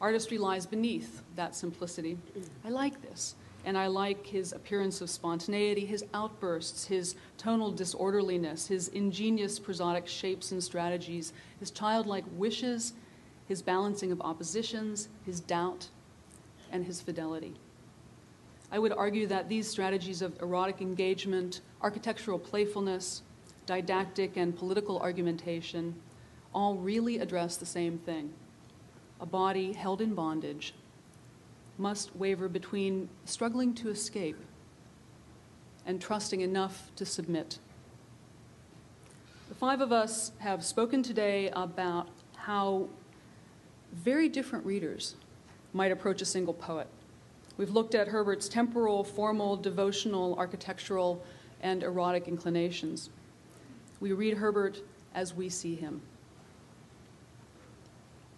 Artistry 0.00 0.38
lies 0.38 0.64
beneath 0.64 1.22
that 1.36 1.54
simplicity. 1.54 2.16
I 2.64 2.70
like 2.70 3.02
this. 3.02 3.34
And 3.68 3.76
I 3.76 3.86
like 3.86 4.26
his 4.26 4.54
appearance 4.54 5.02
of 5.02 5.10
spontaneity, 5.10 5.84
his 5.84 6.02
outbursts, 6.14 6.86
his 6.86 7.16
tonal 7.36 7.70
disorderliness, 7.70 8.66
his 8.66 8.88
ingenious 8.88 9.60
prosodic 9.60 10.06
shapes 10.06 10.52
and 10.52 10.64
strategies, 10.64 11.34
his 11.60 11.70
childlike 11.70 12.24
wishes, 12.34 12.94
his 13.46 13.60
balancing 13.60 14.10
of 14.10 14.22
oppositions, 14.22 15.10
his 15.26 15.40
doubt, 15.40 15.90
and 16.72 16.86
his 16.86 17.02
fidelity. 17.02 17.56
I 18.72 18.78
would 18.78 18.92
argue 18.92 19.26
that 19.26 19.50
these 19.50 19.68
strategies 19.68 20.22
of 20.22 20.40
erotic 20.40 20.80
engagement, 20.80 21.60
architectural 21.82 22.38
playfulness, 22.38 23.20
didactic 23.66 24.38
and 24.38 24.56
political 24.56 24.98
argumentation 24.98 25.94
all 26.54 26.76
really 26.76 27.18
address 27.18 27.58
the 27.58 27.66
same 27.66 27.98
thing 27.98 28.32
a 29.20 29.26
body 29.26 29.74
held 29.74 30.00
in 30.00 30.14
bondage 30.14 30.72
must 31.78 32.14
waver 32.16 32.48
between 32.48 33.08
struggling 33.24 33.72
to 33.74 33.88
escape 33.88 34.36
and 35.86 36.00
trusting 36.00 36.40
enough 36.40 36.90
to 36.96 37.06
submit. 37.06 37.58
The 39.48 39.54
five 39.54 39.80
of 39.80 39.92
us 39.92 40.32
have 40.38 40.64
spoken 40.64 41.02
today 41.02 41.50
about 41.54 42.08
how 42.36 42.88
very 43.92 44.28
different 44.28 44.66
readers 44.66 45.14
might 45.72 45.92
approach 45.92 46.20
a 46.20 46.26
single 46.26 46.52
poet. 46.52 46.88
We've 47.56 47.70
looked 47.70 47.94
at 47.94 48.08
Herbert's 48.08 48.48
temporal, 48.48 49.02
formal, 49.02 49.56
devotional, 49.56 50.34
architectural, 50.36 51.24
and 51.60 51.82
erotic 51.82 52.28
inclinations. 52.28 53.10
We 54.00 54.12
read 54.12 54.36
Herbert 54.36 54.80
as 55.14 55.34
we 55.34 55.48
see 55.48 55.74
him. 55.74 56.00